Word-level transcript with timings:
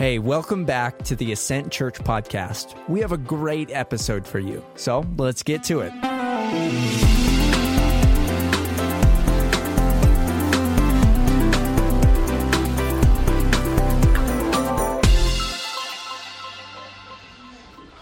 Hey, 0.00 0.18
welcome 0.18 0.64
back 0.64 0.96
to 1.02 1.14
the 1.14 1.32
Ascent 1.32 1.70
Church 1.70 1.98
podcast. 1.98 2.74
We 2.88 3.00
have 3.00 3.12
a 3.12 3.18
great 3.18 3.70
episode 3.70 4.26
for 4.26 4.38
you. 4.38 4.64
So 4.74 5.04
let's 5.18 5.42
get 5.42 5.62
to 5.64 5.80
it. 5.80 7.09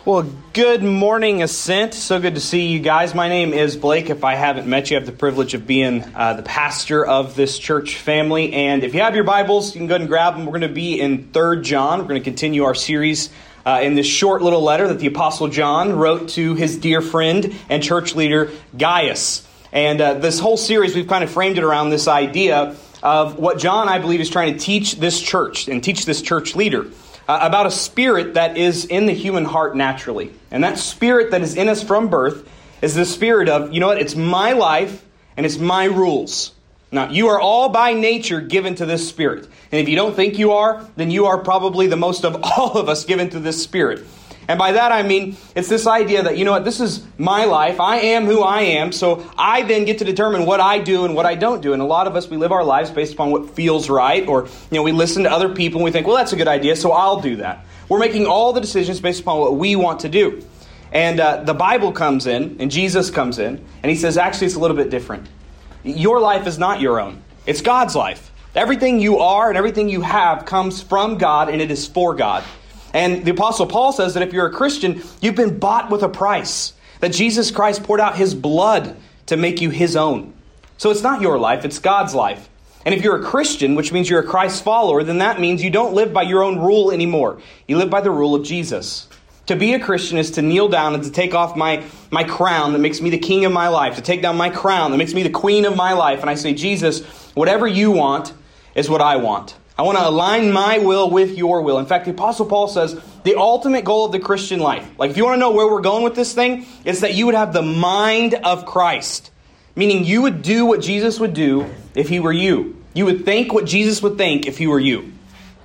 Well, 0.09 0.25
good 0.55 0.83
morning, 0.83 1.43
Ascent. 1.43 1.93
So 1.93 2.19
good 2.19 2.35
to 2.37 2.41
see 2.41 2.69
you 2.69 2.79
guys. 2.79 3.15
My 3.15 3.29
name 3.29 3.53
is 3.53 3.77
Blake. 3.77 4.09
If 4.09 4.25
I 4.25 4.37
haven't 4.37 4.67
met 4.67 4.91
you, 4.91 4.97
I 4.97 5.01
have 5.01 5.07
the 5.07 5.13
privilege 5.13 5.53
of 5.53 5.67
being 5.67 6.03
uh, 6.15 6.33
the 6.33 6.43
pastor 6.43 7.05
of 7.05 7.35
this 7.35 7.59
church 7.59 7.97
family. 7.97 8.55
And 8.55 8.85
if 8.85 8.95
you 8.95 9.03
have 9.03 9.15
your 9.15 9.25
Bibles, 9.25 9.75
you 9.75 9.81
can 9.81 9.87
go 9.87 9.97
ahead 9.97 10.01
and 10.01 10.09
grab 10.09 10.35
them. 10.35 10.47
We're 10.47 10.53
going 10.53 10.63
to 10.63 10.69
be 10.75 10.99
in 10.99 11.25
Third 11.25 11.63
John. 11.63 11.99
We're 11.99 12.07
going 12.07 12.23
to 12.23 12.25
continue 12.25 12.65
our 12.65 12.75
series 12.75 13.29
uh, 13.67 13.81
in 13.83 13.97
this 13.97 14.07
short 14.07 14.41
little 14.41 14.63
letter 14.63 14.89
that 14.89 14.99
the 14.99 15.09
Apostle 15.09 15.49
John 15.49 15.95
wrote 15.95 16.31
to 16.31 16.55
his 16.55 16.79
dear 16.79 17.03
friend 17.03 17.55
and 17.69 17.83
church 17.83 18.15
leader, 18.15 18.51
Gaius. 18.79 19.47
And 19.73 20.01
uh, 20.01 20.15
this 20.15 20.41
whole 20.41 20.57
series, 20.57 20.95
we've 20.95 21.07
kind 21.07 21.23
of 21.23 21.29
framed 21.29 21.59
it 21.59 21.65
around 21.65 21.91
this 21.91 22.09
idea 22.09 22.77
of 23.03 23.39
what 23.39 23.59
John, 23.59 23.91
I 23.91 23.99
believe, 23.99 24.23
is 24.23 24.31
trying 24.31 24.55
to 24.55 24.59
teach 24.59 24.97
this 24.97 25.21
church 25.21 25.69
and 25.69 25.85
teach 25.85 26.07
this 26.07 26.23
church 26.23 26.57
leader 26.57 26.87
uh, 27.29 27.39
about 27.43 27.67
a 27.67 27.71
spirit 27.71 28.35
that 28.35 28.57
is 28.57 28.87
in 28.87 29.07
the 29.07 29.13
human 29.13 29.45
heart 29.45 29.77
naturally. 29.77 30.33
And 30.51 30.65
that 30.65 30.79
spirit 30.79 31.31
that 31.33 31.43
is 31.43 31.57
in 31.57 31.69
us 31.69 31.83
from 31.83 32.09
birth 32.09 32.49
is 32.81 32.95
the 32.95 33.05
spirit 33.05 33.49
of, 33.49 33.73
you 33.73 33.81
know 33.81 33.89
what, 33.89 33.99
it's 33.99 34.17
my 34.17 34.53
life 34.53 35.05
and 35.37 35.45
it's 35.45 35.59
my 35.59 35.85
rules. 35.85 36.53
Now, 36.91 37.11
you 37.11 37.29
are 37.29 37.39
all 37.39 37.69
by 37.69 37.93
nature 37.93 38.41
given 38.41 38.75
to 38.77 38.87
this 38.87 39.07
spirit. 39.07 39.45
And 39.71 39.81
if 39.81 39.91
you 39.91 39.97
don't 39.97 40.17
think 40.17 40.39
you 40.39 40.53
are, 40.53 40.89
then 40.97 41.11
you 41.11 41.27
are 41.27 41.37
probably 41.37 41.87
the 41.87 41.97
most 41.97 42.25
of 42.25 42.41
all 42.43 42.79
of 42.79 42.89
us 42.89 43.05
given 43.05 43.29
to 43.31 43.41
this 43.41 43.63
spirit. 43.63 44.07
And 44.49 44.59
by 44.59 44.73
that 44.73 44.93
I 44.93 45.03
mean, 45.03 45.37
it's 45.55 45.69
this 45.69 45.87
idea 45.87 46.23
that, 46.23 46.39
you 46.39 46.47
know 46.47 46.53
what, 46.53 46.65
this 46.65 46.81
is 46.81 47.07
my 47.19 47.45
life. 47.45 47.81
I 47.81 47.99
am 47.99 48.25
who 48.25 48.41
I 48.41 48.63
am. 48.63 48.93
So 48.93 49.31
I 49.37 49.63
then 49.63 49.85
get 49.85 49.99
to 49.99 50.07
determine 50.07 50.47
what 50.47 50.59
I 50.59 50.79
do 50.79 51.05
and 51.05 51.15
what 51.15 51.27
I 51.27 51.35
don't 51.35 51.61
do. 51.61 51.75
And 51.75 51.83
a 51.83 51.85
lot 51.85 52.07
of 52.07 52.17
us, 52.17 52.29
we 52.29 52.39
live 52.39 52.51
our 52.51 52.65
lives 52.65 52.91
based 52.91 53.13
upon 53.13 53.31
what 53.31 53.51
feels 53.51 53.91
right. 53.91 54.27
Or, 54.27 54.47
you 54.47 54.79
know, 54.79 54.83
we 54.83 54.93
listen 54.93 55.25
to 55.25 55.31
other 55.31 55.51
people 55.55 55.81
and 55.81 55.85
we 55.85 55.91
think, 55.91 56.07
well, 56.07 56.17
that's 56.17 56.33
a 56.33 56.37
good 56.37 56.49
idea, 56.49 56.77
so 56.77 56.93
I'll 56.93 57.21
do 57.21 57.37
that. 57.37 57.67
We're 57.91 57.99
making 57.99 58.27
all 58.27 58.55
the 58.55 58.61
decisions 58.61 59.01
based 59.01 59.21
upon 59.21 59.39
what 59.39 59.57
we 59.57 59.77
want 59.77 60.01
to 60.01 60.09
do. 60.09 60.43
And 60.93 61.21
uh, 61.21 61.43
the 61.43 61.53
Bible 61.53 61.93
comes 61.93 62.27
in, 62.27 62.57
and 62.61 62.71
Jesus 62.71 63.11
comes 63.11 63.39
in, 63.39 63.63
and 63.83 63.91
he 63.91 63.97
says, 63.97 64.17
actually, 64.17 64.47
it's 64.47 64.57
a 64.57 64.61
little 64.61 64.77
bit 64.77 64.89
different. 64.89 65.29
Your 65.85 66.21
life 66.21 66.47
is 66.47 66.59
not 66.59 66.81
your 66.81 67.01
own, 67.01 67.23
it's 67.47 67.61
God's 67.61 67.95
life. 67.95 68.33
Everything 68.55 68.99
you 68.99 69.19
are 69.19 69.51
and 69.51 69.59
everything 69.59 69.91
you 69.91 70.01
have 70.01 70.47
comes 70.47 70.83
from 70.83 71.19
God, 71.19 71.51
and 71.51 71.61
it 71.61 71.71
is 71.71 71.87
for 71.87 72.15
God. 72.15 72.43
And 72.99 73.25
the 73.25 73.31
Apostle 73.31 73.67
Paul 73.67 73.93
says 73.93 74.15
that 74.15 74.25
if 74.25 74.33
you're 74.33 74.47
a 74.47 74.53
Christian, 74.53 75.05
you've 75.23 75.37
been 75.37 75.61
bought 75.61 75.89
with 75.89 76.03
a 76.03 76.09
price, 76.09 76.73
that 76.99 77.13
Jesus 77.13 77.53
Christ 77.53 77.85
poured 77.85 78.01
out 78.01 78.17
his 78.17 78.35
blood 78.35 78.97
to 79.27 79.37
make 79.37 79.61
you 79.61 79.71
his 79.71 79.95
own. 79.95 80.35
So 80.79 80.91
it's 80.91 81.05
not 81.05 81.21
your 81.21 81.39
life, 81.39 81.65
it's 81.65 81.79
God's 81.79 82.13
life. 82.13 82.49
And 82.85 82.93
if 82.93 83.05
you're 83.05 83.21
a 83.21 83.25
Christian, 83.25 83.77
which 83.77 83.93
means 83.93 84.11
you're 84.11 84.23
a 84.23 84.27
Christ 84.27 84.65
follower, 84.65 85.05
then 85.05 85.19
that 85.19 85.39
means 85.39 85.63
you 85.63 85.71
don't 85.71 85.95
live 85.95 86.13
by 86.13 86.23
your 86.23 86.43
own 86.43 86.59
rule 86.59 86.91
anymore. 86.91 87.41
You 87.69 87.79
live 87.79 87.89
by 87.89 88.01
the 88.01 88.11
rule 88.11 88.35
of 88.35 88.45
Jesus. 88.45 89.07
To 89.47 89.55
be 89.55 89.75
a 89.75 89.79
Christian 89.79 90.19
is 90.19 90.33
to 90.33 90.43
kneel 90.43 90.69
down 90.69 90.95
and 90.95 91.05
to 91.05 91.11
take 91.13 91.35
off 91.35 91.55
my, 91.55 91.85
my 92.11 92.25
crown 92.25 92.73
that 92.73 92.81
makes 92.81 93.01
me 93.01 93.11
the 93.11 93.19
king 93.19 93.45
of 93.45 93.53
my 93.53 93.69
life, 93.69 93.95
to 93.95 94.03
take 94.03 94.23
down 94.23 94.37
my 94.37 94.51
crown 94.51 94.91
that 94.91 94.97
makes 94.97 95.15
me 95.15 95.23
the 95.23 95.31
queen 95.31 95.67
of 95.67 95.77
my 95.77 95.93
life. 95.93 96.21
And 96.21 96.29
I 96.29 96.35
say, 96.35 96.53
Jesus, 96.53 97.05
whatever 97.35 97.69
you 97.69 97.93
want 97.93 98.33
is 98.75 98.91
what 98.91 99.01
I 99.01 99.19
want. 99.19 99.55
I 99.79 99.83
want 99.83 99.97
to 99.97 100.09
align 100.09 100.51
my 100.51 100.79
will 100.79 101.09
with 101.09 101.39
your 101.39 101.63
will. 101.63 101.79
In 101.79 101.87
fact, 101.87 102.07
the 102.07 102.11
Apostle 102.11 102.47
Paul 102.47 102.67
says 102.67 103.01
the 103.23 103.37
ultimate 103.37 103.85
goal 103.85 104.07
of 104.07 104.11
the 104.11 104.19
Christian 104.19 104.59
life, 104.59 104.91
like 104.99 105.11
if 105.11 105.17
you 105.17 105.25
want 105.25 105.37
to 105.37 105.41
know 105.41 105.53
where 105.53 105.69
we're 105.69 105.81
going 105.81 106.03
with 106.03 106.17
this 106.17 106.35
thing, 106.35 106.67
is 106.85 107.01
that 107.01 107.15
you 107.15 107.27
would 107.27 107.37
have 107.37 107.53
the 107.53 107.63
mind 107.63 108.35
of 108.35 108.67
Christ. 108.67 109.31
Meaning 109.77 110.05
you 110.05 110.23
would 110.23 110.43
do 110.43 110.67
what 110.67 110.81
Jesus 110.81 111.21
would 111.21 111.33
do 111.33 111.73
if 111.95 112.09
he 112.09 112.19
were 112.19 112.33
you. 112.33 112.83
You 112.93 113.05
would 113.05 113.25
think 113.25 113.53
what 113.53 113.67
Jesus 113.67 114.03
would 114.03 114.19
think 114.19 114.47
if 114.47 114.59
he 114.59 114.67
were 114.67 114.81
you. 114.81 115.13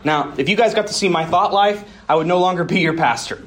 Now, 0.03 0.35
if 0.37 0.47
you 0.47 0.55
guys 0.55 0.75
got 0.75 0.85
to 0.87 0.93
see 0.93 1.09
my 1.09 1.25
thought 1.25 1.51
life, 1.51 1.83
I 2.07 2.13
would 2.13 2.27
no 2.27 2.37
longer 2.37 2.63
be 2.63 2.81
your 2.81 2.95
pastor. 2.95 3.41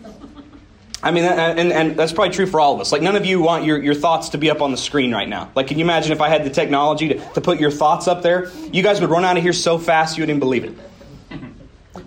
I 1.06 1.12
mean, 1.12 1.22
and, 1.22 1.72
and 1.72 1.96
that's 1.96 2.12
probably 2.12 2.34
true 2.34 2.46
for 2.46 2.58
all 2.58 2.74
of 2.74 2.80
us. 2.80 2.90
Like, 2.90 3.00
none 3.00 3.14
of 3.14 3.24
you 3.24 3.40
want 3.40 3.64
your, 3.64 3.80
your 3.80 3.94
thoughts 3.94 4.30
to 4.30 4.38
be 4.38 4.50
up 4.50 4.60
on 4.60 4.72
the 4.72 4.76
screen 4.76 5.12
right 5.12 5.28
now. 5.28 5.52
Like, 5.54 5.68
can 5.68 5.78
you 5.78 5.84
imagine 5.84 6.10
if 6.10 6.20
I 6.20 6.28
had 6.28 6.42
the 6.42 6.50
technology 6.50 7.10
to, 7.10 7.18
to 7.34 7.40
put 7.40 7.60
your 7.60 7.70
thoughts 7.70 8.08
up 8.08 8.22
there? 8.22 8.50
You 8.72 8.82
guys 8.82 9.00
would 9.00 9.08
run 9.08 9.24
out 9.24 9.36
of 9.36 9.42
here 9.44 9.52
so 9.52 9.78
fast 9.78 10.18
you 10.18 10.22
wouldn't 10.22 10.40
believe 10.40 10.64
it. 10.64 10.76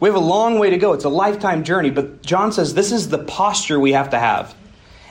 We 0.02 0.10
have 0.10 0.18
a 0.18 0.20
long 0.20 0.60
way 0.60 0.72
to 0.72 0.78
go. 0.78 0.92
It's 0.92 1.06
a 1.06 1.10
lifetime 1.10 1.64
journey. 1.64 1.92
But 1.92 2.24
John 2.24 2.52
says 2.52 2.74
this 2.74 2.92
is 2.92 3.08
the 3.08 3.20
posture 3.20 3.80
we 3.80 3.94
have 3.94 4.10
to 4.10 4.20
have. 4.20 4.54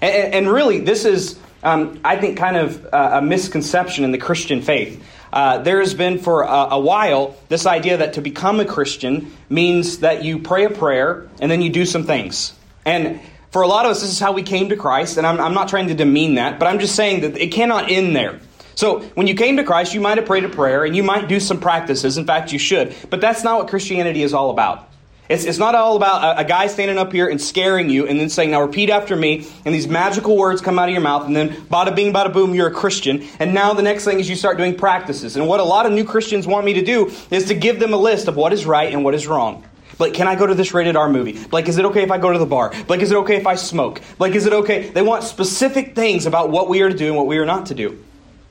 And, 0.02 0.34
and 0.34 0.50
really, 0.50 0.80
this 0.80 1.06
is, 1.06 1.38
um, 1.62 1.98
I 2.04 2.16
think, 2.16 2.36
kind 2.36 2.58
of 2.58 2.86
a 2.92 3.22
misconception 3.22 4.04
in 4.04 4.12
the 4.12 4.18
Christian 4.18 4.60
faith. 4.60 5.02
Uh, 5.32 5.58
there 5.58 5.80
has 5.80 5.94
been 5.94 6.18
for 6.18 6.42
a, 6.42 6.68
a, 6.72 6.78
while 6.78 7.36
this 7.48 7.64
idea 7.64 7.96
that 7.98 8.14
to 8.14 8.20
become 8.20 8.60
a 8.60 8.66
Christian 8.66 9.32
means 9.48 10.00
that 10.00 10.24
you 10.24 10.40
pray 10.40 10.64
a 10.64 10.70
prayer 10.70 11.26
and 11.40 11.50
then 11.50 11.62
you 11.62 11.70
do 11.70 11.86
some 11.86 12.04
things. 12.04 12.52
And 12.84 13.20
for 13.50 13.62
a 13.62 13.66
lot 13.66 13.86
of 13.86 13.92
us, 13.92 14.00
this 14.00 14.10
is 14.10 14.20
how 14.20 14.32
we 14.32 14.42
came 14.42 14.68
to 14.68 14.76
Christ, 14.76 15.16
and 15.16 15.26
I'm, 15.26 15.40
I'm 15.40 15.54
not 15.54 15.68
trying 15.68 15.88
to 15.88 15.94
demean 15.94 16.34
that, 16.34 16.58
but 16.58 16.66
I'm 16.66 16.78
just 16.78 16.94
saying 16.94 17.22
that 17.22 17.36
it 17.36 17.48
cannot 17.52 17.90
end 17.90 18.14
there. 18.14 18.40
So, 18.74 19.00
when 19.14 19.26
you 19.26 19.34
came 19.34 19.56
to 19.56 19.64
Christ, 19.64 19.94
you 19.94 20.00
might 20.00 20.18
have 20.18 20.26
prayed 20.26 20.44
a 20.44 20.48
prayer 20.48 20.84
and 20.84 20.94
you 20.94 21.02
might 21.02 21.26
do 21.26 21.40
some 21.40 21.58
practices. 21.58 22.16
In 22.16 22.26
fact, 22.26 22.52
you 22.52 22.60
should. 22.60 22.94
But 23.10 23.20
that's 23.20 23.42
not 23.42 23.58
what 23.58 23.68
Christianity 23.68 24.22
is 24.22 24.32
all 24.32 24.50
about. 24.50 24.88
It's, 25.28 25.44
it's 25.44 25.58
not 25.58 25.74
all 25.74 25.96
about 25.96 26.22
a, 26.22 26.40
a, 26.40 26.44
guy 26.44 26.68
standing 26.68 26.96
up 26.96 27.12
here 27.12 27.28
and 27.28 27.40
scaring 27.40 27.90
you 27.90 28.06
and 28.06 28.18
then 28.18 28.30
saying, 28.30 28.50
now 28.50 28.62
repeat 28.62 28.88
after 28.88 29.14
me, 29.14 29.46
and 29.64 29.74
these 29.74 29.86
magical 29.86 30.36
words 30.36 30.60
come 30.62 30.78
out 30.78 30.88
of 30.88 30.92
your 30.92 31.02
mouth, 31.02 31.26
and 31.26 31.36
then 31.36 31.50
bada 31.50 31.94
bing, 31.94 32.12
bada 32.12 32.32
boom, 32.32 32.54
you're 32.54 32.68
a 32.68 32.72
Christian. 32.72 33.26
And 33.38 33.52
now 33.52 33.74
the 33.74 33.82
next 33.82 34.04
thing 34.04 34.20
is 34.20 34.30
you 34.30 34.36
start 34.36 34.56
doing 34.56 34.74
practices. 34.74 35.36
And 35.36 35.46
what 35.46 35.60
a 35.60 35.64
lot 35.64 35.84
of 35.84 35.92
new 35.92 36.04
Christians 36.04 36.46
want 36.46 36.64
me 36.64 36.74
to 36.74 36.82
do 36.82 37.12
is 37.30 37.46
to 37.46 37.54
give 37.54 37.78
them 37.78 37.92
a 37.92 37.98
list 37.98 38.28
of 38.28 38.36
what 38.36 38.52
is 38.52 38.64
right 38.64 38.92
and 38.92 39.04
what 39.04 39.14
is 39.14 39.26
wrong. 39.26 39.64
Like, 39.98 40.14
can 40.14 40.28
I 40.28 40.36
go 40.36 40.46
to 40.46 40.54
this 40.54 40.72
rated 40.72 40.96
R 40.96 41.08
movie? 41.08 41.38
Like, 41.50 41.68
is 41.68 41.78
it 41.78 41.84
okay 41.86 42.02
if 42.02 42.10
I 42.10 42.18
go 42.18 42.32
to 42.32 42.38
the 42.38 42.46
bar? 42.46 42.72
Like, 42.88 43.00
is 43.00 43.10
it 43.10 43.16
okay 43.16 43.36
if 43.36 43.46
I 43.46 43.56
smoke? 43.56 44.00
Like, 44.18 44.34
is 44.34 44.46
it 44.46 44.52
okay? 44.52 44.90
They 44.90 45.02
want 45.02 45.24
specific 45.24 45.94
things 45.94 46.26
about 46.26 46.50
what 46.50 46.68
we 46.68 46.82
are 46.82 46.88
to 46.88 46.96
do 46.96 47.08
and 47.08 47.16
what 47.16 47.26
we 47.26 47.38
are 47.38 47.46
not 47.46 47.66
to 47.66 47.74
do. 47.74 48.02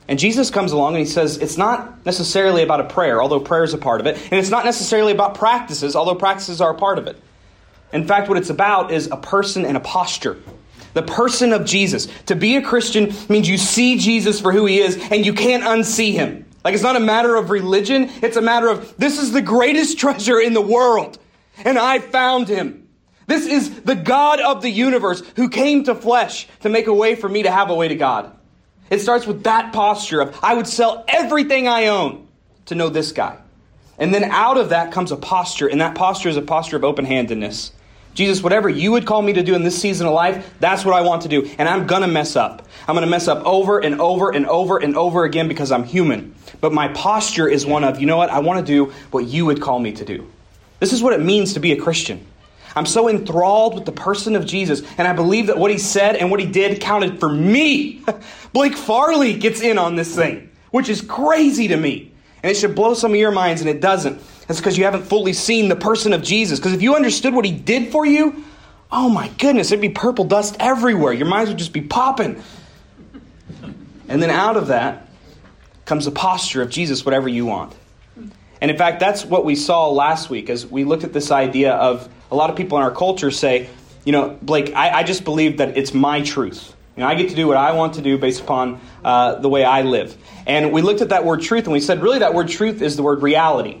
And 0.08 0.18
Jesus 0.18 0.50
comes 0.50 0.72
along 0.72 0.94
and 0.94 1.00
he 1.00 1.10
says 1.10 1.36
it's 1.36 1.58
not 1.58 2.04
necessarily 2.06 2.62
about 2.62 2.80
a 2.80 2.84
prayer, 2.84 3.20
although 3.22 3.40
prayer 3.40 3.62
is 3.62 3.74
a 3.74 3.78
part 3.78 4.00
of 4.00 4.06
it. 4.06 4.16
And 4.16 4.34
it's 4.34 4.50
not 4.50 4.64
necessarily 4.64 5.12
about 5.12 5.34
practices, 5.34 5.94
although 5.94 6.14
practices 6.14 6.60
are 6.62 6.70
a 6.70 6.78
part 6.78 6.98
of 6.98 7.06
it. 7.06 7.20
In 7.92 8.06
fact, 8.06 8.28
what 8.28 8.38
it's 8.38 8.50
about 8.50 8.90
is 8.90 9.08
a 9.10 9.16
person 9.16 9.64
and 9.66 9.76
a 9.76 9.80
posture. 9.80 10.38
The 10.94 11.02
person 11.02 11.52
of 11.52 11.66
Jesus. 11.66 12.08
To 12.26 12.34
be 12.34 12.56
a 12.56 12.62
Christian 12.62 13.12
means 13.28 13.48
you 13.48 13.58
see 13.58 13.98
Jesus 13.98 14.40
for 14.40 14.50
who 14.50 14.64
he 14.64 14.78
is 14.78 14.96
and 15.10 15.24
you 15.24 15.34
can't 15.34 15.62
unsee 15.62 16.12
him. 16.12 16.46
Like 16.64 16.74
it's 16.74 16.82
not 16.82 16.96
a 16.96 17.00
matter 17.00 17.36
of 17.36 17.50
religion, 17.50 18.10
it's 18.22 18.36
a 18.36 18.42
matter 18.42 18.68
of 18.68 18.96
this 18.96 19.18
is 19.18 19.32
the 19.32 19.42
greatest 19.42 19.98
treasure 20.00 20.40
in 20.40 20.54
the 20.54 20.60
world 20.60 21.18
and 21.64 21.78
I 21.78 21.98
found 21.98 22.48
him. 22.48 22.88
This 23.26 23.46
is 23.46 23.82
the 23.82 23.94
God 23.94 24.40
of 24.40 24.62
the 24.62 24.70
universe 24.70 25.22
who 25.36 25.50
came 25.50 25.84
to 25.84 25.94
flesh 25.94 26.48
to 26.60 26.68
make 26.68 26.86
a 26.86 26.94
way 26.94 27.14
for 27.14 27.28
me 27.28 27.42
to 27.42 27.50
have 27.50 27.70
a 27.70 27.74
way 27.74 27.88
to 27.88 27.94
God. 27.94 28.34
It 28.90 29.00
starts 29.00 29.26
with 29.26 29.44
that 29.44 29.72
posture 29.72 30.22
of, 30.22 30.38
I 30.42 30.54
would 30.54 30.66
sell 30.66 31.04
everything 31.08 31.68
I 31.68 31.88
own 31.88 32.26
to 32.66 32.74
know 32.74 32.88
this 32.88 33.12
guy. 33.12 33.36
And 33.98 34.14
then 34.14 34.24
out 34.24 34.56
of 34.56 34.70
that 34.70 34.92
comes 34.92 35.12
a 35.12 35.16
posture, 35.16 35.66
and 35.66 35.80
that 35.80 35.94
posture 35.94 36.28
is 36.28 36.36
a 36.36 36.42
posture 36.42 36.76
of 36.76 36.84
open 36.84 37.04
handedness. 37.04 37.72
Jesus, 38.14 38.42
whatever 38.42 38.68
you 38.68 38.92
would 38.92 39.06
call 39.06 39.20
me 39.20 39.34
to 39.34 39.42
do 39.42 39.54
in 39.54 39.62
this 39.62 39.80
season 39.80 40.06
of 40.06 40.14
life, 40.14 40.54
that's 40.58 40.84
what 40.84 40.94
I 40.94 41.02
want 41.02 41.22
to 41.22 41.28
do. 41.28 41.48
And 41.58 41.68
I'm 41.68 41.86
going 41.86 42.02
to 42.02 42.08
mess 42.08 42.34
up. 42.34 42.66
I'm 42.88 42.94
going 42.94 43.04
to 43.04 43.10
mess 43.10 43.28
up 43.28 43.44
over 43.44 43.78
and 43.78 44.00
over 44.00 44.30
and 44.30 44.46
over 44.46 44.78
and 44.78 44.96
over 44.96 45.24
again 45.24 45.48
because 45.48 45.70
I'm 45.70 45.84
human. 45.84 46.34
But 46.60 46.72
my 46.72 46.88
posture 46.88 47.46
is 47.46 47.66
one 47.66 47.84
of, 47.84 48.00
you 48.00 48.06
know 48.06 48.16
what? 48.16 48.30
I 48.30 48.38
want 48.40 48.64
to 48.64 48.72
do 48.72 48.92
what 49.10 49.26
you 49.26 49.46
would 49.46 49.60
call 49.60 49.78
me 49.78 49.92
to 49.92 50.04
do. 50.04 50.26
This 50.80 50.92
is 50.92 51.02
what 51.02 51.12
it 51.12 51.20
means 51.20 51.54
to 51.54 51.60
be 51.60 51.72
a 51.72 51.80
Christian. 51.80 52.24
I'm 52.76 52.86
so 52.86 53.08
enthralled 53.08 53.74
with 53.74 53.86
the 53.86 53.92
person 53.92 54.36
of 54.36 54.46
Jesus, 54.46 54.82
and 54.98 55.08
I 55.08 55.12
believe 55.12 55.48
that 55.48 55.58
what 55.58 55.70
he 55.70 55.78
said 55.78 56.16
and 56.16 56.30
what 56.30 56.38
he 56.38 56.46
did 56.46 56.80
counted 56.80 57.18
for 57.18 57.28
me. 57.28 58.02
Blake 58.52 58.76
Farley 58.76 59.36
gets 59.36 59.60
in 59.60 59.78
on 59.78 59.96
this 59.96 60.14
thing, 60.14 60.50
which 60.70 60.88
is 60.88 61.00
crazy 61.00 61.68
to 61.68 61.76
me. 61.76 62.12
And 62.42 62.52
it 62.52 62.54
should 62.54 62.76
blow 62.76 62.94
some 62.94 63.12
of 63.12 63.16
your 63.16 63.32
minds, 63.32 63.60
and 63.62 63.68
it 63.68 63.80
doesn't. 63.80 64.22
That's 64.46 64.60
because 64.60 64.78
you 64.78 64.84
haven't 64.84 65.02
fully 65.02 65.32
seen 65.32 65.68
the 65.68 65.76
person 65.76 66.12
of 66.12 66.22
Jesus. 66.22 66.60
Because 66.60 66.72
if 66.72 66.82
you 66.82 66.94
understood 66.94 67.34
what 67.34 67.44
he 67.44 67.52
did 67.52 67.90
for 67.90 68.06
you, 68.06 68.44
oh 68.92 69.08
my 69.08 69.28
goodness, 69.38 69.72
it'd 69.72 69.80
be 69.80 69.88
purple 69.88 70.24
dust 70.24 70.56
everywhere. 70.60 71.12
Your 71.12 71.26
minds 71.26 71.50
would 71.50 71.58
just 71.58 71.72
be 71.72 71.82
popping. 71.82 72.40
And 74.08 74.22
then 74.22 74.30
out 74.30 74.56
of 74.56 74.68
that 74.68 75.08
comes 75.84 76.04
the 76.04 76.10
posture 76.10 76.62
of 76.62 76.70
Jesus, 76.70 77.04
whatever 77.04 77.28
you 77.28 77.44
want. 77.44 77.74
And 78.60 78.70
in 78.70 78.76
fact, 78.76 79.00
that's 79.00 79.24
what 79.24 79.44
we 79.44 79.54
saw 79.54 79.88
last 79.88 80.30
week 80.30 80.50
as 80.50 80.66
we 80.66 80.84
looked 80.84 81.04
at 81.04 81.12
this 81.12 81.30
idea 81.30 81.74
of 81.74 82.08
a 82.30 82.34
lot 82.34 82.50
of 82.50 82.56
people 82.56 82.78
in 82.78 82.84
our 82.84 82.90
culture 82.90 83.30
say, 83.30 83.68
you 84.04 84.12
know, 84.12 84.38
Blake, 84.42 84.74
I, 84.74 84.98
I 84.98 85.02
just 85.02 85.24
believe 85.24 85.58
that 85.58 85.76
it's 85.76 85.94
my 85.94 86.22
truth. 86.22 86.74
You 86.96 87.02
know, 87.02 87.08
I 87.08 87.14
get 87.14 87.30
to 87.30 87.36
do 87.36 87.46
what 87.46 87.56
I 87.56 87.72
want 87.72 87.94
to 87.94 88.02
do 88.02 88.18
based 88.18 88.40
upon 88.40 88.80
uh, 89.04 89.36
the 89.36 89.48
way 89.48 89.64
I 89.64 89.82
live. 89.82 90.16
And 90.46 90.72
we 90.72 90.82
looked 90.82 91.00
at 91.00 91.10
that 91.10 91.24
word 91.24 91.42
truth 91.42 91.64
and 91.64 91.72
we 91.72 91.80
said, 91.80 92.02
really, 92.02 92.20
that 92.20 92.34
word 92.34 92.48
truth 92.48 92.82
is 92.82 92.96
the 92.96 93.02
word 93.02 93.22
reality. 93.22 93.80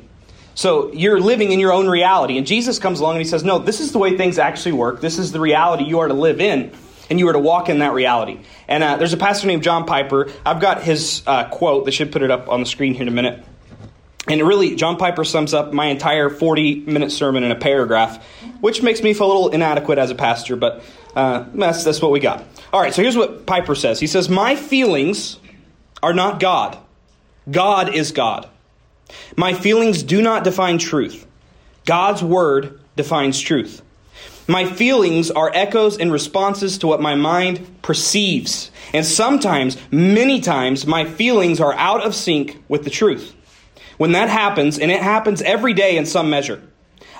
So 0.58 0.92
you're 0.92 1.20
living 1.20 1.52
in 1.52 1.60
your 1.60 1.72
own 1.72 1.86
reality. 1.86 2.36
And 2.36 2.44
Jesus 2.44 2.80
comes 2.80 2.98
along 2.98 3.12
and 3.12 3.24
he 3.24 3.28
says, 3.28 3.44
No, 3.44 3.60
this 3.60 3.78
is 3.78 3.92
the 3.92 3.98
way 3.98 4.16
things 4.16 4.40
actually 4.40 4.72
work. 4.72 5.00
This 5.00 5.16
is 5.16 5.30
the 5.30 5.38
reality 5.38 5.84
you 5.84 6.00
are 6.00 6.08
to 6.08 6.14
live 6.14 6.40
in, 6.40 6.72
and 7.08 7.20
you 7.20 7.28
are 7.28 7.32
to 7.32 7.38
walk 7.38 7.68
in 7.68 7.78
that 7.78 7.92
reality. 7.92 8.40
And 8.66 8.82
uh, 8.82 8.96
there's 8.96 9.12
a 9.12 9.16
pastor 9.16 9.46
named 9.46 9.62
John 9.62 9.86
Piper. 9.86 10.32
I've 10.44 10.60
got 10.60 10.82
his 10.82 11.22
uh, 11.28 11.48
quote. 11.48 11.84
They 11.84 11.92
should 11.92 12.10
put 12.10 12.22
it 12.22 12.32
up 12.32 12.48
on 12.48 12.58
the 12.58 12.66
screen 12.66 12.94
here 12.94 13.02
in 13.02 13.08
a 13.08 13.12
minute. 13.12 13.44
And 14.28 14.46
really, 14.46 14.76
John 14.76 14.96
Piper 14.96 15.24
sums 15.24 15.54
up 15.54 15.72
my 15.72 15.86
entire 15.86 16.28
40 16.28 16.80
minute 16.80 17.10
sermon 17.10 17.44
in 17.44 17.50
a 17.50 17.56
paragraph, 17.56 18.24
which 18.60 18.82
makes 18.82 19.02
me 19.02 19.14
feel 19.14 19.26
a 19.26 19.32
little 19.32 19.48
inadequate 19.48 19.98
as 19.98 20.10
a 20.10 20.14
pastor, 20.14 20.56
but 20.56 20.82
uh, 21.16 21.44
that's, 21.54 21.84
that's 21.84 22.02
what 22.02 22.10
we 22.10 22.20
got. 22.20 22.44
All 22.72 22.80
right, 22.80 22.92
so 22.92 23.02
here's 23.02 23.16
what 23.16 23.46
Piper 23.46 23.74
says 23.74 24.00
He 24.00 24.06
says, 24.06 24.28
My 24.28 24.56
feelings 24.56 25.38
are 26.02 26.14
not 26.14 26.40
God, 26.40 26.78
God 27.50 27.94
is 27.94 28.12
God. 28.12 28.48
My 29.36 29.54
feelings 29.54 30.02
do 30.02 30.20
not 30.20 30.44
define 30.44 30.78
truth, 30.78 31.26
God's 31.86 32.22
word 32.22 32.80
defines 32.96 33.40
truth. 33.40 33.82
My 34.50 34.64
feelings 34.64 35.30
are 35.30 35.50
echoes 35.52 35.98
and 35.98 36.10
responses 36.10 36.78
to 36.78 36.86
what 36.86 37.02
my 37.02 37.14
mind 37.14 37.82
perceives. 37.82 38.70
And 38.94 39.04
sometimes, 39.04 39.76
many 39.90 40.40
times, 40.40 40.86
my 40.86 41.04
feelings 41.04 41.60
are 41.60 41.74
out 41.74 42.00
of 42.00 42.14
sync 42.14 42.62
with 42.66 42.84
the 42.84 42.90
truth. 42.90 43.34
When 43.98 44.12
that 44.12 44.28
happens, 44.30 44.78
and 44.78 44.90
it 44.90 45.02
happens 45.02 45.42
every 45.42 45.74
day 45.74 45.96
in 45.96 46.06
some 46.06 46.30
measure, 46.30 46.62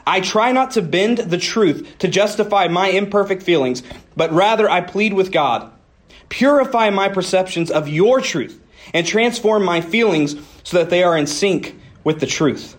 I 0.06 0.20
try 0.20 0.52
not 0.52 0.70
to 0.72 0.82
bend 0.82 1.19
the 1.19 1.36
truth 1.36 1.98
to 1.98 2.08
justify 2.08 2.69
my 2.69 2.88
imperfect 2.88 3.42
feelings, 3.42 3.82
but 4.16 4.32
rather 4.32 4.70
I 4.70 4.80
plead 4.80 5.12
with 5.12 5.30
God. 5.30 5.70
Purify 6.30 6.90
my 6.90 7.08
perceptions 7.08 7.70
of 7.70 7.88
your 7.88 8.20
truth 8.20 8.60
and 8.94 9.06
transform 9.06 9.64
my 9.64 9.80
feelings 9.80 10.36
so 10.62 10.78
that 10.78 10.88
they 10.88 11.02
are 11.02 11.16
in 11.16 11.26
sync 11.26 11.78
with 12.04 12.20
the 12.20 12.26
truth. 12.26 12.76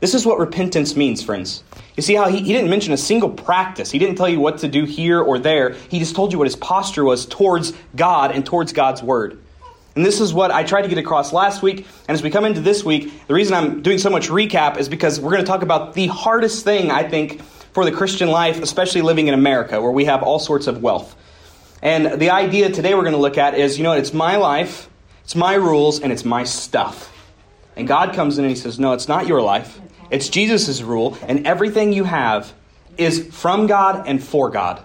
This 0.00 0.12
is 0.12 0.26
what 0.26 0.38
repentance 0.38 0.96
means, 0.96 1.22
friends. 1.22 1.62
You 1.96 2.02
see 2.02 2.14
how 2.14 2.28
he, 2.28 2.40
he 2.40 2.52
didn't 2.52 2.68
mention 2.68 2.92
a 2.92 2.98
single 2.98 3.30
practice. 3.30 3.90
He 3.90 3.98
didn't 3.98 4.16
tell 4.16 4.28
you 4.28 4.40
what 4.40 4.58
to 4.58 4.68
do 4.68 4.84
here 4.84 5.20
or 5.20 5.38
there. 5.38 5.70
He 5.88 5.98
just 5.98 6.14
told 6.14 6.32
you 6.32 6.38
what 6.38 6.46
his 6.46 6.56
posture 6.56 7.04
was 7.04 7.24
towards 7.24 7.72
God 7.96 8.32
and 8.32 8.44
towards 8.44 8.72
God's 8.72 9.02
word. 9.02 9.38
And 9.96 10.04
this 10.04 10.20
is 10.20 10.34
what 10.34 10.50
I 10.50 10.64
tried 10.64 10.82
to 10.82 10.88
get 10.88 10.98
across 10.98 11.32
last 11.32 11.62
week. 11.62 11.86
And 12.08 12.14
as 12.14 12.22
we 12.22 12.30
come 12.30 12.44
into 12.44 12.60
this 12.60 12.84
week, 12.84 13.26
the 13.28 13.34
reason 13.34 13.54
I'm 13.54 13.82
doing 13.82 13.98
so 13.98 14.10
much 14.10 14.28
recap 14.28 14.76
is 14.76 14.88
because 14.88 15.20
we're 15.20 15.30
going 15.30 15.42
to 15.42 15.46
talk 15.46 15.62
about 15.62 15.94
the 15.94 16.08
hardest 16.08 16.64
thing, 16.64 16.90
I 16.90 17.08
think, 17.08 17.40
for 17.72 17.84
the 17.84 17.92
Christian 17.92 18.28
life, 18.28 18.60
especially 18.60 19.02
living 19.02 19.28
in 19.28 19.34
America, 19.34 19.80
where 19.80 19.92
we 19.92 20.06
have 20.06 20.22
all 20.22 20.38
sorts 20.38 20.66
of 20.66 20.82
wealth. 20.82 21.14
And 21.80 22.20
the 22.20 22.30
idea 22.30 22.70
today 22.70 22.94
we're 22.94 23.02
going 23.02 23.12
to 23.12 23.20
look 23.20 23.38
at 23.38 23.54
is 23.54 23.78
you 23.78 23.84
know, 23.84 23.92
it's 23.92 24.12
my 24.12 24.36
life, 24.36 24.88
it's 25.22 25.36
my 25.36 25.54
rules, 25.54 26.00
and 26.00 26.12
it's 26.12 26.24
my 26.24 26.44
stuff. 26.44 27.10
And 27.76 27.86
God 27.86 28.14
comes 28.14 28.38
in 28.38 28.44
and 28.44 28.50
He 28.50 28.56
says, 28.56 28.78
No, 28.78 28.92
it's 28.92 29.08
not 29.08 29.26
your 29.26 29.42
life. 29.42 29.80
It's 30.10 30.28
Jesus' 30.28 30.82
rule, 30.82 31.16
and 31.26 31.46
everything 31.46 31.92
you 31.92 32.04
have 32.04 32.52
is 32.96 33.28
from 33.32 33.66
God 33.66 34.06
and 34.06 34.22
for 34.22 34.50
God. 34.50 34.82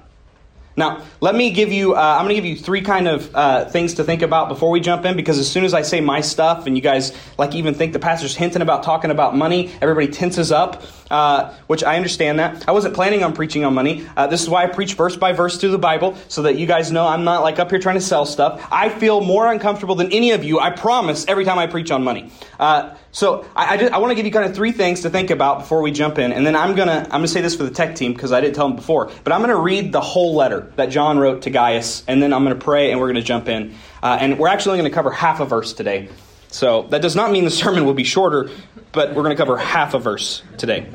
Now, 0.79 1.03
let 1.19 1.35
me 1.35 1.51
give 1.51 1.73
you, 1.73 1.93
uh, 1.93 1.99
I'm 1.99 2.25
going 2.25 2.29
to 2.29 2.41
give 2.41 2.45
you 2.45 2.55
three 2.55 2.81
kind 2.81 3.09
of 3.09 3.35
uh, 3.35 3.65
things 3.65 3.95
to 3.95 4.05
think 4.05 4.21
about 4.21 4.47
before 4.47 4.71
we 4.71 4.79
jump 4.79 5.03
in, 5.03 5.17
because 5.17 5.37
as 5.37 5.51
soon 5.51 5.65
as 5.65 5.73
I 5.73 5.81
say 5.81 5.99
my 5.99 6.21
stuff, 6.21 6.67
and 6.67 6.75
you 6.77 6.81
guys 6.81 7.11
like 7.37 7.53
even 7.53 7.73
think 7.73 7.91
the 7.91 7.99
pastor's 7.99 8.33
hinting 8.33 8.61
about 8.61 8.83
talking 8.83 9.11
about 9.11 9.35
money, 9.35 9.73
everybody 9.81 10.07
tenses 10.07 10.53
up, 10.53 10.81
uh, 11.09 11.53
which 11.67 11.83
I 11.83 11.95
understand 11.95 12.39
that. 12.39 12.67
I 12.67 12.71
wasn't 12.71 12.93
planning 12.95 13.23
on 13.23 13.33
preaching 13.33 13.65
on 13.65 13.73
money. 13.73 14.07
Uh, 14.15 14.27
this 14.27 14.41
is 14.41 14.49
why 14.49 14.63
I 14.63 14.67
preach 14.67 14.93
verse 14.93 15.15
by 15.15 15.33
verse 15.33 15.57
through 15.57 15.71
the 15.71 15.77
Bible, 15.77 16.17
so 16.27 16.43
that 16.43 16.57
you 16.57 16.65
guys 16.65 16.91
know 16.91 17.07
I'm 17.07 17.23
not 17.23 17.41
like 17.41 17.59
up 17.59 17.69
here 17.69 17.79
trying 17.79 17.95
to 17.95 18.01
sell 18.01 18.25
stuff. 18.25 18.65
I 18.71 18.89
feel 18.89 19.21
more 19.21 19.51
uncomfortable 19.51 19.95
than 19.95 20.11
any 20.11 20.31
of 20.31 20.43
you, 20.43 20.59
I 20.59 20.69
promise, 20.71 21.25
every 21.27 21.45
time 21.45 21.57
I 21.57 21.67
preach 21.67 21.91
on 21.91 22.03
money. 22.03 22.31
Uh, 22.59 22.95
so 23.11 23.45
I, 23.55 23.77
I, 23.77 23.87
I 23.87 23.97
want 23.97 24.11
to 24.11 24.15
give 24.15 24.25
you 24.25 24.31
kind 24.31 24.45
of 24.45 24.55
three 24.55 24.71
things 24.71 25.01
to 25.01 25.09
think 25.09 25.31
about 25.31 25.59
before 25.59 25.81
we 25.81 25.91
jump 25.91 26.19
in, 26.19 26.31
and 26.31 26.45
then 26.45 26.55
I'm 26.55 26.75
gonna 26.75 27.03
I'm 27.05 27.09
gonna 27.09 27.27
say 27.27 27.41
this 27.41 27.55
for 27.55 27.63
the 27.63 27.71
tech 27.71 27.95
team 27.95 28.13
because 28.13 28.31
I 28.31 28.41
didn't 28.41 28.55
tell 28.55 28.67
them 28.67 28.75
before, 28.75 29.11
but 29.23 29.33
I'm 29.33 29.41
gonna 29.41 29.55
read 29.55 29.91
the 29.91 30.01
whole 30.01 30.35
letter 30.35 30.71
that 30.75 30.87
John 30.87 31.17
wrote 31.17 31.43
to 31.43 31.49
Gaius, 31.49 32.03
and 32.07 32.21
then 32.21 32.33
I'm 32.33 32.43
gonna 32.43 32.55
pray 32.55 32.91
and 32.91 32.99
we're 32.99 33.07
gonna 33.07 33.21
jump 33.21 33.47
in, 33.47 33.75
uh, 34.03 34.17
and 34.19 34.37
we're 34.37 34.47
actually 34.47 34.77
gonna 34.77 34.89
cover 34.89 35.11
half 35.11 35.39
a 35.39 35.45
verse 35.45 35.73
today. 35.73 36.09
So 36.49 36.83
that 36.89 37.01
does 37.01 37.15
not 37.15 37.31
mean 37.31 37.45
the 37.45 37.51
sermon 37.51 37.85
will 37.85 37.93
be 37.93 38.03
shorter, 38.03 38.49
but 38.91 39.13
we're 39.13 39.23
gonna 39.23 39.35
cover 39.35 39.57
half 39.57 39.93
a 39.93 39.99
verse 39.99 40.43
today. 40.57 40.87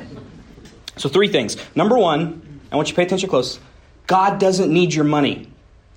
So 0.96 1.08
three 1.08 1.28
things. 1.28 1.56
Number 1.74 1.98
one, 1.98 2.60
I 2.70 2.76
want 2.76 2.88
you 2.88 2.92
to 2.92 2.96
pay 2.96 3.04
attention 3.04 3.28
close. 3.28 3.58
God 4.06 4.38
doesn't 4.38 4.72
need 4.72 4.94
your 4.94 5.04
money. 5.04 5.48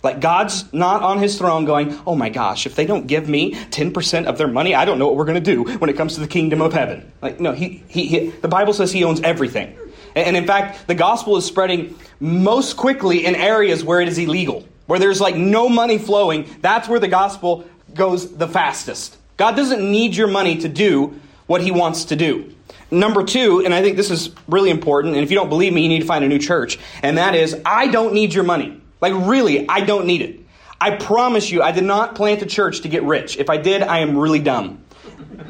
Like 0.03 0.21
God's 0.21 0.71
not 0.73 1.01
on 1.01 1.19
his 1.19 1.37
throne 1.37 1.65
going, 1.65 1.99
oh 2.05 2.15
my 2.15 2.29
gosh, 2.29 2.65
if 2.65 2.75
they 2.75 2.85
don't 2.85 3.07
give 3.07 3.27
me 3.27 3.53
10% 3.53 4.25
of 4.25 4.37
their 4.37 4.47
money, 4.47 4.75
I 4.75 4.85
don't 4.85 4.99
know 4.99 5.07
what 5.07 5.15
we're 5.15 5.25
going 5.25 5.43
to 5.43 5.55
do 5.55 5.63
when 5.77 5.89
it 5.89 5.97
comes 5.97 6.13
to 6.15 6.21
the 6.21 6.27
kingdom 6.27 6.61
of 6.61 6.71
heaven. 6.71 7.11
Like, 7.21 7.39
no, 7.39 7.51
he, 7.51 7.83
he, 7.87 8.07
he, 8.07 8.29
the 8.29 8.47
Bible 8.47 8.73
says 8.73 8.91
he 8.91 9.03
owns 9.03 9.19
everything. 9.21 9.75
And 10.15 10.37
in 10.37 10.45
fact, 10.45 10.87
the 10.87 10.95
gospel 10.95 11.35
is 11.37 11.45
spreading 11.45 11.97
most 12.19 12.77
quickly 12.77 13.25
in 13.25 13.35
areas 13.35 13.83
where 13.83 13.99
it 13.99 14.07
is 14.07 14.17
illegal, 14.17 14.65
where 14.85 14.99
there's 14.99 15.19
like 15.19 15.35
no 15.35 15.67
money 15.67 15.97
flowing. 15.97 16.47
That's 16.61 16.87
where 16.87 16.99
the 16.99 17.07
gospel 17.07 17.65
goes 17.93 18.35
the 18.35 18.47
fastest. 18.47 19.16
God 19.37 19.55
doesn't 19.55 19.89
need 19.89 20.15
your 20.15 20.27
money 20.27 20.57
to 20.57 20.67
do 20.67 21.19
what 21.45 21.61
he 21.61 21.71
wants 21.71 22.05
to 22.05 22.15
do. 22.15 22.53
Number 22.89 23.23
two, 23.23 23.63
and 23.63 23.73
I 23.73 23.81
think 23.81 23.97
this 23.97 24.11
is 24.11 24.31
really 24.47 24.69
important, 24.69 25.15
and 25.15 25.23
if 25.23 25.29
you 25.29 25.37
don't 25.37 25.49
believe 25.49 25.73
me, 25.73 25.81
you 25.81 25.89
need 25.89 25.99
to 25.99 26.05
find 26.05 26.23
a 26.23 26.27
new 26.27 26.39
church, 26.39 26.79
and 27.03 27.17
that 27.17 27.35
is, 27.35 27.59
I 27.65 27.87
don't 27.87 28.13
need 28.13 28.33
your 28.33 28.45
money. 28.45 28.81
Like, 29.01 29.13
really, 29.27 29.67
I 29.67 29.81
don't 29.81 30.05
need 30.05 30.21
it. 30.21 30.39
I 30.79 30.91
promise 30.95 31.51
you, 31.51 31.61
I 31.61 31.71
did 31.71 31.83
not 31.83 32.15
plant 32.15 32.41
a 32.41 32.45
church 32.45 32.81
to 32.81 32.87
get 32.87 33.03
rich. 33.03 33.37
If 33.37 33.49
I 33.49 33.57
did, 33.57 33.81
I 33.81 33.99
am 33.99 34.17
really 34.17 34.39
dumb 34.39 34.83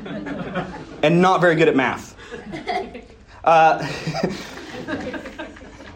and 1.03 1.21
not 1.21 1.41
very 1.41 1.55
good 1.55 1.67
at 1.67 1.75
math. 1.75 2.15
Uh, 3.43 3.87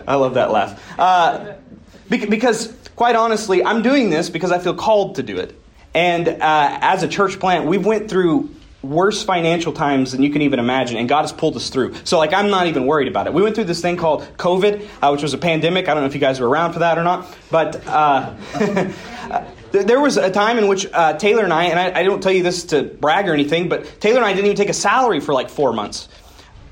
I 0.08 0.16
love 0.16 0.36
that 0.36 0.52
laugh. 0.52 1.00
Uh, 1.00 1.54
because, 2.10 2.74
quite 2.96 3.16
honestly, 3.16 3.64
I'm 3.64 3.82
doing 3.82 4.10
this 4.10 4.30
because 4.30 4.52
I 4.52 4.60
feel 4.60 4.76
called 4.76 5.16
to 5.16 5.24
do 5.24 5.38
it. 5.38 5.61
And 5.94 6.28
uh, 6.28 6.36
as 6.42 7.04
a 7.04 7.08
church 7.08 7.40
plant, 7.40 7.66
we've 7.66 7.86
went 7.86 8.10
through 8.10 8.50
worse 8.82 9.24
financial 9.24 9.74
times 9.74 10.12
than 10.12 10.24
you 10.24 10.32
can 10.32 10.42
even 10.42 10.60
imagine, 10.60 10.98
and 10.98 11.08
God 11.08 11.22
has 11.22 11.32
pulled 11.32 11.56
us 11.56 11.70
through. 11.70 11.94
So, 12.04 12.18
like, 12.18 12.34
I'm 12.34 12.50
not 12.50 12.68
even 12.68 12.86
worried 12.86 13.08
about 13.08 13.28
it. 13.28 13.34
We 13.34 13.44
went 13.44 13.56
through 13.56 13.66
this 13.66 13.82
thing 13.82 13.98
called 13.98 14.24
COVID, 14.38 14.88
uh, 15.02 15.10
which 15.12 15.22
was 15.22 15.34
a 15.34 15.38
pandemic. 15.38 15.88
I 15.88 15.94
don't 15.94 16.04
know 16.04 16.08
if 16.08 16.16
you 16.16 16.20
guys 16.20 16.40
were 16.40 16.50
around 16.50 16.74
for 16.74 16.80
that 16.80 16.98
or 16.98 17.04
not, 17.04 17.28
but 17.52 17.86
uh, 17.88 18.34
there 19.72 20.00
was 20.00 20.18
a 20.18 20.32
time 20.32 20.58
in 20.58 20.68
which 20.68 20.88
uh, 20.92 21.14
Taylor 21.18 21.44
and 21.44 21.54
I, 21.54 21.66
and 21.66 21.80
I, 21.80 22.00
I 22.00 22.04
don't 22.04 22.24
tell 22.24 22.32
you 22.32 22.44
this 22.44 22.66
to 22.66 22.84
brag 22.84 23.28
or 23.28 23.34
anything, 23.34 23.70
but 23.70 24.00
Taylor 24.00 24.18
and 24.18 24.26
I 24.26 24.34
didn't 24.34 24.46
even 24.46 24.58
take 24.58 24.70
a 24.70 24.74
salary 24.74 25.20
for 25.20 25.34
like 25.34 25.50
four 25.50 25.74
months. 25.74 26.08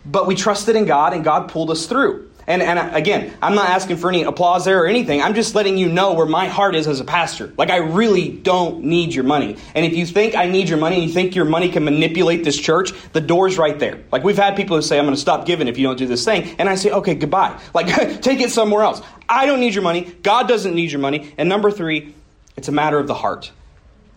But 0.05 0.25
we 0.25 0.35
trusted 0.35 0.75
in 0.75 0.85
God, 0.85 1.13
and 1.13 1.23
God 1.23 1.49
pulled 1.49 1.69
us 1.69 1.85
through. 1.85 2.28
And, 2.49 2.63
and 2.63 2.95
again, 2.95 3.31
I'm 3.43 3.53
not 3.53 3.69
asking 3.69 3.97
for 3.97 4.09
any 4.09 4.23
applause 4.23 4.65
there 4.65 4.81
or 4.83 4.87
anything. 4.87 5.21
I'm 5.21 5.35
just 5.35 5.53
letting 5.53 5.77
you 5.77 5.87
know 5.87 6.13
where 6.13 6.25
my 6.25 6.47
heart 6.47 6.73
is 6.73 6.87
as 6.87 6.99
a 6.99 7.03
pastor. 7.03 7.53
Like, 7.59 7.69
I 7.69 7.77
really 7.77 8.29
don't 8.29 8.85
need 8.85 9.13
your 9.13 9.23
money. 9.23 9.55
And 9.75 9.85
if 9.85 9.93
you 9.93 10.07
think 10.07 10.33
I 10.33 10.47
need 10.47 10.67
your 10.67 10.79
money 10.79 10.95
and 10.95 11.05
you 11.05 11.13
think 11.13 11.35
your 11.35 11.45
money 11.45 11.69
can 11.69 11.83
manipulate 11.83 12.43
this 12.43 12.57
church, 12.57 12.91
the 13.13 13.21
door's 13.21 13.59
right 13.59 13.77
there. 13.77 13.99
Like, 14.11 14.23
we've 14.23 14.35
had 14.35 14.55
people 14.55 14.75
who 14.75 14.81
say, 14.81 14.97
I'm 14.97 15.05
going 15.05 15.13
to 15.13 15.21
stop 15.21 15.45
giving 15.45 15.67
if 15.67 15.77
you 15.77 15.85
don't 15.85 15.97
do 15.97 16.07
this 16.07 16.25
thing. 16.25 16.55
And 16.57 16.67
I 16.67 16.73
say, 16.73 16.89
okay, 16.89 17.13
goodbye. 17.13 17.61
Like, 17.75 17.85
take 18.23 18.39
it 18.39 18.49
somewhere 18.49 18.81
else. 18.81 18.99
I 19.29 19.45
don't 19.45 19.59
need 19.59 19.75
your 19.75 19.83
money. 19.83 20.11
God 20.23 20.47
doesn't 20.47 20.73
need 20.73 20.91
your 20.91 21.01
money. 21.01 21.31
And 21.37 21.49
number 21.49 21.69
three, 21.69 22.15
it's 22.57 22.67
a 22.67 22.71
matter 22.71 22.97
of 22.97 23.05
the 23.05 23.13
heart. 23.13 23.51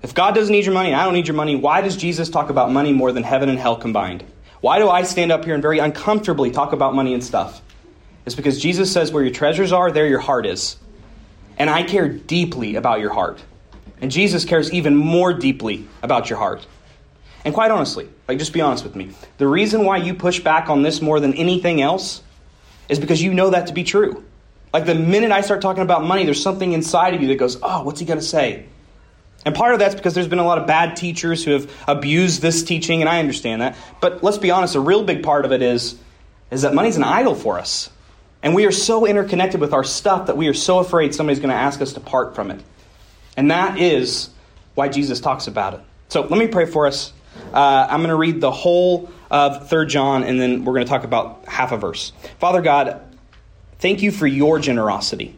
If 0.03 0.15
God 0.15 0.35
doesn't 0.35 0.51
need 0.51 0.65
your 0.65 0.73
money, 0.73 0.93
and 0.93 0.99
I 0.99 1.05
don't 1.05 1.13
need 1.13 1.29
your 1.29 1.37
money, 1.37 1.55
why 1.55 1.83
does 1.83 1.99
Jesus 1.99 2.31
talk 2.31 2.49
about 2.49 2.73
money 2.73 2.95
more 2.95 3.13
than 3.13 3.25
heaven 3.25 3.51
and 3.51 3.59
hell 3.59 3.77
combined? 3.77 4.25
Why 4.63 4.79
do 4.79 4.89
I 4.89 5.03
stand 5.03 5.33
up 5.33 5.45
here 5.45 5.53
and 5.53 5.63
very 5.63 5.81
uncomfortably 5.81 6.51
talk 6.51 6.73
about 6.73 6.95
money 6.95 7.13
and 7.13 7.23
stuff? 7.23 7.61
It's 8.25 8.35
because 8.35 8.61
Jesus 8.61 8.93
says, 8.93 9.13
Where 9.13 9.23
your 9.23 9.33
treasures 9.33 9.73
are, 9.73 9.91
there 9.91 10.07
your 10.07 10.21
heart 10.21 10.47
is. 10.47 10.77
And 11.59 11.69
I 11.69 11.83
care 11.83 12.09
deeply 12.09 12.77
about 12.77 13.01
your 13.01 13.13
heart. 13.13 13.43
And 14.01 14.11
Jesus 14.11 14.45
cares 14.45 14.73
even 14.73 14.97
more 14.97 15.33
deeply 15.33 15.87
about 16.03 16.29
your 16.29 16.39
heart. 16.39 16.67
And 17.45 17.55
quite 17.55 17.71
honestly, 17.71 18.09
like 18.29 18.39
just 18.39 18.53
be 18.53 18.61
honest 18.61 18.85
with 18.85 18.97
me, 18.97 19.11
the 19.39 19.47
reason 19.47 19.85
why 19.85 19.99
you 19.99 20.15
push 20.15 20.41
back 20.41 20.71
on 20.71 20.83
this 20.83 21.03
more 21.03 21.21
than 21.21 21.35
anything 21.35 21.81
else 21.81 22.23
is 22.89 22.99
because 22.99 23.23
you 23.23 23.35
know 23.35 23.51
that 23.51 23.69
to 23.69 23.73
be 23.73 23.85
true. 23.85 24.25
Like 24.73 24.87
the 24.87 24.95
minute 24.95 25.33
I 25.33 25.41
start 25.43 25.61
talking 25.61 25.83
about 25.83 26.05
money, 26.05 26.25
there's 26.25 26.43
something 26.43 26.73
inside 26.73 27.15
of 27.15 27.23
you 27.23 27.29
that 27.29 27.37
goes, 27.37 27.59
oh, 27.63 27.83
what's 27.83 28.01
he 28.01 28.07
going 28.07 28.19
to 28.19 28.25
say? 28.25 28.67
And 29.45 29.55
part 29.55 29.73
of 29.75 29.81
that's 29.81 29.95
because 29.95 30.15
there's 30.15 30.29
been 30.29 30.39
a 30.39 30.45
lot 30.45 30.59
of 30.59 30.67
bad 30.67 30.97
teachers 30.97 31.45
who 31.45 31.51
have 31.53 31.71
abused 31.89 32.43
this 32.43 32.63
teaching, 32.63 33.03
and 33.03 33.09
I 33.09 33.19
understand 33.19 33.61
that. 33.61 33.77
But 34.01 34.23
let's 34.23 34.39
be 34.39 34.51
honest, 34.51 34.77
a 34.77 34.81
real 34.81 35.03
big 35.03 35.23
part 35.23 35.45
of 35.45 35.53
it 35.53 35.63
is, 35.63 35.97
is 36.51 36.63
that 36.63 36.75
money's 36.75 36.97
an 36.97 37.03
idol 37.03 37.35
for 37.35 37.59
us. 37.59 37.91
And 38.43 38.55
we 38.55 38.67
are 38.67 38.73
so 38.73 39.07
interconnected 39.07 39.61
with 39.61 39.73
our 39.73 39.85
stuff 39.85 40.27
that 40.27 40.37
we 40.37 40.49
are 40.49 40.55
so 40.55 40.79
afraid 40.79 41.15
somebody's 41.15 41.39
going 41.39 41.51
to 41.51 41.55
ask 41.55 41.81
us 41.81 41.93
to 41.93 42.01
part 42.01 42.35
from 42.35 42.51
it. 42.51 42.61
And 43.37 43.51
that 43.51 43.79
is 43.79 44.31
why 44.75 44.89
Jesus 44.89 45.21
talks 45.21 45.47
about 45.47 45.75
it. 45.75 45.81
So 46.09 46.23
let 46.23 46.39
me 46.39 46.49
pray 46.49 46.67
for 46.67 46.87
us. 46.87 47.13
Uh, 47.53 47.87
I'm 47.89 48.01
going 48.01 48.11
to 48.11 48.17
read 48.17 48.41
the 48.41 48.51
whole 48.51 49.11
of 49.31 49.69
3 49.69 49.87
John, 49.87 50.25
and 50.25 50.41
then 50.41 50.65
we're 50.65 50.75
going 50.75 50.85
to 50.85 50.91
talk 50.91 51.05
about 51.05 51.45
half 51.47 51.73
a 51.73 51.77
verse. 51.77 52.13
Father 52.39 52.61
God, 52.61 53.01
thank 53.79 54.03
you 54.03 54.11
for 54.11 54.27
your 54.27 54.59
generosity. 54.59 55.37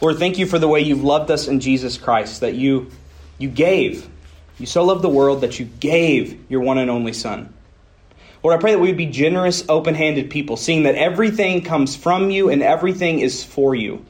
Lord, 0.00 0.18
thank 0.18 0.38
you 0.38 0.46
for 0.46 0.58
the 0.58 0.68
way 0.68 0.80
you've 0.80 1.04
loved 1.04 1.30
us 1.30 1.48
in 1.48 1.60
Jesus 1.60 1.96
Christ, 1.96 2.42
that 2.42 2.54
you, 2.54 2.90
you 3.38 3.48
gave. 3.48 4.08
You 4.58 4.66
so 4.66 4.84
loved 4.84 5.02
the 5.02 5.08
world 5.08 5.40
that 5.40 5.58
you 5.58 5.64
gave 5.64 6.50
your 6.50 6.60
one 6.60 6.76
and 6.76 6.90
only 6.90 7.14
Son. 7.14 7.54
Lord, 8.42 8.56
I 8.56 8.60
pray 8.60 8.72
that 8.72 8.78
we 8.78 8.88
would 8.88 8.96
be 8.96 9.06
generous, 9.06 9.64
open 9.68 9.94
handed 9.94 10.30
people, 10.30 10.56
seeing 10.56 10.84
that 10.84 10.94
everything 10.94 11.62
comes 11.62 11.96
from 11.96 12.30
you 12.30 12.48
and 12.50 12.62
everything 12.62 13.20
is 13.20 13.42
for 13.42 13.74
you. 13.74 14.04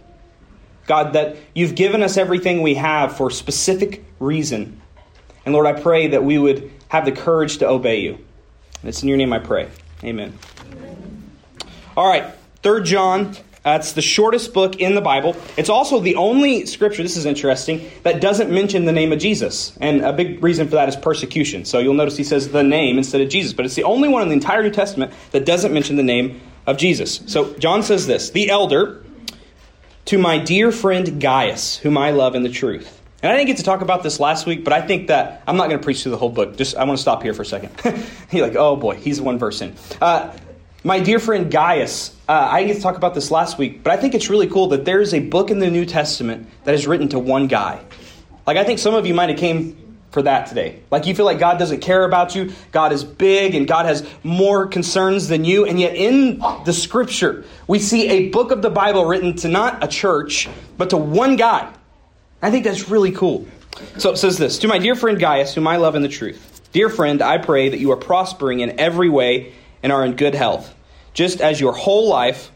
God, 0.87 1.15
that 1.15 1.37
you've 1.55 1.75
given 1.75 2.03
us 2.03 2.17
everything 2.17 2.63
we 2.63 2.75
have 2.75 3.17
for 3.17 3.29
a 3.29 3.33
specific 3.33 4.05
reason. 4.21 4.81
And 5.45 5.53
Lord, 5.53 5.67
I 5.67 5.73
pray 5.73 6.09
that 6.09 6.25
we 6.25 6.39
would 6.39 6.71
have 6.89 7.05
the 7.05 7.13
courage 7.13 7.59
to 7.59 7.69
obey 7.69 8.01
you. 8.01 8.15
And 8.81 8.89
it's 8.89 9.03
in 9.03 9.09
your 9.09 9.19
name 9.19 9.33
I 9.33 9.39
pray. 9.39 9.69
Amen. 10.05 10.39
All 11.97 12.09
right, 12.09 12.27
Third 12.63 12.85
John. 12.85 13.35
Uh, 13.67 13.79
it's 13.81 13.93
the 13.93 14.03
shortest 14.03 14.55
book 14.55 14.77
in 14.77 14.95
the 14.95 15.01
Bible. 15.01 15.37
It's 15.57 15.69
also 15.69 15.99
the 15.99 16.15
only 16.15 16.67
scripture, 16.67 17.03
this 17.03 17.17
is 17.17 17.27
interesting, 17.27 17.91
that 18.05 18.21
doesn't 18.21 18.49
mention 18.49 18.85
the 18.85 18.93
name 18.93 19.13
of 19.13 19.19
Jesus. 19.19 19.77
And 19.81 20.03
a 20.03 20.13
big 20.13 20.43
reason 20.43 20.69
for 20.69 20.77
that 20.77 20.89
is 20.89 20.95
persecution. 20.95 21.65
So 21.65 21.81
you'll 21.81 21.95
notice 21.95 22.17
he 22.17 22.23
says 22.23 22.51
the 22.51 22.63
name 22.63 22.97
instead 22.97 23.21
of 23.21 23.29
Jesus. 23.29 23.53
But 23.53 23.65
it's 23.65 23.75
the 23.75 23.83
only 23.83 24.09
one 24.09 24.23
in 24.23 24.29
the 24.29 24.35
entire 24.35 24.63
New 24.63 24.71
Testament 24.71 25.13
that 25.33 25.45
doesn't 25.45 25.75
mention 25.75 25.97
the 25.97 26.05
name 26.05 26.41
of 26.65 26.79
Jesus. 26.79 27.23
So 27.27 27.55
John 27.55 27.83
says 27.83 28.07
this 28.07 28.31
The 28.31 28.51
elder, 28.51 29.03
to 30.05 30.17
my 30.17 30.39
dear 30.39 30.71
friend 30.71 31.21
Gaius, 31.21 31.77
whom 31.77 31.99
I 31.99 32.13
love 32.13 32.37
in 32.37 32.45
the 32.45 32.49
truth. 32.49 33.03
And 33.21 33.33
I 33.33 33.37
didn't 33.37 33.49
get 33.49 33.57
to 33.57 33.65
talk 33.65 33.81
about 33.81 34.05
this 34.05 34.21
last 34.21 34.47
week, 34.47 34.63
but 34.63 34.73
I 34.73 34.83
think 34.83 35.09
that 35.09 35.43
I'm 35.49 35.57
not 35.57 35.69
going 35.69 35.81
to 35.81 35.85
preach 35.85 36.03
through 36.03 36.13
the 36.13 36.19
whole 36.19 36.31
book. 36.31 36.57
Just 36.57 36.77
I 36.77 36.85
want 36.85 36.99
to 36.99 37.03
stop 37.03 37.25
here 37.25 37.35
for 37.35 37.43
a 37.43 37.47
second. 37.47 37.73
You're 38.31 38.47
like, 38.47 38.57
oh 38.57 38.77
boy, 38.77 38.95
he's 38.95 39.21
one 39.21 39.41
verse 39.41 39.61
in. 39.61 39.75
Uh, 40.01 40.37
my 40.87 41.01
dear 41.01 41.19
friend 41.19 41.51
Gaius, 41.51 42.15
uh, 42.29 42.33
I 42.33 42.61
didn't 42.61 42.69
get 42.69 42.77
to 42.77 42.83
talk 42.83 42.97
about 42.97 43.13
this 43.13 43.33
last 43.33 43.59
week, 43.59 43.83
but 43.83 43.93
I 43.93 43.97
think 43.97 44.15
it's 44.15 44.31
really 44.31 44.47
cool 44.47 44.69
that 44.69 44.85
there's 44.85 45.13
a 45.15 45.19
book 45.19 45.51
in 45.51 45.59
the 45.59 45.69
New 45.69 45.85
Testament 45.85 46.49
that 46.63 46.77
is 46.77 46.87
written 46.87 47.09
to 47.09 47.19
one 47.19 47.49
guy. 47.49 47.85
Like 48.47 48.57
I 48.57 48.63
think 48.63 48.79
some 48.79 48.95
of 48.95 49.05
you 49.05 49.13
might 49.13 49.29
have 49.29 49.39
came 49.39 49.99
for 50.13 50.23
that 50.23 50.47
today. 50.47 50.79
Like 50.93 51.07
you 51.07 51.15
feel 51.17 51.25
like 51.25 51.41
God 51.41 51.59
doesn't 51.59 51.81
care 51.81 52.05
about 52.05 52.37
you, 52.37 52.53
God 52.71 52.93
is 52.93 53.03
big, 53.03 53.57
and 53.57 53.67
God 53.67 53.87
has 53.87 54.09
more 54.23 54.69
concerns 54.69 55.27
than 55.27 55.45
you, 55.45 55.67
and 55.67 55.81
yet 55.81 55.97
in 55.97 56.39
the 56.65 56.73
Scripture 56.73 57.45
we 57.67 57.81
see 57.81 58.09
a 58.09 58.29
book 58.29 58.53
of 58.53 58.63
the 58.63 58.71
Bible 58.71 59.07
written 59.07 59.35
to 59.39 59.49
not 59.49 59.83
a 59.83 59.89
church, 59.89 60.49
but 60.79 60.91
to 60.91 60.97
one 60.97 61.35
guy. 61.35 61.69
I 62.41 62.53
think 62.53 62.63
that's 62.63 62.89
really 62.89 63.11
cool. 63.11 63.49
So 63.99 64.13
it 64.13 64.19
says 64.19 64.39
this 64.39 64.61
To 64.61 64.69
my 64.69 64.79
dear 64.79 64.95
friend 64.95 65.19
Gaius, 65.19 65.53
whom 65.53 65.67
I 65.67 65.79
love 65.79 65.97
in 65.97 66.03
the 66.03 66.09
truth, 66.09 66.61
dear 66.71 66.89
friend, 66.91 67.23
I 67.23 67.39
pray 67.39 67.71
that 67.71 67.81
you 67.81 67.91
are 67.91 67.97
prospering 67.97 68.61
in 68.61 68.79
every 68.79 69.09
way 69.09 69.53
and 69.87 69.93
are 69.93 70.05
in 70.05 70.17
good 70.17 70.35
health, 70.35 70.75
just 71.15 71.41
as 71.41 71.61
your 71.61 71.73
whole 71.73 72.09
life 72.09 72.51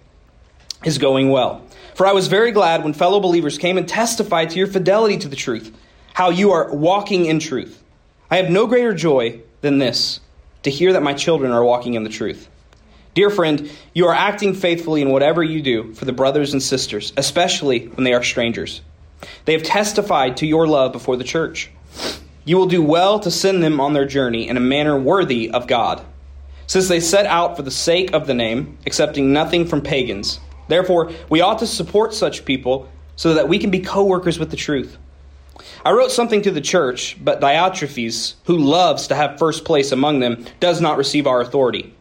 is 0.84 0.98
going 0.98 1.30
well. 1.30 1.64
For 1.94 2.04
I 2.04 2.12
was 2.12 2.26
very 2.26 2.50
glad 2.50 2.82
when 2.82 2.92
fellow 2.92 3.20
believers 3.20 3.56
came 3.56 3.78
and 3.78 3.88
testified 3.88 4.50
to 4.50 4.58
your 4.58 4.66
fidelity 4.66 5.16
to 5.18 5.28
the 5.28 5.36
truth, 5.36 5.72
how 6.12 6.30
you 6.30 6.50
are 6.50 6.74
walking 6.74 7.26
in 7.26 7.38
truth. 7.38 7.84
I 8.32 8.38
have 8.38 8.50
no 8.50 8.66
greater 8.66 8.92
joy 8.92 9.42
than 9.60 9.78
this, 9.78 10.18
to 10.64 10.72
hear 10.72 10.94
that 10.94 11.04
my 11.04 11.14
children 11.14 11.52
are 11.52 11.62
walking 11.62 11.94
in 11.94 12.02
the 12.02 12.10
truth. 12.10 12.48
Dear 13.14 13.30
friend, 13.30 13.70
you 13.94 14.08
are 14.08 14.14
acting 14.14 14.52
faithfully 14.52 15.00
in 15.00 15.10
whatever 15.10 15.44
you 15.44 15.62
do 15.62 15.94
for 15.94 16.04
the 16.04 16.12
brothers 16.12 16.52
and 16.52 16.60
sisters, 16.60 17.12
especially 17.16 17.86
when 17.86 18.02
they 18.02 18.12
are 18.12 18.24
strangers. 18.24 18.80
They 19.44 19.52
have 19.52 19.62
testified 19.62 20.38
to 20.38 20.48
your 20.48 20.66
love 20.66 20.90
before 20.90 21.16
the 21.16 21.22
church. 21.22 21.70
You 22.44 22.56
will 22.56 22.66
do 22.66 22.82
well 22.82 23.20
to 23.20 23.30
send 23.30 23.62
them 23.62 23.78
on 23.78 23.92
their 23.92 24.04
journey 24.04 24.48
in 24.48 24.56
a 24.56 24.60
manner 24.74 24.98
worthy 24.98 25.48
of 25.48 25.68
God, 25.68 26.04
since 26.70 26.86
they 26.86 27.00
set 27.00 27.26
out 27.26 27.56
for 27.56 27.62
the 27.62 27.70
sake 27.72 28.12
of 28.12 28.28
the 28.28 28.32
name, 28.32 28.78
accepting 28.86 29.32
nothing 29.32 29.66
from 29.66 29.80
pagans. 29.80 30.38
Therefore, 30.68 31.10
we 31.28 31.40
ought 31.40 31.58
to 31.58 31.66
support 31.66 32.14
such 32.14 32.44
people 32.44 32.88
so 33.16 33.34
that 33.34 33.48
we 33.48 33.58
can 33.58 33.70
be 33.70 33.80
co 33.80 34.04
workers 34.04 34.38
with 34.38 34.52
the 34.52 34.56
truth. 34.56 34.96
I 35.84 35.90
wrote 35.90 36.12
something 36.12 36.42
to 36.42 36.52
the 36.52 36.60
church, 36.60 37.16
but 37.20 37.40
Diotrephes, 37.40 38.34
who 38.44 38.56
loves 38.56 39.08
to 39.08 39.16
have 39.16 39.36
first 39.36 39.64
place 39.64 39.90
among 39.90 40.20
them, 40.20 40.44
does 40.60 40.80
not 40.80 40.96
receive 40.96 41.26
our 41.26 41.40
authority. 41.40 41.92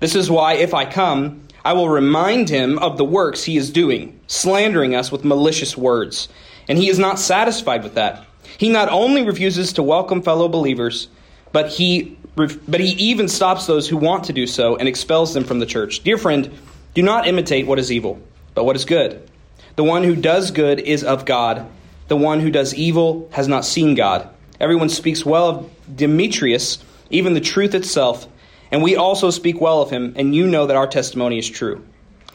This 0.00 0.14
is 0.14 0.30
why, 0.30 0.54
if 0.54 0.72
I 0.72 0.86
come, 0.86 1.42
I 1.62 1.74
will 1.74 1.90
remind 1.90 2.48
him 2.48 2.78
of 2.78 2.96
the 2.96 3.04
works 3.04 3.44
he 3.44 3.58
is 3.58 3.70
doing, 3.70 4.18
slandering 4.26 4.94
us 4.94 5.12
with 5.12 5.26
malicious 5.26 5.76
words. 5.76 6.30
And 6.66 6.78
he 6.78 6.88
is 6.88 6.98
not 6.98 7.18
satisfied 7.18 7.82
with 7.82 7.92
that. 7.96 8.24
He 8.56 8.70
not 8.70 8.88
only 8.88 9.22
refuses 9.22 9.74
to 9.74 9.82
welcome 9.82 10.22
fellow 10.22 10.48
believers, 10.48 11.08
but 11.54 11.70
he 11.70 12.18
but 12.36 12.80
he 12.80 12.90
even 13.10 13.28
stops 13.28 13.66
those 13.66 13.88
who 13.88 13.96
want 13.96 14.24
to 14.24 14.32
do 14.32 14.46
so 14.46 14.76
and 14.76 14.88
expels 14.88 15.32
them 15.34 15.44
from 15.44 15.60
the 15.60 15.66
church. 15.66 16.00
Dear 16.00 16.18
friend, 16.18 16.50
do 16.92 17.02
not 17.02 17.28
imitate 17.28 17.66
what 17.66 17.78
is 17.78 17.92
evil, 17.92 18.20
but 18.54 18.64
what 18.64 18.74
is 18.74 18.84
good. 18.84 19.30
The 19.76 19.84
one 19.84 20.02
who 20.02 20.16
does 20.16 20.50
good 20.50 20.80
is 20.80 21.04
of 21.04 21.24
God. 21.24 21.66
The 22.08 22.16
one 22.16 22.40
who 22.40 22.50
does 22.50 22.74
evil 22.74 23.28
has 23.32 23.46
not 23.46 23.64
seen 23.64 23.94
God. 23.94 24.28
Everyone 24.58 24.88
speaks 24.88 25.24
well 25.24 25.48
of 25.48 25.96
Demetrius, 25.96 26.82
even 27.08 27.34
the 27.34 27.40
truth 27.40 27.74
itself, 27.74 28.26
and 28.72 28.82
we 28.82 28.96
also 28.96 29.30
speak 29.30 29.60
well 29.60 29.80
of 29.80 29.90
him, 29.90 30.14
and 30.16 30.34
you 30.34 30.48
know 30.48 30.66
that 30.66 30.76
our 30.76 30.88
testimony 30.88 31.38
is 31.38 31.48
true. 31.48 31.86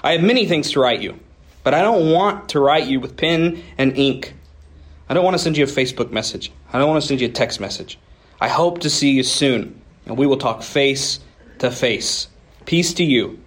I 0.02 0.14
have 0.14 0.24
many 0.24 0.46
things 0.46 0.72
to 0.72 0.80
write 0.80 1.02
you 1.02 1.20
but 1.64 1.74
I 1.74 1.82
don't 1.82 2.12
want 2.12 2.50
to 2.50 2.60
write 2.60 2.88
you 2.88 3.00
with 3.00 3.18
pen 3.18 3.62
and 3.78 3.98
ink. 3.98 4.34
I 5.08 5.14
don't 5.14 5.24
want 5.24 5.36
to 5.36 5.44
send 5.44 5.58
you 5.58 5.64
a 5.64 5.68
Facebook 5.68 6.12
message. 6.12 6.52
I 6.72 6.80
don't 6.80 6.88
want 6.88 7.02
to 7.02 7.08
send 7.08 7.22
you 7.22 7.28
a 7.28 7.32
text 7.32 7.60
message. 7.60 8.00
I 8.42 8.48
hope 8.48 8.80
to 8.80 8.90
see 8.90 9.12
you 9.12 9.24
soon, 9.24 9.82
and 10.06 10.18
we 10.18 10.26
will 10.26 10.38
talk 10.38 10.64
face 10.64 11.20
to 11.60 11.72
face. 11.72 12.28
Peace 12.66 12.94
to 12.96 13.04
you. 13.04 13.40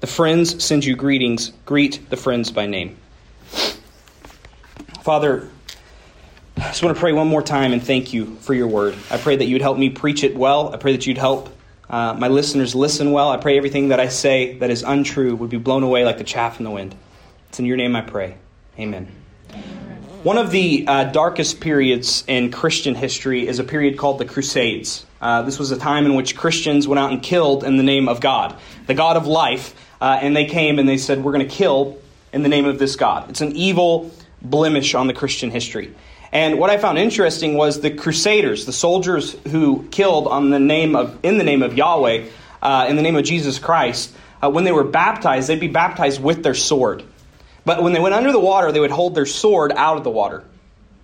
The 0.00 0.06
friends 0.06 0.62
send 0.62 0.84
you 0.84 0.96
greetings. 0.96 1.52
Greet 1.64 2.10
the 2.10 2.16
friends 2.16 2.50
by 2.50 2.66
name. 2.66 2.96
Father, 5.02 5.48
I 6.56 6.68
just 6.68 6.82
want 6.82 6.96
to 6.96 7.00
pray 7.00 7.12
one 7.12 7.28
more 7.28 7.42
time 7.42 7.72
and 7.72 7.82
thank 7.82 8.12
you 8.12 8.36
for 8.36 8.54
your 8.54 8.68
word. 8.68 8.96
I 9.10 9.16
pray 9.16 9.36
that 9.36 9.46
you'd 9.46 9.62
help 9.62 9.78
me 9.78 9.90
preach 9.90 10.24
it 10.24 10.36
well. 10.36 10.72
I 10.74 10.76
pray 10.76 10.92
that 10.92 11.06
you'd 11.06 11.18
help 11.18 11.48
uh, 11.88 12.14
my 12.14 12.28
listeners 12.28 12.74
listen 12.74 13.12
well. 13.12 13.30
I 13.30 13.36
pray 13.36 13.56
everything 13.56 13.88
that 13.88 14.00
I 14.00 14.08
say 14.08 14.58
that 14.58 14.70
is 14.70 14.82
untrue 14.82 15.36
would 15.36 15.50
be 15.50 15.58
blown 15.58 15.82
away 15.82 16.04
like 16.04 16.18
the 16.18 16.24
chaff 16.24 16.58
in 16.58 16.64
the 16.64 16.70
wind. 16.70 16.94
It's 17.48 17.58
in 17.58 17.66
your 17.66 17.76
name 17.76 17.94
I 17.96 18.00
pray. 18.00 18.36
Amen. 18.78 19.08
One 20.24 20.38
of 20.38 20.50
the 20.50 20.86
uh, 20.86 21.04
darkest 21.04 21.60
periods 21.60 22.24
in 22.26 22.50
Christian 22.50 22.94
history 22.94 23.46
is 23.46 23.58
a 23.58 23.62
period 23.62 23.98
called 23.98 24.16
the 24.16 24.24
Crusades. 24.24 25.04
Uh, 25.20 25.42
this 25.42 25.58
was 25.58 25.70
a 25.70 25.76
time 25.76 26.06
in 26.06 26.14
which 26.14 26.34
Christians 26.34 26.88
went 26.88 26.98
out 26.98 27.12
and 27.12 27.22
killed 27.22 27.62
in 27.62 27.76
the 27.76 27.82
name 27.82 28.08
of 28.08 28.22
God, 28.22 28.56
the 28.86 28.94
God 28.94 29.18
of 29.18 29.26
life, 29.26 29.74
uh, 30.00 30.18
and 30.22 30.34
they 30.34 30.46
came 30.46 30.78
and 30.78 30.88
they 30.88 30.96
said, 30.96 31.22
We're 31.22 31.32
going 31.32 31.46
to 31.46 31.54
kill 31.54 31.98
in 32.32 32.42
the 32.42 32.48
name 32.48 32.64
of 32.64 32.78
this 32.78 32.96
God. 32.96 33.28
It's 33.28 33.42
an 33.42 33.54
evil 33.54 34.10
blemish 34.40 34.94
on 34.94 35.08
the 35.08 35.12
Christian 35.12 35.50
history. 35.50 35.94
And 36.32 36.58
what 36.58 36.70
I 36.70 36.78
found 36.78 36.96
interesting 36.96 37.52
was 37.52 37.82
the 37.82 37.90
Crusaders, 37.90 38.64
the 38.64 38.72
soldiers 38.72 39.32
who 39.48 39.86
killed 39.90 40.26
on 40.26 40.48
the 40.48 40.58
name 40.58 40.96
of, 40.96 41.18
in 41.22 41.36
the 41.36 41.44
name 41.44 41.62
of 41.62 41.76
Yahweh, 41.76 42.24
uh, 42.62 42.86
in 42.88 42.96
the 42.96 43.02
name 43.02 43.16
of 43.16 43.24
Jesus 43.24 43.58
Christ, 43.58 44.10
uh, 44.42 44.48
when 44.48 44.64
they 44.64 44.72
were 44.72 44.84
baptized, 44.84 45.50
they'd 45.50 45.60
be 45.60 45.68
baptized 45.68 46.22
with 46.22 46.42
their 46.42 46.54
sword. 46.54 47.04
But 47.64 47.82
when 47.82 47.92
they 47.92 48.00
went 48.00 48.14
under 48.14 48.32
the 48.32 48.40
water, 48.40 48.72
they 48.72 48.80
would 48.80 48.90
hold 48.90 49.14
their 49.14 49.26
sword 49.26 49.72
out 49.72 49.96
of 49.96 50.04
the 50.04 50.10
water, 50.10 50.44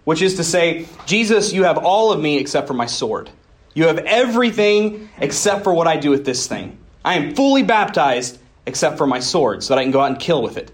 which 0.04 0.22
is 0.22 0.36
to 0.36 0.44
say, 0.44 0.86
Jesus, 1.06 1.52
you 1.52 1.64
have 1.64 1.78
all 1.78 2.12
of 2.12 2.20
me 2.20 2.38
except 2.38 2.66
for 2.66 2.74
my 2.74 2.86
sword. 2.86 3.30
You 3.74 3.86
have 3.86 3.98
everything 3.98 5.08
except 5.18 5.64
for 5.64 5.72
what 5.72 5.86
I 5.86 5.96
do 5.96 6.10
with 6.10 6.24
this 6.24 6.46
thing. 6.46 6.78
I 7.04 7.14
am 7.14 7.34
fully 7.34 7.62
baptized 7.62 8.38
except 8.66 8.98
for 8.98 9.06
my 9.06 9.20
sword 9.20 9.62
so 9.62 9.74
that 9.74 9.80
I 9.80 9.84
can 9.84 9.92
go 9.92 10.00
out 10.00 10.10
and 10.10 10.18
kill 10.18 10.42
with 10.42 10.56
it. 10.56 10.70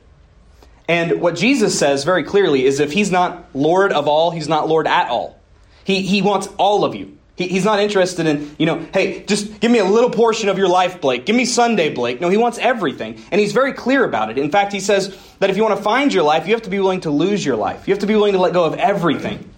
And 0.88 1.20
what 1.20 1.34
Jesus 1.36 1.78
says 1.78 2.04
very 2.04 2.24
clearly 2.24 2.64
is 2.64 2.80
if 2.80 2.92
he's 2.92 3.10
not 3.10 3.44
Lord 3.54 3.92
of 3.92 4.08
all, 4.08 4.30
he's 4.30 4.48
not 4.48 4.68
Lord 4.68 4.86
at 4.86 5.08
all. 5.08 5.38
He, 5.84 6.02
he 6.02 6.22
wants 6.22 6.48
all 6.58 6.84
of 6.84 6.94
you. 6.94 7.15
He, 7.36 7.48
he's 7.48 7.64
not 7.64 7.80
interested 7.80 8.26
in, 8.26 8.54
you 8.58 8.66
know, 8.66 8.86
hey, 8.92 9.24
just 9.24 9.60
give 9.60 9.70
me 9.70 9.78
a 9.78 9.84
little 9.84 10.10
portion 10.10 10.48
of 10.48 10.58
your 10.58 10.68
life, 10.68 11.00
Blake. 11.00 11.26
Give 11.26 11.36
me 11.36 11.44
Sunday, 11.44 11.92
Blake. 11.92 12.20
No, 12.20 12.28
he 12.28 12.36
wants 12.36 12.58
everything. 12.58 13.22
And 13.30 13.40
he's 13.40 13.52
very 13.52 13.72
clear 13.72 14.04
about 14.04 14.30
it. 14.30 14.38
In 14.38 14.50
fact, 14.50 14.72
he 14.72 14.80
says 14.80 15.16
that 15.38 15.50
if 15.50 15.56
you 15.56 15.62
want 15.62 15.76
to 15.76 15.82
find 15.82 16.12
your 16.12 16.24
life, 16.24 16.46
you 16.46 16.54
have 16.54 16.62
to 16.62 16.70
be 16.70 16.80
willing 16.80 17.00
to 17.00 17.10
lose 17.10 17.44
your 17.44 17.56
life. 17.56 17.86
You 17.86 17.92
have 17.92 18.00
to 18.00 18.06
be 18.06 18.14
willing 18.14 18.32
to 18.32 18.38
let 18.38 18.52
go 18.52 18.64
of 18.64 18.74
everything. 18.74 19.50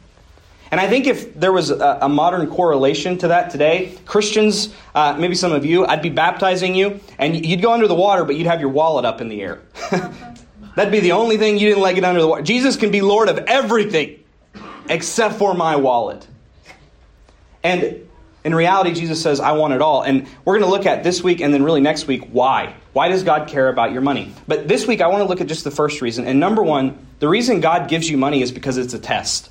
And 0.71 0.81
I 0.81 0.87
think 0.87 1.07
if 1.07 1.35
there 1.35 1.53
was 1.53 1.71
a, 1.71 1.99
a 2.03 2.09
modern 2.09 2.47
correlation 2.49 3.17
to 3.19 3.29
that 3.29 3.51
today, 3.51 3.97
Christians, 4.05 4.75
uh, 4.95 5.17
maybe 5.19 5.35
some 5.35 5.53
of 5.53 5.65
you, 5.65 5.87
I'd 5.87 6.03
be 6.03 6.11
baptizing 6.11 6.75
you, 6.75 7.01
and 7.19 7.47
you'd 7.47 7.63
go 7.63 7.73
under 7.73 7.89
the 7.89 7.95
water, 7.95 8.25
but 8.25 8.37
you'd 8.37 8.47
have 8.47 8.61
your 8.61 8.69
wallet 8.69 9.05
up 9.05 9.21
in 9.21 9.29
the 9.29 9.41
air. 9.41 9.63
That'd 10.77 10.93
be 10.93 11.01
the 11.01 11.13
only 11.13 11.39
thing 11.39 11.59
you 11.59 11.69
didn't 11.69 11.83
let 11.83 11.95
get 11.95 12.05
under 12.05 12.21
the 12.21 12.29
water. 12.29 12.43
Jesus 12.43 12.77
can 12.77 12.91
be 12.91 13.01
Lord 13.01 13.29
of 13.29 13.39
everything 13.39 14.23
except 14.89 15.35
for 15.35 15.55
my 15.55 15.77
wallet. 15.77 16.27
And 17.69 18.09
in 18.45 18.55
reality, 18.55 18.95
Jesus 18.95 19.23
says, 19.23 19.41
I 19.41 19.53
want 19.53 19.75
it 19.75 19.83
all. 19.83 20.03
And 20.03 20.27
we're 20.45 20.59
going 20.59 20.71
to 20.71 20.75
look 20.75 20.87
at 20.87 21.05
this 21.05 21.23
week 21.23 21.43
and 21.43 21.53
then 21.53 21.63
really 21.63 21.83
next 21.83 22.07
week 22.07 22.31
why. 22.31 22.75
Why 22.95 23.09
does 23.09 23.23
God 23.23 23.47
care 23.47 23.69
about 23.69 23.93
your 23.93 24.01
money? 24.01 24.33
But 24.47 24.67
this 24.67 24.87
week, 24.87 25.03
I 25.03 25.09
want 25.09 25.21
to 25.21 25.29
look 25.29 25.43
at 25.43 25.49
just 25.49 25.65
the 25.65 25.71
first 25.71 26.01
reason. 26.01 26.27
And 26.27 26.41
number 26.41 26.63
one, 26.63 27.07
the 27.19 27.29
reason 27.29 27.61
God 27.61 27.91
gives 27.91 28.09
you 28.09 28.17
money 28.17 28.41
is 28.41 28.53
because 28.53 28.79
it's 28.79 28.95
a 28.95 28.99
test. 28.99 29.51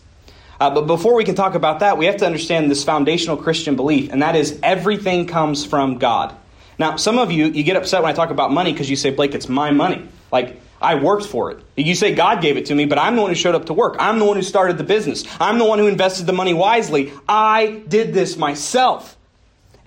Uh, 0.59 0.71
but 0.71 0.87
before 0.87 1.13
we 1.13 1.23
can 1.23 1.35
talk 1.35 1.53
about 1.53 1.81
that, 1.81 1.99
we 1.99 2.07
have 2.07 2.17
to 2.17 2.25
understand 2.25 2.71
this 2.71 2.83
foundational 2.83 3.37
Christian 3.37 3.75
belief, 3.75 4.11
and 4.11 4.23
that 4.23 4.35
is 4.35 4.59
everything 4.63 5.27
comes 5.27 5.63
from 5.63 5.99
God. 5.99 6.35
Now, 6.79 6.95
some 6.95 7.19
of 7.19 7.31
you, 7.31 7.45
you 7.45 7.61
get 7.61 7.75
upset 7.75 8.01
when 8.01 8.11
I 8.11 8.15
talk 8.15 8.31
about 8.31 8.51
money 8.51 8.71
because 8.71 8.89
you 8.89 8.95
say, 8.95 9.11
Blake, 9.11 9.35
it's 9.35 9.47
my 9.47 9.69
money. 9.69 10.07
Like, 10.31 10.59
I 10.81 10.95
worked 10.95 11.25
for 11.25 11.51
it. 11.51 11.59
You 11.75 11.95
say 11.95 12.13
God 12.13 12.41
gave 12.41 12.57
it 12.57 12.67
to 12.67 12.75
me, 12.75 12.85
but 12.85 12.99
I'm 12.99 13.15
the 13.15 13.21
one 13.21 13.31
who 13.31 13.35
showed 13.35 13.55
up 13.55 13.65
to 13.65 13.73
work. 13.73 13.95
I'm 13.99 14.19
the 14.19 14.25
one 14.25 14.37
who 14.37 14.43
started 14.43 14.77
the 14.77 14.83
business. 14.83 15.23
I'm 15.39 15.57
the 15.57 15.65
one 15.65 15.79
who 15.79 15.87
invested 15.87 16.27
the 16.27 16.33
money 16.33 16.53
wisely. 16.53 17.13
I 17.27 17.81
did 17.87 18.13
this 18.13 18.37
myself. 18.37 19.17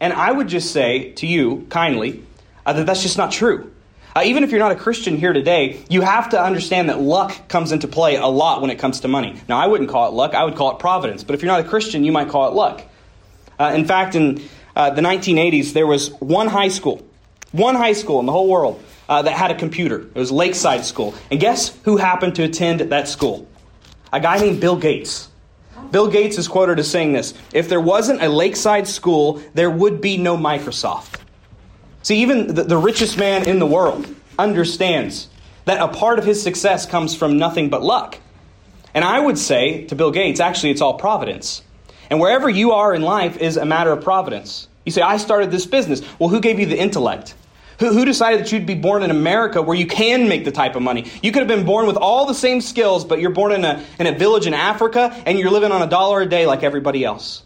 And 0.00 0.12
I 0.12 0.32
would 0.32 0.48
just 0.48 0.72
say 0.72 1.12
to 1.12 1.26
you 1.26 1.66
kindly 1.68 2.24
uh, 2.66 2.72
that 2.72 2.86
that's 2.86 3.02
just 3.02 3.18
not 3.18 3.30
true. 3.30 3.72
Uh, 4.16 4.22
even 4.24 4.42
if 4.42 4.50
you're 4.50 4.58
not 4.58 4.72
a 4.72 4.76
Christian 4.76 5.16
here 5.16 5.32
today, 5.32 5.84
you 5.88 6.00
have 6.00 6.30
to 6.30 6.42
understand 6.42 6.88
that 6.88 7.00
luck 7.00 7.48
comes 7.48 7.70
into 7.70 7.86
play 7.86 8.16
a 8.16 8.26
lot 8.26 8.60
when 8.60 8.70
it 8.70 8.78
comes 8.80 9.00
to 9.00 9.08
money. 9.08 9.40
Now, 9.48 9.58
I 9.58 9.68
wouldn't 9.68 9.88
call 9.88 10.08
it 10.08 10.14
luck, 10.14 10.34
I 10.34 10.42
would 10.44 10.56
call 10.56 10.72
it 10.72 10.80
providence. 10.80 11.22
But 11.22 11.34
if 11.34 11.42
you're 11.42 11.52
not 11.52 11.64
a 11.64 11.68
Christian, 11.68 12.02
you 12.02 12.10
might 12.10 12.28
call 12.28 12.48
it 12.48 12.54
luck. 12.54 12.82
Uh, 13.58 13.72
in 13.76 13.84
fact, 13.84 14.16
in 14.16 14.42
uh, 14.74 14.90
the 14.90 15.02
1980s, 15.02 15.74
there 15.74 15.86
was 15.86 16.10
one 16.14 16.48
high 16.48 16.68
school, 16.68 17.06
one 17.52 17.76
high 17.76 17.92
school 17.92 18.18
in 18.18 18.26
the 18.26 18.32
whole 18.32 18.48
world 18.48 18.82
uh, 19.10 19.22
that 19.22 19.32
had 19.32 19.50
a 19.50 19.54
computer. 19.56 20.02
It 20.02 20.14
was 20.14 20.30
Lakeside 20.30 20.84
School. 20.84 21.14
And 21.30 21.40
guess 21.40 21.76
who 21.82 21.96
happened 21.96 22.36
to 22.36 22.44
attend 22.44 22.80
that 22.80 23.08
school? 23.08 23.46
A 24.12 24.20
guy 24.20 24.38
named 24.38 24.60
Bill 24.60 24.76
Gates. 24.76 25.28
Bill 25.90 26.08
Gates 26.08 26.38
is 26.38 26.46
quoted 26.46 26.78
as 26.78 26.88
saying 26.88 27.12
this 27.12 27.34
If 27.52 27.68
there 27.68 27.80
wasn't 27.80 28.22
a 28.22 28.28
lakeside 28.28 28.86
school, 28.86 29.42
there 29.52 29.70
would 29.70 30.00
be 30.00 30.16
no 30.16 30.36
Microsoft. 30.36 31.16
See, 32.02 32.22
even 32.22 32.54
the, 32.54 32.62
the 32.62 32.78
richest 32.78 33.18
man 33.18 33.46
in 33.48 33.58
the 33.58 33.66
world 33.66 34.06
understands 34.38 35.28
that 35.64 35.82
a 35.82 35.88
part 35.88 36.18
of 36.18 36.24
his 36.24 36.42
success 36.42 36.86
comes 36.86 37.14
from 37.14 37.36
nothing 37.36 37.68
but 37.68 37.82
luck. 37.82 38.18
And 38.94 39.04
I 39.04 39.18
would 39.18 39.38
say 39.38 39.84
to 39.86 39.94
Bill 39.94 40.10
Gates, 40.10 40.40
actually, 40.40 40.70
it's 40.70 40.80
all 40.80 40.94
providence. 40.94 41.62
And 42.08 42.20
wherever 42.20 42.48
you 42.48 42.72
are 42.72 42.94
in 42.94 43.02
life 43.02 43.36
is 43.36 43.56
a 43.56 43.64
matter 43.64 43.92
of 43.92 44.02
providence. 44.02 44.68
You 44.84 44.92
say, 44.92 45.02
I 45.02 45.16
started 45.16 45.50
this 45.50 45.66
business. 45.66 46.00
Well, 46.18 46.28
who 46.28 46.40
gave 46.40 46.58
you 46.58 46.66
the 46.66 46.78
intellect? 46.78 47.34
Who, 47.80 47.94
who 47.94 48.04
decided 48.04 48.40
that 48.40 48.52
you'd 48.52 48.66
be 48.66 48.74
born 48.74 49.02
in 49.02 49.10
America 49.10 49.60
where 49.60 49.76
you 49.76 49.86
can 49.86 50.28
make 50.28 50.44
the 50.44 50.52
type 50.52 50.76
of 50.76 50.82
money? 50.82 51.10
You 51.22 51.32
could 51.32 51.40
have 51.40 51.48
been 51.48 51.64
born 51.64 51.86
with 51.86 51.96
all 51.96 52.26
the 52.26 52.34
same 52.34 52.60
skills, 52.60 53.06
but 53.06 53.20
you're 53.20 53.30
born 53.30 53.52
in 53.52 53.64
a, 53.64 53.82
in 53.98 54.06
a 54.06 54.16
village 54.16 54.46
in 54.46 54.52
Africa 54.52 55.10
and 55.24 55.38
you're 55.38 55.50
living 55.50 55.72
on 55.72 55.80
a 55.80 55.86
dollar 55.86 56.20
a 56.20 56.26
day 56.26 56.46
like 56.46 56.62
everybody 56.62 57.04
else. 57.04 57.42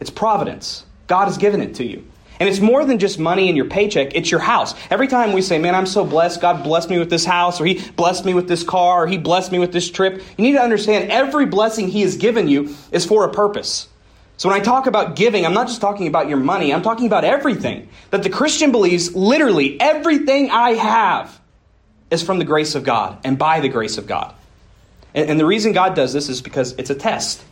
It's 0.00 0.10
providence. 0.10 0.84
God 1.06 1.26
has 1.26 1.38
given 1.38 1.60
it 1.62 1.76
to 1.76 1.84
you. 1.84 2.04
And 2.40 2.48
it's 2.48 2.58
more 2.58 2.84
than 2.84 2.98
just 2.98 3.20
money 3.20 3.48
in 3.48 3.54
your 3.54 3.66
paycheck, 3.66 4.16
it's 4.16 4.28
your 4.28 4.40
house. 4.40 4.74
Every 4.90 5.06
time 5.06 5.32
we 5.32 5.40
say, 5.40 5.56
Man, 5.58 5.76
I'm 5.76 5.86
so 5.86 6.04
blessed, 6.04 6.40
God 6.40 6.64
blessed 6.64 6.90
me 6.90 6.98
with 6.98 7.08
this 7.08 7.24
house, 7.24 7.60
or 7.60 7.64
He 7.64 7.80
blessed 7.92 8.24
me 8.24 8.34
with 8.34 8.48
this 8.48 8.64
car, 8.64 9.04
or 9.04 9.06
He 9.06 9.18
blessed 9.18 9.52
me 9.52 9.60
with 9.60 9.72
this 9.72 9.88
trip, 9.88 10.20
you 10.36 10.44
need 10.44 10.54
to 10.54 10.60
understand 10.60 11.12
every 11.12 11.46
blessing 11.46 11.86
He 11.86 12.02
has 12.02 12.16
given 12.16 12.48
you 12.48 12.74
is 12.90 13.04
for 13.04 13.24
a 13.24 13.32
purpose. 13.32 13.88
So 14.36 14.48
when 14.48 14.60
I 14.60 14.64
talk 14.64 14.86
about 14.86 15.16
giving, 15.16 15.46
I'm 15.46 15.54
not 15.54 15.68
just 15.68 15.80
talking 15.80 16.08
about 16.08 16.28
your 16.28 16.38
money, 16.38 16.74
I'm 16.74 16.82
talking 16.82 17.06
about 17.06 17.24
everything. 17.24 17.88
That 18.10 18.22
the 18.22 18.30
Christian 18.30 18.72
believes 18.72 19.14
literally 19.14 19.80
everything 19.80 20.50
I 20.50 20.70
have 20.70 21.40
is 22.10 22.22
from 22.22 22.38
the 22.38 22.44
grace 22.44 22.74
of 22.74 22.84
God 22.84 23.18
and 23.24 23.38
by 23.38 23.60
the 23.60 23.68
grace 23.68 23.96
of 23.98 24.06
God. 24.06 24.34
And, 25.14 25.30
and 25.30 25.40
the 25.40 25.46
reason 25.46 25.72
God 25.72 25.94
does 25.94 26.12
this 26.12 26.28
is 26.28 26.42
because 26.42 26.72
it's 26.72 26.90
a 26.90 26.94
test. 26.94 27.44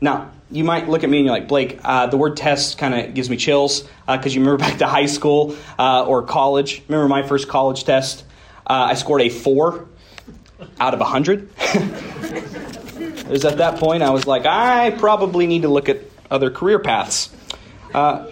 Now, 0.00 0.30
you 0.50 0.64
might 0.64 0.88
look 0.88 1.04
at 1.04 1.10
me 1.10 1.18
and 1.18 1.26
you're 1.26 1.34
like, 1.34 1.48
Blake, 1.48 1.80
uh, 1.84 2.06
the 2.06 2.16
word 2.16 2.36
test 2.36 2.78
kind 2.78 2.94
of 2.94 3.14
gives 3.14 3.28
me 3.28 3.36
chills 3.36 3.82
because 4.06 4.26
uh, 4.26 4.30
you 4.30 4.40
remember 4.40 4.58
back 4.64 4.78
to 4.78 4.86
high 4.86 5.06
school 5.06 5.56
uh, 5.78 6.04
or 6.06 6.22
college. 6.22 6.82
Remember 6.88 7.08
my 7.08 7.22
first 7.22 7.48
college 7.48 7.84
test? 7.84 8.24
Uh, 8.66 8.88
I 8.90 8.94
scored 8.94 9.22
a 9.22 9.28
four 9.28 9.86
out 10.80 10.94
of 10.94 11.00
a 11.00 11.04
100. 11.04 11.50
Was 13.28 13.44
at 13.44 13.58
that 13.58 13.78
point 13.78 14.02
I 14.02 14.10
was 14.10 14.26
like, 14.26 14.46
I 14.46 14.90
probably 14.92 15.46
need 15.46 15.62
to 15.62 15.68
look 15.68 15.88
at 15.88 16.00
other 16.30 16.50
career 16.50 16.78
paths. 16.78 17.30
Uh, 17.94 18.26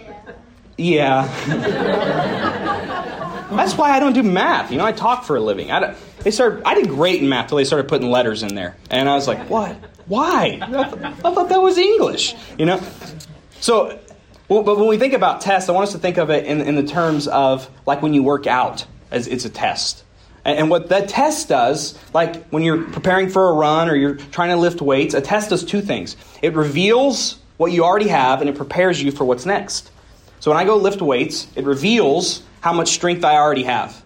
yeah. 0.77 1.27
That's 3.49 3.77
why 3.77 3.91
I 3.91 3.99
don't 3.99 4.13
do 4.13 4.23
math. 4.23 4.71
You 4.71 4.77
know, 4.77 4.85
I 4.85 4.91
talk 4.91 5.23
for 5.23 5.35
a 5.35 5.41
living. 5.41 5.71
I, 5.71 5.95
they 6.19 6.31
started, 6.31 6.63
I 6.65 6.75
did 6.75 6.89
great 6.89 7.21
in 7.21 7.29
math 7.29 7.49
till 7.49 7.57
they 7.57 7.63
started 7.63 7.87
putting 7.87 8.09
letters 8.09 8.43
in 8.43 8.55
there. 8.55 8.75
And 8.89 9.07
I 9.07 9.15
was 9.15 9.27
like, 9.27 9.49
what? 9.49 9.75
Why? 10.07 10.59
I, 10.61 11.31
thought 11.31 11.49
that 11.49 11.61
was 11.61 11.77
English, 11.77 12.35
you 12.57 12.65
know? 12.65 12.81
So, 13.59 13.99
well, 14.47 14.63
but 14.63 14.77
when 14.77 14.87
we 14.87 14.97
think 14.97 15.13
about 15.13 15.41
tests, 15.41 15.69
I 15.69 15.73
want 15.73 15.87
us 15.87 15.93
to 15.93 15.99
think 15.99 16.17
of 16.17 16.29
it 16.29 16.45
in, 16.45 16.61
in 16.61 16.75
the 16.75 16.83
terms 16.83 17.27
of 17.27 17.69
like 17.85 18.01
when 18.01 18.13
you 18.13 18.23
work 18.23 18.47
out, 18.47 18.85
as 19.11 19.27
it's 19.27 19.45
a 19.45 19.49
test. 19.49 20.03
And 20.45 20.69
what 20.69 20.89
that 20.89 21.09
test 21.09 21.49
does, 21.49 21.97
like 22.13 22.45
when 22.49 22.61
you're 22.61 22.83
preparing 22.83 23.29
for 23.29 23.49
a 23.49 23.53
run 23.53 23.89
or 23.89 23.95
you're 23.95 24.15
trying 24.15 24.49
to 24.49 24.57
lift 24.57 24.79
weights, 24.79 25.15
a 25.15 25.21
test 25.21 25.49
does 25.49 25.65
two 25.65 25.81
things. 25.81 26.15
It 26.43 26.53
reveals 26.53 27.39
what 27.57 27.71
you 27.71 27.83
already 27.83 28.09
have 28.09 28.41
and 28.41 28.49
it 28.49 28.55
prepares 28.55 29.01
you 29.01 29.11
for 29.11 29.25
what's 29.25 29.47
next. 29.47 29.89
So 30.39 30.51
when 30.51 30.59
I 30.59 30.63
go 30.63 30.77
lift 30.77 31.01
weights, 31.01 31.47
it 31.55 31.65
reveals 31.65 32.43
how 32.61 32.73
much 32.73 32.89
strength 32.89 33.25
I 33.25 33.35
already 33.37 33.63
have. 33.63 34.03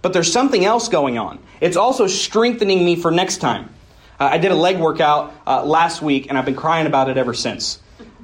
But 0.00 0.14
there's 0.14 0.32
something 0.32 0.64
else 0.64 0.88
going 0.88 1.18
on. 1.18 1.38
It's 1.60 1.76
also 1.76 2.06
strengthening 2.06 2.82
me 2.82 2.96
for 2.96 3.10
next 3.10 3.38
time. 3.38 3.68
Uh, 4.18 4.24
I 4.32 4.38
did 4.38 4.52
a 4.52 4.56
leg 4.56 4.78
workout 4.78 5.34
uh, 5.46 5.64
last 5.64 6.00
week 6.00 6.26
and 6.30 6.38
I've 6.38 6.46
been 6.46 6.56
crying 6.56 6.86
about 6.86 7.10
it 7.10 7.18
ever 7.18 7.34
since. 7.34 7.78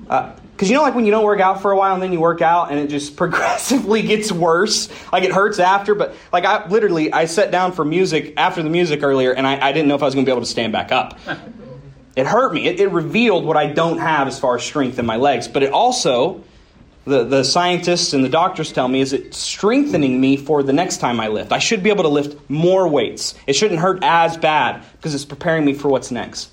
Uh, 0.08 0.32
because 0.60 0.68
you 0.68 0.76
know, 0.76 0.82
like 0.82 0.94
when 0.94 1.06
you 1.06 1.10
don't 1.10 1.24
work 1.24 1.40
out 1.40 1.62
for 1.62 1.70
a 1.70 1.76
while 1.76 1.94
and 1.94 2.02
then 2.02 2.12
you 2.12 2.20
work 2.20 2.42
out 2.42 2.70
and 2.70 2.78
it 2.78 2.88
just 2.88 3.16
progressively 3.16 4.02
gets 4.02 4.30
worse. 4.30 4.90
Like 5.10 5.24
it 5.24 5.32
hurts 5.32 5.58
after, 5.58 5.94
but 5.94 6.14
like 6.34 6.44
I 6.44 6.68
literally, 6.68 7.10
I 7.10 7.24
sat 7.24 7.50
down 7.50 7.72
for 7.72 7.82
music 7.82 8.34
after 8.36 8.62
the 8.62 8.68
music 8.68 9.02
earlier 9.02 9.32
and 9.32 9.46
I, 9.46 9.68
I 9.68 9.72
didn't 9.72 9.88
know 9.88 9.94
if 9.94 10.02
I 10.02 10.04
was 10.04 10.14
going 10.14 10.26
to 10.26 10.28
be 10.28 10.32
able 10.32 10.42
to 10.42 10.50
stand 10.50 10.74
back 10.74 10.92
up. 10.92 11.18
it 12.14 12.26
hurt 12.26 12.52
me. 12.52 12.66
It, 12.66 12.78
it 12.78 12.88
revealed 12.88 13.46
what 13.46 13.56
I 13.56 13.68
don't 13.68 13.96
have 13.96 14.28
as 14.28 14.38
far 14.38 14.56
as 14.56 14.62
strength 14.62 14.98
in 14.98 15.06
my 15.06 15.16
legs. 15.16 15.48
But 15.48 15.62
it 15.62 15.72
also, 15.72 16.44
the, 17.06 17.24
the 17.24 17.42
scientists 17.42 18.12
and 18.12 18.22
the 18.22 18.28
doctors 18.28 18.70
tell 18.70 18.86
me, 18.86 19.00
is 19.00 19.14
it 19.14 19.32
strengthening 19.32 20.20
me 20.20 20.36
for 20.36 20.62
the 20.62 20.74
next 20.74 20.98
time 20.98 21.20
I 21.20 21.28
lift. 21.28 21.52
I 21.52 21.58
should 21.58 21.82
be 21.82 21.88
able 21.88 22.02
to 22.02 22.10
lift 22.10 22.50
more 22.50 22.86
weights. 22.86 23.34
It 23.46 23.54
shouldn't 23.54 23.80
hurt 23.80 24.00
as 24.02 24.36
bad 24.36 24.84
because 24.92 25.14
it's 25.14 25.24
preparing 25.24 25.64
me 25.64 25.72
for 25.72 25.88
what's 25.88 26.10
next. 26.10 26.50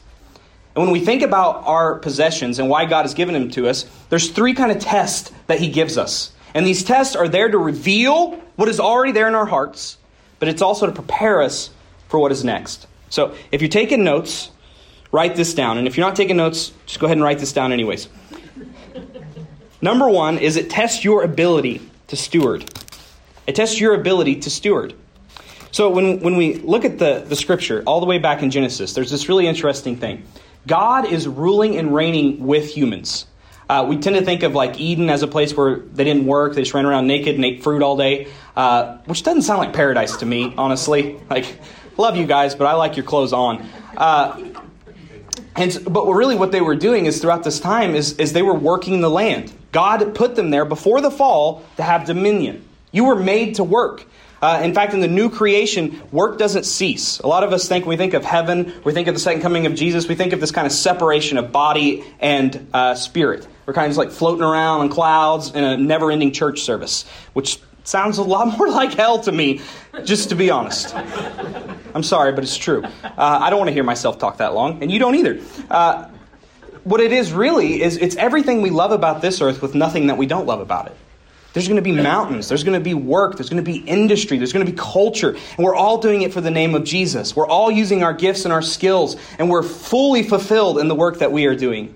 And 0.77 0.85
when 0.85 0.93
we 0.93 0.99
think 0.99 1.23
about 1.23 1.63
our 1.65 1.95
possessions 1.95 2.59
and 2.59 2.69
why 2.69 2.85
God 2.85 3.01
has 3.01 3.15
given 3.15 3.33
them 3.33 3.49
to 3.49 3.67
us, 3.67 3.89
there's 4.11 4.29
three 4.29 4.53
kind 4.53 4.71
of 4.71 4.77
tests 4.77 5.31
that 5.47 5.59
He 5.59 5.69
gives 5.69 5.97
us. 5.97 6.31
And 6.53 6.67
these 6.67 6.83
tests 6.83 7.15
are 7.15 7.27
there 7.27 7.49
to 7.49 7.57
reveal 7.57 8.39
what 8.57 8.69
is 8.69 8.79
already 8.79 9.11
there 9.11 9.27
in 9.27 9.33
our 9.33 9.47
hearts, 9.47 9.97
but 10.37 10.47
it's 10.47 10.61
also 10.61 10.85
to 10.85 10.91
prepare 10.91 11.41
us 11.41 11.71
for 12.09 12.19
what 12.19 12.31
is 12.31 12.43
next. 12.43 12.85
So 13.09 13.33
if 13.51 13.59
you're 13.59 13.69
taking 13.69 14.03
notes, 14.03 14.51
write 15.11 15.35
this 15.35 15.55
down. 15.55 15.79
And 15.79 15.87
if 15.87 15.97
you're 15.97 16.05
not 16.05 16.15
taking 16.15 16.37
notes, 16.37 16.71
just 16.85 16.99
go 16.99 17.07
ahead 17.07 17.17
and 17.17 17.23
write 17.23 17.39
this 17.39 17.53
down 17.53 17.71
anyways. 17.73 18.07
Number 19.81 20.07
one 20.07 20.37
is 20.37 20.57
it 20.57 20.69
tests 20.69 21.03
your 21.03 21.23
ability 21.23 21.81
to 22.09 22.15
steward. 22.15 22.71
It 23.47 23.55
tests 23.55 23.79
your 23.79 23.95
ability 23.95 24.41
to 24.41 24.51
steward. 24.51 24.93
So 25.71 25.89
when, 25.89 26.19
when 26.19 26.37
we 26.37 26.57
look 26.57 26.85
at 26.85 26.99
the, 26.99 27.25
the 27.27 27.35
scripture, 27.35 27.81
all 27.87 27.99
the 27.99 28.05
way 28.05 28.19
back 28.19 28.43
in 28.43 28.51
Genesis, 28.51 28.93
there's 28.93 29.09
this 29.09 29.27
really 29.27 29.47
interesting 29.47 29.97
thing. 29.97 30.23
God 30.67 31.05
is 31.05 31.27
ruling 31.27 31.77
and 31.77 31.95
reigning 31.95 32.45
with 32.45 32.69
humans. 32.75 33.25
Uh, 33.69 33.85
we 33.87 33.97
tend 33.97 34.15
to 34.15 34.23
think 34.23 34.43
of 34.43 34.53
like 34.53 34.79
Eden 34.79 35.09
as 35.09 35.23
a 35.23 35.27
place 35.27 35.55
where 35.55 35.77
they 35.77 36.03
didn't 36.03 36.25
work, 36.25 36.55
they 36.55 36.61
just 36.61 36.73
ran 36.73 36.85
around 36.85 37.07
naked 37.07 37.35
and 37.35 37.43
ate 37.43 37.63
fruit 37.63 37.81
all 37.81 37.97
day, 37.97 38.27
uh, 38.55 38.97
which 39.05 39.23
doesn't 39.23 39.41
sound 39.41 39.59
like 39.59 39.73
paradise 39.73 40.17
to 40.17 40.25
me, 40.25 40.53
honestly. 40.57 41.19
Like, 41.29 41.59
love 41.97 42.15
you 42.15 42.25
guys, 42.25 42.55
but 42.55 42.67
I 42.67 42.73
like 42.73 42.95
your 42.95 43.05
clothes 43.05 43.33
on. 43.33 43.67
Uh, 43.95 44.53
and 45.55 45.77
but 45.89 46.05
really, 46.05 46.35
what 46.35 46.51
they 46.51 46.61
were 46.61 46.75
doing 46.75 47.05
is 47.05 47.19
throughout 47.19 47.43
this 47.43 47.59
time 47.59 47.95
is, 47.95 48.13
is 48.13 48.33
they 48.33 48.43
were 48.43 48.53
working 48.53 49.01
the 49.01 49.09
land. 49.09 49.51
God 49.71 50.15
put 50.15 50.35
them 50.35 50.51
there 50.51 50.65
before 50.65 51.01
the 51.01 51.11
fall 51.11 51.63
to 51.75 51.83
have 51.83 52.05
dominion. 52.05 52.63
You 52.91 53.05
were 53.05 53.15
made 53.15 53.55
to 53.55 53.63
work. 53.63 54.05
Uh, 54.41 54.61
in 54.63 54.73
fact, 54.73 54.93
in 54.93 54.99
the 54.99 55.07
new 55.07 55.29
creation, 55.29 56.01
work 56.11 56.37
doesn't 56.37 56.65
cease. 56.65 57.19
A 57.19 57.27
lot 57.27 57.43
of 57.43 57.53
us 57.53 57.67
think, 57.67 57.85
we 57.85 57.97
think 57.97 58.13
of 58.13 58.23
heaven, 58.23 58.73
we 58.83 58.93
think 58.93 59.07
of 59.07 59.13
the 59.13 59.19
second 59.19 59.41
coming 59.41 59.65
of 59.65 59.75
Jesus, 59.75 60.07
we 60.07 60.15
think 60.15 60.33
of 60.33 60.39
this 60.39 60.51
kind 60.51 60.67
of 60.67 60.73
separation 60.73 61.37
of 61.37 61.51
body 61.51 62.03
and 62.19 62.67
uh, 62.73 62.95
spirit. 62.95 63.47
We're 63.65 63.73
kind 63.73 63.85
of 63.85 63.89
just 63.89 63.97
like 63.97 64.11
floating 64.11 64.43
around 64.43 64.81
on 64.81 64.89
clouds 64.89 65.51
in 65.51 65.63
a 65.63 65.75
never 65.75 66.11
ending 66.11 66.31
church 66.31 66.61
service, 66.61 67.05
which 67.33 67.59
sounds 67.83 68.17
a 68.17 68.23
lot 68.23 68.47
more 68.57 68.69
like 68.69 68.93
hell 68.93 69.19
to 69.21 69.31
me, 69.31 69.61
just 70.03 70.29
to 70.29 70.35
be 70.35 70.49
honest. 70.49 70.95
I'm 71.95 72.03
sorry, 72.03 72.31
but 72.31 72.43
it's 72.43 72.57
true. 72.57 72.83
Uh, 72.83 73.11
I 73.17 73.49
don't 73.49 73.59
want 73.59 73.69
to 73.69 73.73
hear 73.73 73.83
myself 73.83 74.19
talk 74.19 74.37
that 74.37 74.53
long, 74.53 74.83
and 74.83 74.91
you 74.91 74.99
don't 74.99 75.15
either. 75.15 75.39
Uh, 75.69 76.09
what 76.83 77.01
it 77.01 77.11
is 77.11 77.33
really 77.33 77.81
is 77.81 77.97
it's 77.97 78.15
everything 78.15 78.61
we 78.61 78.69
love 78.69 78.91
about 78.91 79.21
this 79.21 79.41
earth 79.41 79.61
with 79.61 79.75
nothing 79.75 80.07
that 80.07 80.17
we 80.17 80.25
don't 80.25 80.45
love 80.45 80.61
about 80.61 80.87
it. 80.87 80.95
There's 81.53 81.67
going 81.67 81.77
to 81.77 81.81
be 81.81 81.91
mountains. 81.91 82.49
There's 82.49 82.63
going 82.63 82.77
to 82.77 82.83
be 82.83 82.93
work. 82.93 83.35
There's 83.35 83.49
going 83.49 83.63
to 83.63 83.71
be 83.71 83.77
industry. 83.77 84.37
There's 84.37 84.53
going 84.53 84.65
to 84.65 84.71
be 84.71 84.77
culture. 84.77 85.29
And 85.29 85.57
we're 85.65 85.75
all 85.75 85.97
doing 85.97 86.21
it 86.21 86.33
for 86.33 86.41
the 86.41 86.51
name 86.51 86.75
of 86.75 86.83
Jesus. 86.83 87.35
We're 87.35 87.47
all 87.47 87.71
using 87.71 88.03
our 88.03 88.13
gifts 88.13 88.45
and 88.45 88.53
our 88.53 88.61
skills, 88.61 89.15
and 89.39 89.49
we're 89.49 89.63
fully 89.63 90.23
fulfilled 90.23 90.77
in 90.79 90.87
the 90.87 90.95
work 90.95 91.19
that 91.19 91.31
we 91.31 91.45
are 91.45 91.55
doing. 91.55 91.95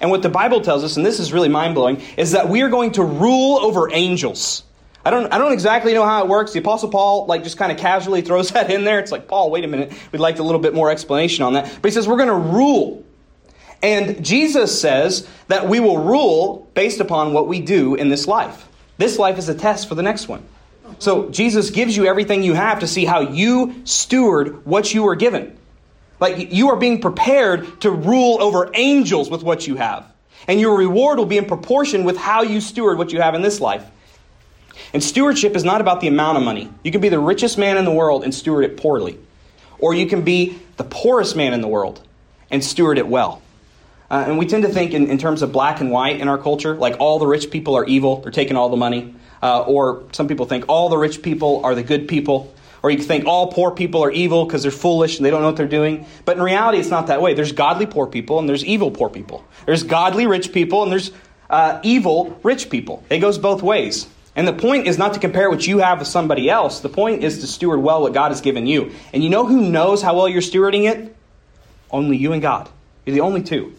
And 0.00 0.10
what 0.10 0.22
the 0.22 0.28
Bible 0.28 0.60
tells 0.60 0.84
us, 0.84 0.96
and 0.96 1.06
this 1.06 1.18
is 1.18 1.32
really 1.32 1.48
mind 1.48 1.74
blowing, 1.74 2.02
is 2.16 2.32
that 2.32 2.48
we 2.48 2.62
are 2.62 2.68
going 2.68 2.92
to 2.92 3.04
rule 3.04 3.58
over 3.58 3.90
angels. 3.92 4.64
I 5.04 5.10
don't, 5.10 5.32
I 5.32 5.38
don't 5.38 5.52
exactly 5.52 5.92
know 5.92 6.04
how 6.04 6.22
it 6.22 6.28
works. 6.28 6.52
The 6.52 6.58
Apostle 6.60 6.88
Paul, 6.88 7.26
like, 7.26 7.42
just 7.42 7.58
kind 7.58 7.70
of 7.70 7.78
casually 7.78 8.22
throws 8.22 8.50
that 8.52 8.70
in 8.70 8.84
there. 8.84 8.98
It's 8.98 9.12
like, 9.12 9.28
Paul, 9.28 9.50
wait 9.50 9.64
a 9.64 9.68
minute. 9.68 9.92
We'd 10.12 10.18
like 10.18 10.38
a 10.38 10.42
little 10.42 10.60
bit 10.60 10.74
more 10.74 10.90
explanation 10.90 11.44
on 11.44 11.54
that. 11.54 11.64
But 11.80 11.90
he 11.90 11.94
says 11.94 12.08
we're 12.08 12.16
going 12.16 12.28
to 12.28 12.34
rule. 12.34 13.04
And 13.84 14.24
Jesus 14.24 14.80
says 14.80 15.28
that 15.48 15.68
we 15.68 15.78
will 15.78 15.98
rule 15.98 16.66
based 16.72 17.00
upon 17.00 17.34
what 17.34 17.46
we 17.46 17.60
do 17.60 17.94
in 17.96 18.08
this 18.08 18.26
life. 18.26 18.66
This 18.96 19.18
life 19.18 19.36
is 19.36 19.50
a 19.50 19.54
test 19.54 19.90
for 19.90 19.94
the 19.94 20.02
next 20.02 20.26
one. 20.26 20.42
So 21.00 21.28
Jesus 21.28 21.68
gives 21.68 21.94
you 21.94 22.06
everything 22.06 22.42
you 22.42 22.54
have 22.54 22.80
to 22.80 22.86
see 22.86 23.04
how 23.04 23.20
you 23.20 23.82
steward 23.84 24.64
what 24.64 24.94
you 24.94 25.06
are 25.08 25.14
given. 25.14 25.58
Like 26.18 26.50
you 26.50 26.70
are 26.70 26.76
being 26.76 27.02
prepared 27.02 27.82
to 27.82 27.90
rule 27.90 28.38
over 28.40 28.70
angels 28.72 29.28
with 29.28 29.42
what 29.42 29.66
you 29.66 29.74
have. 29.74 30.10
And 30.48 30.58
your 30.58 30.78
reward 30.78 31.18
will 31.18 31.26
be 31.26 31.36
in 31.36 31.44
proportion 31.44 32.04
with 32.04 32.16
how 32.16 32.42
you 32.42 32.62
steward 32.62 32.96
what 32.96 33.12
you 33.12 33.20
have 33.20 33.34
in 33.34 33.42
this 33.42 33.60
life. 33.60 33.84
And 34.94 35.02
stewardship 35.02 35.54
is 35.56 35.62
not 35.62 35.82
about 35.82 36.00
the 36.00 36.08
amount 36.08 36.38
of 36.38 36.42
money. 36.42 36.70
You 36.84 36.90
can 36.90 37.02
be 37.02 37.10
the 37.10 37.18
richest 37.18 37.58
man 37.58 37.76
in 37.76 37.84
the 37.84 37.92
world 37.92 38.24
and 38.24 38.34
steward 38.34 38.64
it 38.64 38.78
poorly. 38.78 39.18
Or 39.78 39.92
you 39.92 40.06
can 40.06 40.22
be 40.22 40.58
the 40.78 40.84
poorest 40.84 41.36
man 41.36 41.52
in 41.52 41.60
the 41.60 41.68
world 41.68 42.00
and 42.50 42.64
steward 42.64 42.96
it 42.96 43.06
well. 43.06 43.42
Uh, 44.10 44.24
and 44.26 44.38
we 44.38 44.46
tend 44.46 44.62
to 44.62 44.68
think 44.68 44.92
in, 44.92 45.08
in, 45.08 45.18
terms 45.18 45.42
of 45.42 45.50
black 45.50 45.80
and 45.80 45.90
white 45.90 46.20
in 46.20 46.28
our 46.28 46.38
culture, 46.38 46.74
like 46.74 46.96
all 47.00 47.18
the 47.18 47.26
rich 47.26 47.50
people 47.50 47.74
are 47.74 47.84
evil, 47.86 48.20
they're 48.20 48.32
taking 48.32 48.56
all 48.56 48.68
the 48.68 48.76
money. 48.76 49.14
Uh, 49.42 49.62
or 49.62 50.04
some 50.12 50.28
people 50.28 50.46
think 50.46 50.66
all 50.68 50.88
the 50.88 50.96
rich 50.96 51.22
people 51.22 51.64
are 51.64 51.74
the 51.74 51.82
good 51.82 52.08
people. 52.08 52.54
Or 52.82 52.90
you 52.90 52.98
think 52.98 53.26
all 53.26 53.50
poor 53.50 53.70
people 53.70 54.04
are 54.04 54.10
evil 54.10 54.44
because 54.44 54.62
they're 54.62 54.70
foolish 54.70 55.16
and 55.16 55.24
they 55.24 55.30
don't 55.30 55.40
know 55.40 55.48
what 55.48 55.56
they're 55.56 55.66
doing. 55.66 56.06
But 56.26 56.36
in 56.36 56.42
reality, 56.42 56.78
it's 56.78 56.90
not 56.90 57.06
that 57.06 57.22
way. 57.22 57.32
There's 57.32 57.52
godly 57.52 57.86
poor 57.86 58.06
people 58.06 58.38
and 58.38 58.48
there's 58.48 58.64
evil 58.64 58.90
poor 58.90 59.08
people. 59.08 59.42
There's 59.64 59.82
godly 59.82 60.26
rich 60.26 60.52
people 60.52 60.82
and 60.82 60.92
there's 60.92 61.10
uh, 61.48 61.80
evil 61.82 62.38
rich 62.42 62.68
people. 62.68 63.02
It 63.08 63.20
goes 63.20 63.38
both 63.38 63.62
ways. 63.62 64.06
And 64.36 64.48
the 64.48 64.52
point 64.52 64.86
is 64.86 64.98
not 64.98 65.14
to 65.14 65.20
compare 65.20 65.48
what 65.48 65.66
you 65.66 65.78
have 65.78 66.00
with 66.00 66.08
somebody 66.08 66.50
else. 66.50 66.80
The 66.80 66.88
point 66.88 67.22
is 67.22 67.38
to 67.40 67.46
steward 67.46 67.80
well 67.80 68.02
what 68.02 68.12
God 68.12 68.32
has 68.32 68.40
given 68.40 68.66
you. 68.66 68.92
And 69.12 69.22
you 69.22 69.30
know 69.30 69.46
who 69.46 69.62
knows 69.62 70.02
how 70.02 70.16
well 70.16 70.28
you're 70.28 70.42
stewarding 70.42 70.90
it? 70.90 71.16
Only 71.90 72.16
you 72.16 72.32
and 72.32 72.42
God. 72.42 72.68
You're 73.06 73.14
the 73.14 73.20
only 73.20 73.42
two. 73.42 73.74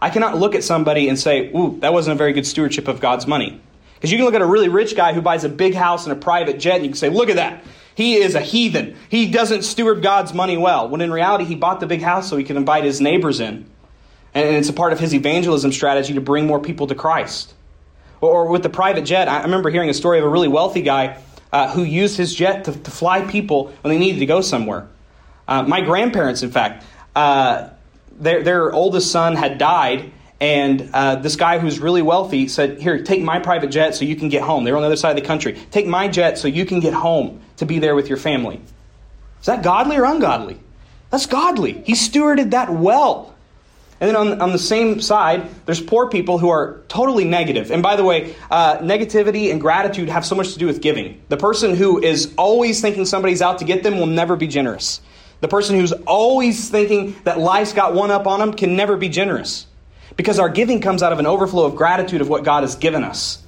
I 0.00 0.10
cannot 0.10 0.38
look 0.38 0.54
at 0.54 0.64
somebody 0.64 1.08
and 1.08 1.18
say, 1.18 1.50
ooh, 1.54 1.78
that 1.80 1.92
wasn't 1.92 2.14
a 2.14 2.18
very 2.18 2.32
good 2.32 2.46
stewardship 2.46 2.88
of 2.88 3.00
God's 3.00 3.26
money. 3.26 3.60
Because 3.94 4.10
you 4.10 4.16
can 4.16 4.24
look 4.24 4.34
at 4.34 4.40
a 4.40 4.46
really 4.46 4.68
rich 4.68 4.96
guy 4.96 5.12
who 5.12 5.20
buys 5.20 5.44
a 5.44 5.48
big 5.48 5.74
house 5.74 6.06
and 6.06 6.12
a 6.12 6.16
private 6.16 6.58
jet, 6.58 6.76
and 6.76 6.84
you 6.84 6.90
can 6.90 6.96
say, 6.96 7.10
look 7.10 7.28
at 7.28 7.36
that. 7.36 7.62
He 7.94 8.16
is 8.16 8.34
a 8.34 8.40
heathen. 8.40 8.96
He 9.10 9.30
doesn't 9.30 9.62
steward 9.62 10.02
God's 10.02 10.32
money 10.32 10.56
well. 10.56 10.88
When 10.88 11.02
in 11.02 11.12
reality, 11.12 11.44
he 11.44 11.54
bought 11.54 11.80
the 11.80 11.86
big 11.86 12.00
house 12.00 12.30
so 12.30 12.38
he 12.38 12.44
could 12.44 12.56
invite 12.56 12.84
his 12.84 13.00
neighbors 13.00 13.40
in. 13.40 13.66
And 14.32 14.56
it's 14.56 14.70
a 14.70 14.72
part 14.72 14.94
of 14.94 15.00
his 15.00 15.12
evangelism 15.12 15.72
strategy 15.72 16.14
to 16.14 16.20
bring 16.20 16.46
more 16.46 16.60
people 16.60 16.86
to 16.86 16.94
Christ. 16.94 17.52
Or 18.22 18.48
with 18.48 18.62
the 18.62 18.70
private 18.70 19.04
jet, 19.04 19.28
I 19.28 19.42
remember 19.42 19.68
hearing 19.70 19.90
a 19.90 19.94
story 19.94 20.18
of 20.18 20.24
a 20.24 20.28
really 20.28 20.48
wealthy 20.48 20.82
guy 20.82 21.20
uh, 21.52 21.70
who 21.72 21.82
used 21.82 22.16
his 22.16 22.34
jet 22.34 22.64
to, 22.64 22.72
to, 22.72 22.90
fly 22.90 23.26
people 23.26 23.72
when 23.82 23.92
they 23.92 23.98
needed 23.98 24.20
to 24.20 24.26
go 24.26 24.40
somewhere. 24.40 24.86
Uh, 25.48 25.64
my 25.64 25.80
grandparents, 25.80 26.42
in 26.42 26.50
fact, 26.50 26.84
uh, 27.16 27.70
their, 28.20 28.42
their 28.42 28.72
oldest 28.72 29.10
son 29.10 29.34
had 29.34 29.58
died, 29.58 30.12
and 30.40 30.90
uh, 30.94 31.16
this 31.16 31.36
guy 31.36 31.58
who's 31.58 31.78
really 31.78 32.02
wealthy 32.02 32.48
said, 32.48 32.80
Here, 32.80 33.02
take 33.02 33.22
my 33.22 33.40
private 33.40 33.68
jet 33.68 33.94
so 33.94 34.04
you 34.04 34.16
can 34.16 34.28
get 34.28 34.42
home. 34.42 34.64
They're 34.64 34.76
on 34.76 34.82
the 34.82 34.86
other 34.86 34.96
side 34.96 35.10
of 35.10 35.22
the 35.22 35.26
country. 35.26 35.58
Take 35.70 35.86
my 35.86 36.08
jet 36.08 36.38
so 36.38 36.48
you 36.48 36.64
can 36.64 36.80
get 36.80 36.94
home 36.94 37.40
to 37.56 37.66
be 37.66 37.78
there 37.78 37.94
with 37.94 38.08
your 38.08 38.18
family. 38.18 38.60
Is 39.40 39.46
that 39.46 39.62
godly 39.62 39.96
or 39.96 40.04
ungodly? 40.04 40.58
That's 41.10 41.26
godly. 41.26 41.82
He 41.84 41.94
stewarded 41.94 42.50
that 42.50 42.70
well. 42.70 43.34
And 44.00 44.08
then 44.08 44.16
on, 44.16 44.40
on 44.40 44.52
the 44.52 44.58
same 44.58 45.00
side, 45.02 45.46
there's 45.66 45.80
poor 45.80 46.08
people 46.08 46.38
who 46.38 46.48
are 46.48 46.80
totally 46.88 47.24
negative. 47.24 47.70
And 47.70 47.82
by 47.82 47.96
the 47.96 48.04
way, 48.04 48.34
uh, 48.50 48.78
negativity 48.78 49.50
and 49.50 49.60
gratitude 49.60 50.08
have 50.08 50.24
so 50.24 50.34
much 50.34 50.54
to 50.54 50.58
do 50.58 50.66
with 50.66 50.80
giving. 50.80 51.20
The 51.28 51.36
person 51.36 51.74
who 51.74 52.02
is 52.02 52.32
always 52.38 52.80
thinking 52.80 53.04
somebody's 53.04 53.42
out 53.42 53.58
to 53.58 53.66
get 53.66 53.82
them 53.82 53.98
will 53.98 54.06
never 54.06 54.36
be 54.36 54.46
generous. 54.46 55.02
The 55.40 55.48
person 55.48 55.78
who's 55.78 55.92
always 55.92 56.68
thinking 56.68 57.16
that 57.24 57.38
life's 57.38 57.72
got 57.72 57.94
one 57.94 58.10
up 58.10 58.26
on 58.26 58.40
them 58.40 58.54
can 58.54 58.76
never 58.76 58.96
be 58.96 59.08
generous. 59.08 59.66
Because 60.16 60.38
our 60.38 60.48
giving 60.48 60.80
comes 60.80 61.02
out 61.02 61.12
of 61.12 61.18
an 61.18 61.26
overflow 61.26 61.64
of 61.64 61.76
gratitude 61.76 62.20
of 62.20 62.28
what 62.28 62.44
God 62.44 62.62
has 62.62 62.76
given 62.76 63.04
us. 63.04 63.42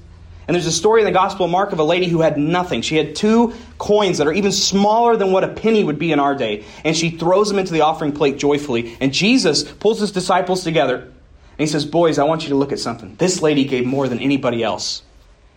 And 0.48 0.54
there's 0.54 0.66
a 0.66 0.72
story 0.72 1.02
in 1.02 1.04
the 1.04 1.12
Gospel 1.12 1.44
of 1.44 1.52
Mark 1.52 1.72
of 1.72 1.78
a 1.78 1.84
lady 1.84 2.08
who 2.08 2.20
had 2.20 2.36
nothing. 2.36 2.82
She 2.82 2.96
had 2.96 3.14
two 3.14 3.54
coins 3.78 4.18
that 4.18 4.26
are 4.26 4.32
even 4.32 4.52
smaller 4.52 5.16
than 5.16 5.32
what 5.32 5.44
a 5.44 5.48
penny 5.48 5.84
would 5.84 5.98
be 5.98 6.12
in 6.12 6.18
our 6.18 6.34
day. 6.34 6.64
And 6.84 6.96
she 6.96 7.10
throws 7.10 7.48
them 7.48 7.58
into 7.58 7.72
the 7.72 7.82
offering 7.82 8.12
plate 8.12 8.38
joyfully. 8.38 8.96
And 9.00 9.12
Jesus 9.12 9.62
pulls 9.62 10.00
his 10.00 10.12
disciples 10.12 10.64
together 10.64 10.96
and 10.98 11.60
he 11.60 11.66
says, 11.66 11.84
Boys, 11.84 12.18
I 12.18 12.24
want 12.24 12.42
you 12.42 12.48
to 12.48 12.54
look 12.56 12.72
at 12.72 12.80
something. 12.80 13.14
This 13.16 13.40
lady 13.42 13.64
gave 13.64 13.86
more 13.86 14.08
than 14.08 14.18
anybody 14.18 14.62
else. 14.64 15.02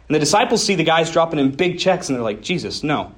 And 0.08 0.16
the 0.16 0.20
disciples 0.20 0.64
see 0.64 0.76
the 0.76 0.84
guys 0.84 1.12
dropping 1.12 1.40
in 1.40 1.52
big 1.52 1.80
checks 1.80 2.10
and 2.10 2.16
they're 2.16 2.24
like, 2.24 2.42
Jesus, 2.42 2.84
no. 2.84 3.12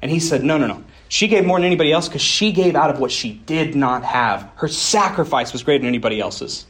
And 0.00 0.10
he 0.10 0.20
said, 0.20 0.44
No, 0.44 0.58
no, 0.58 0.66
no. 0.66 0.84
She 1.10 1.26
gave 1.26 1.44
more 1.44 1.58
than 1.58 1.66
anybody 1.66 1.90
else 1.90 2.06
because 2.06 2.22
she 2.22 2.52
gave 2.52 2.76
out 2.76 2.88
of 2.88 3.00
what 3.00 3.10
she 3.10 3.32
did 3.32 3.74
not 3.74 4.04
have. 4.04 4.48
Her 4.54 4.68
sacrifice 4.68 5.52
was 5.52 5.64
greater 5.64 5.80
than 5.80 5.88
anybody 5.88 6.20
else's. 6.20 6.66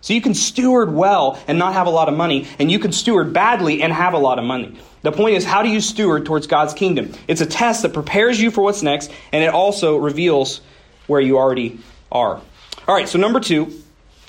So 0.00 0.14
you 0.14 0.20
can 0.20 0.34
steward 0.34 0.92
well 0.92 1.38
and 1.46 1.60
not 1.60 1.74
have 1.74 1.86
a 1.86 1.90
lot 1.90 2.08
of 2.08 2.16
money, 2.16 2.48
and 2.58 2.72
you 2.72 2.80
can 2.80 2.90
steward 2.90 3.32
badly 3.32 3.80
and 3.80 3.92
have 3.92 4.14
a 4.14 4.18
lot 4.18 4.40
of 4.40 4.44
money. 4.44 4.76
The 5.02 5.12
point 5.12 5.36
is, 5.36 5.44
how 5.44 5.62
do 5.62 5.68
you 5.68 5.80
steward 5.80 6.26
towards 6.26 6.48
God's 6.48 6.74
kingdom? 6.74 7.12
It's 7.28 7.40
a 7.40 7.46
test 7.46 7.82
that 7.82 7.92
prepares 7.92 8.40
you 8.40 8.50
for 8.50 8.62
what's 8.62 8.82
next, 8.82 9.12
and 9.32 9.44
it 9.44 9.54
also 9.54 9.96
reveals 9.96 10.60
where 11.06 11.20
you 11.20 11.38
already 11.38 11.78
are. 12.10 12.40
All 12.88 12.94
right, 12.96 13.08
so 13.08 13.16
number 13.20 13.38
two 13.38 13.80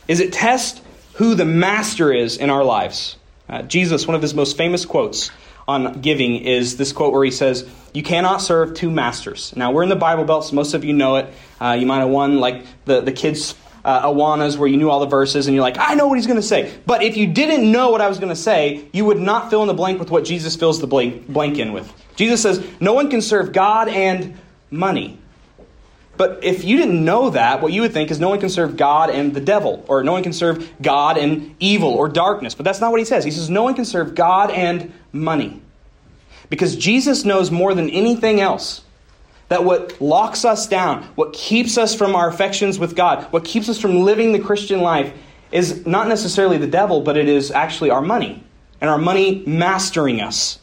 is 0.08 0.20
it 0.20 0.32
tests 0.32 0.80
who 1.14 1.34
the 1.34 1.46
master 1.46 2.14
is 2.14 2.38
in 2.38 2.52
our 2.52 2.64
lives. 2.64 3.16
Uh, 3.50 3.64
Jesus, 3.64 4.06
one 4.06 4.14
of 4.14 4.22
his 4.22 4.36
most 4.36 4.58
famous 4.58 4.86
quotes 4.86 5.32
on 5.68 6.02
giving 6.02 6.36
is 6.36 6.78
this 6.78 6.92
quote 6.92 7.14
where 7.14 7.24
he 7.24 7.32
says, 7.32 7.68
You 7.94 8.04
cannot 8.04 8.38
serve 8.42 8.74
two 8.74 8.92
masters. 8.92 9.56
Now, 9.56 9.72
we're 9.72 9.84
in 9.84 9.90
the 9.90 9.96
Bible 9.96 10.24
Belt, 10.24 10.46
so 10.46 10.56
most 10.56 10.74
of 10.74 10.84
you 10.84 10.94
know 10.94 11.18
it. 11.18 11.34
Uh, 11.60 11.78
you 11.80 11.86
might 11.86 12.00
have 12.00 12.10
won 12.10 12.40
like 12.40 12.66
the, 12.86 13.02
the 13.02 13.12
kids' 13.12 13.56
uh, 13.84 14.08
Awanas 14.08 14.58
where 14.58 14.68
you 14.68 14.78
knew 14.78 14.90
all 14.90 15.00
the 15.00 15.08
verses 15.08 15.48
and 15.48 15.56
you're 15.56 15.64
like, 15.64 15.78
I 15.80 15.96
know 15.96 16.08
what 16.08 16.18
he's 16.18 16.28
going 16.28 16.40
to 16.40 16.44
say. 16.44 16.74
But 16.86 17.02
if 17.04 17.18
you 17.18 17.28
didn't 17.28 17.72
know 17.72 17.90
what 17.90 18.02
I 18.02 18.08
was 18.08 18.20
going 18.20 18.30
to 18.30 18.36
say, 18.36 18.86
you 18.94 19.06
would 19.06 19.20
not 19.20 19.50
fill 19.50 19.62
in 19.62 19.68
the 19.68 19.74
blank 19.74 20.00
with 20.00 20.12
what 20.12 20.26
Jesus 20.26 20.56
fills 20.56 20.80
the 20.80 20.88
blank, 20.88 21.28
blank 21.28 21.58
in 21.58 21.74
with. 21.74 21.92
Jesus 22.16 22.42
says, 22.42 22.66
No 22.80 22.94
one 22.94 23.10
can 23.10 23.22
serve 23.22 23.54
God 23.54 23.88
and 23.88 24.38
money. 24.70 25.18
But 26.18 26.44
if 26.44 26.66
you 26.66 26.76
didn't 26.76 27.06
know 27.06 27.30
that, 27.30 27.62
what 27.62 27.72
you 27.72 27.82
would 27.82 27.94
think 27.94 28.12
is 28.12 28.20
no 28.20 28.28
one 28.28 28.42
can 28.42 28.50
serve 28.50 28.76
God 28.76 29.10
and 29.10 29.34
the 29.34 29.40
devil, 29.40 29.86
or 29.88 30.04
no 30.04 30.12
one 30.12 30.22
can 30.22 30.34
serve 30.34 30.70
God 30.82 31.18
and 31.18 31.56
evil 31.62 31.94
or 31.94 32.10
darkness. 32.10 32.54
But 32.54 32.66
that's 32.66 32.82
not 32.82 32.92
what 32.92 33.00
he 33.00 33.06
says. 33.06 33.24
He 33.24 33.32
says 33.32 33.50
no 33.50 33.64
one 33.64 33.74
can 33.74 33.86
serve 33.86 34.16
God 34.16 34.52
and 34.52 34.92
money. 35.14 35.62
Because 36.50 36.76
Jesus 36.76 37.26
knows 37.26 37.52
more 37.52 37.74
than 37.74 37.90
anything 37.90 38.42
else 38.42 38.82
that 39.50 39.64
what 39.64 40.00
locks 40.02 40.46
us 40.46 40.68
down, 40.68 41.04
what 41.16 41.34
keeps 41.34 41.78
us 41.78 41.96
from 41.96 42.16
our 42.16 42.30
affections 42.30 42.78
with 42.78 42.96
God, 42.96 43.24
what 43.32 43.46
keeps 43.46 43.70
us 43.70 43.80
from 43.80 44.02
living 44.02 44.32
the 44.32 44.40
Christian 44.40 44.82
life 44.82 45.14
is 45.52 45.86
not 45.86 46.08
necessarily 46.08 46.58
the 46.58 46.68
devil, 46.68 47.02
but 47.02 47.18
it 47.18 47.28
is 47.28 47.52
actually 47.52 47.90
our 47.90 48.02
money 48.02 48.44
and 48.80 48.90
our 48.90 49.00
money 49.00 49.44
mastering 49.48 50.22
us. 50.22 50.60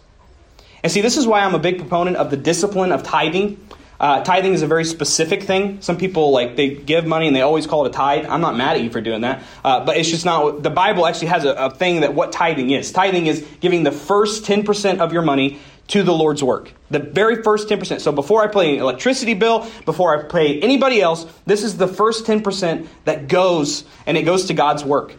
And 0.83 0.93
see, 0.93 1.01
this 1.01 1.17
is 1.17 1.27
why 1.27 1.41
I'm 1.41 1.55
a 1.55 1.59
big 1.59 1.79
proponent 1.79 2.17
of 2.17 2.31
the 2.31 2.37
discipline 2.37 2.93
of 2.93 3.03
tithing. 3.03 3.61
Uh, 3.99 4.23
tithing 4.23 4.53
is 4.53 4.63
a 4.63 4.67
very 4.67 4.85
specific 4.85 5.43
thing. 5.43 5.81
Some 5.81 5.97
people 5.97 6.31
like 6.31 6.55
they 6.55 6.75
give 6.75 7.07
money 7.07 7.27
and 7.27 7.35
they 7.35 7.41
always 7.41 7.67
call 7.67 7.87
it 7.87 7.89
a 7.89 7.93
tithe. 7.93 8.27
I'm 8.27 8.43
not 8.43 8.57
mad 8.57 8.77
at 8.77 8.83
you 8.83 8.91
for 8.91 9.01
doing 9.01 9.23
that, 9.23 9.43
uh, 9.65 9.85
but 9.85 9.97
it's 9.97 10.11
just 10.11 10.25
not. 10.25 10.63
The 10.63 10.71
Bible 10.71 11.07
actually 11.07 11.29
has 11.29 11.45
a, 11.45 11.55
a 11.55 11.71
thing 11.71 12.03
that 12.03 12.15
what 12.15 12.31
tithing 12.31 12.71
is. 12.71 12.93
Tithing 12.93 13.27
is 13.27 13.45
giving 13.61 13.85
the 13.85 13.93
first 13.93 14.45
ten 14.45 14.65
percent 14.65 15.01
of 15.01 15.15
your 15.15 15.23
money 15.23 15.59
to 15.89 16.03
the 16.03 16.13
Lord's 16.13 16.43
work. 16.43 16.73
The 16.91 16.99
very 16.99 17.43
first 17.43 17.69
10%. 17.69 18.01
So 18.01 18.13
before 18.13 18.43
I 18.43 18.49
pay 18.49 18.75
an 18.75 18.81
electricity 18.81 19.35
bill, 19.35 19.69
before 19.85 20.19
I 20.19 20.29
pay 20.29 20.61
anybody 20.61 21.01
else, 21.01 21.27
this 21.47 21.63
is 21.63 21.77
the 21.77 21.89
first 21.89 22.25
10% 22.27 22.87
that 23.05 23.29
goes, 23.29 23.85
and 24.07 24.17
it 24.17 24.23
goes 24.23 24.47
to 24.47 24.55
God's 24.55 24.85
work. 24.85 25.15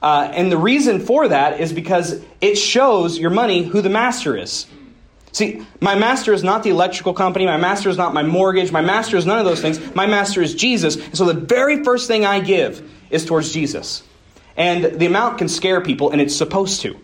Uh, 0.00 0.30
and 0.32 0.50
the 0.50 0.56
reason 0.56 1.00
for 1.00 1.28
that 1.28 1.60
is 1.60 1.72
because 1.72 2.22
it 2.40 2.56
shows 2.56 3.18
your 3.18 3.30
money 3.30 3.62
who 3.62 3.80
the 3.80 3.88
master 3.88 4.36
is. 4.36 4.66
See, 5.30 5.64
my 5.80 5.94
master 5.94 6.32
is 6.32 6.44
not 6.44 6.62
the 6.62 6.70
electrical 6.70 7.14
company. 7.14 7.46
My 7.46 7.56
master 7.56 7.88
is 7.88 7.96
not 7.96 8.12
my 8.12 8.22
mortgage. 8.22 8.70
My 8.70 8.82
master 8.82 9.16
is 9.16 9.24
none 9.24 9.38
of 9.38 9.46
those 9.46 9.62
things. 9.62 9.94
My 9.94 10.06
master 10.06 10.42
is 10.42 10.54
Jesus. 10.54 10.96
And 10.96 11.16
so 11.16 11.24
the 11.24 11.34
very 11.40 11.84
first 11.84 12.06
thing 12.06 12.26
I 12.26 12.40
give 12.40 12.86
is 13.10 13.24
towards 13.24 13.52
Jesus. 13.52 14.02
And 14.56 14.84
the 14.84 15.06
amount 15.06 15.38
can 15.38 15.48
scare 15.48 15.80
people, 15.80 16.10
and 16.10 16.20
it's 16.20 16.36
supposed 16.36 16.82
to. 16.82 16.98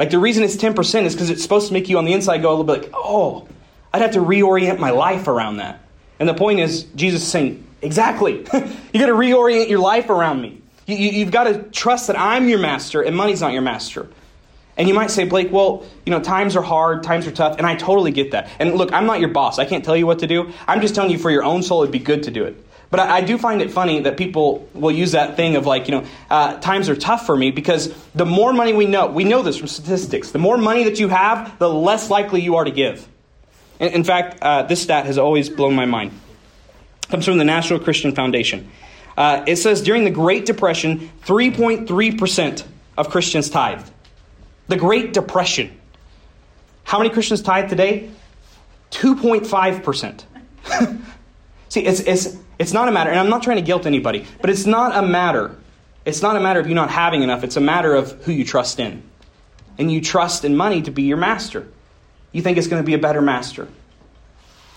Like 0.00 0.08
the 0.08 0.18
reason 0.18 0.42
it's 0.42 0.56
10% 0.56 1.04
is 1.04 1.14
because 1.14 1.28
it's 1.28 1.42
supposed 1.42 1.68
to 1.68 1.74
make 1.74 1.90
you 1.90 1.98
on 1.98 2.06
the 2.06 2.14
inside 2.14 2.40
go 2.40 2.48
a 2.48 2.56
little 2.56 2.64
bit 2.64 2.84
like, 2.84 2.92
oh, 2.94 3.46
I'd 3.92 4.00
have 4.00 4.12
to 4.12 4.20
reorient 4.20 4.78
my 4.78 4.90
life 4.90 5.28
around 5.28 5.58
that. 5.58 5.82
And 6.18 6.26
the 6.26 6.32
point 6.32 6.58
is, 6.58 6.84
Jesus 6.96 7.22
is 7.22 7.28
saying, 7.28 7.62
exactly. 7.82 8.38
you 8.92 9.00
got 9.00 9.06
to 9.06 9.12
reorient 9.12 9.68
your 9.68 9.78
life 9.78 10.08
around 10.08 10.40
me. 10.40 10.62
You, 10.86 10.96
you, 10.96 11.10
you've 11.10 11.30
got 11.30 11.44
to 11.44 11.64
trust 11.64 12.06
that 12.06 12.18
I'm 12.18 12.48
your 12.48 12.58
master 12.58 13.02
and 13.02 13.14
money's 13.14 13.42
not 13.42 13.52
your 13.52 13.60
master. 13.60 14.08
And 14.78 14.88
you 14.88 14.94
might 14.94 15.10
say, 15.10 15.26
Blake, 15.26 15.52
well, 15.52 15.84
you 16.06 16.10
know, 16.12 16.20
times 16.20 16.56
are 16.56 16.62
hard, 16.62 17.02
times 17.02 17.26
are 17.26 17.32
tough, 17.32 17.58
and 17.58 17.66
I 17.66 17.74
totally 17.74 18.10
get 18.10 18.30
that. 18.30 18.48
And 18.58 18.76
look, 18.76 18.94
I'm 18.94 19.04
not 19.04 19.20
your 19.20 19.28
boss. 19.28 19.58
I 19.58 19.66
can't 19.66 19.84
tell 19.84 19.96
you 19.96 20.06
what 20.06 20.20
to 20.20 20.26
do. 20.26 20.50
I'm 20.66 20.80
just 20.80 20.94
telling 20.94 21.10
you 21.10 21.18
for 21.18 21.30
your 21.30 21.44
own 21.44 21.62
soul, 21.62 21.82
it'd 21.82 21.92
be 21.92 21.98
good 21.98 22.22
to 22.22 22.30
do 22.30 22.44
it. 22.44 22.56
But 22.90 23.00
I, 23.00 23.18
I, 23.18 23.20
do 23.20 23.38
find 23.38 23.62
it 23.62 23.70
funny 23.70 24.00
that 24.00 24.16
people 24.16 24.68
will 24.74 24.90
use 24.90 25.12
that 25.12 25.36
thing 25.36 25.56
of 25.56 25.64
like, 25.64 25.86
you 25.86 25.92
know, 25.92 26.04
uh, 26.28 26.58
times 26.58 26.88
are 26.88 26.96
tough 26.96 27.24
for 27.24 27.36
me 27.36 27.50
because 27.50 27.94
the 28.14 28.26
more 28.26 28.52
money 28.52 28.72
we 28.72 28.86
know, 28.86 29.06
we 29.06 29.24
know 29.24 29.42
this 29.42 29.56
from 29.56 29.68
statistics, 29.68 30.32
the 30.32 30.38
more 30.38 30.58
money 30.58 30.84
that 30.84 30.98
you 30.98 31.08
have, 31.08 31.58
the 31.58 31.68
less 31.68 32.10
likely 32.10 32.40
you 32.40 32.56
are 32.56 32.64
to 32.64 32.70
give. 32.70 33.06
In, 33.78 33.88
in 33.88 34.04
fact, 34.04 34.42
uh, 34.42 34.64
this 34.64 34.82
stat 34.82 35.06
has 35.06 35.18
always 35.18 35.48
blown 35.48 35.74
my 35.74 35.86
mind. 35.86 36.12
It 37.04 37.08
comes 37.10 37.24
from 37.24 37.38
the 37.38 37.44
National 37.44 37.78
Christian 37.78 38.12
Foundation. 38.14 38.70
Uh, 39.16 39.44
it 39.46 39.56
says 39.56 39.82
during 39.82 40.04
the 40.04 40.10
Great 40.10 40.46
Depression, 40.46 41.10
3.3% 41.26 42.64
of 42.96 43.08
Christians 43.08 43.50
tithed. 43.50 43.90
The 44.68 44.76
Great 44.76 45.12
Depression. 45.12 45.76
How 46.84 46.98
many 46.98 47.10
Christians 47.10 47.42
tithe 47.42 47.68
today? 47.68 48.10
2.5%. 48.90 50.24
See, 51.68 51.84
it's, 51.84 52.00
it's, 52.00 52.36
it's 52.60 52.74
not 52.74 52.88
a 52.88 52.92
matter, 52.92 53.08
and 53.08 53.18
I'm 53.18 53.30
not 53.30 53.42
trying 53.42 53.56
to 53.56 53.62
guilt 53.62 53.86
anybody, 53.86 54.26
but 54.42 54.50
it's 54.50 54.66
not 54.66 54.94
a 54.94 55.00
matter. 55.00 55.56
it's 56.04 56.20
not 56.20 56.36
a 56.36 56.40
matter 56.40 56.60
of 56.60 56.68
you 56.68 56.74
not 56.74 56.90
having 56.90 57.22
enough, 57.22 57.42
it's 57.42 57.56
a 57.56 57.60
matter 57.60 57.94
of 57.94 58.12
who 58.24 58.32
you 58.32 58.44
trust 58.44 58.78
in. 58.78 59.02
And 59.78 59.90
you 59.90 60.02
trust 60.02 60.44
in 60.44 60.56
money 60.56 60.82
to 60.82 60.90
be 60.90 61.04
your 61.04 61.16
master. 61.16 61.66
You 62.32 62.42
think 62.42 62.58
it's 62.58 62.66
going 62.68 62.82
to 62.82 62.86
be 62.86 62.92
a 62.92 62.98
better 62.98 63.22
master. 63.22 63.66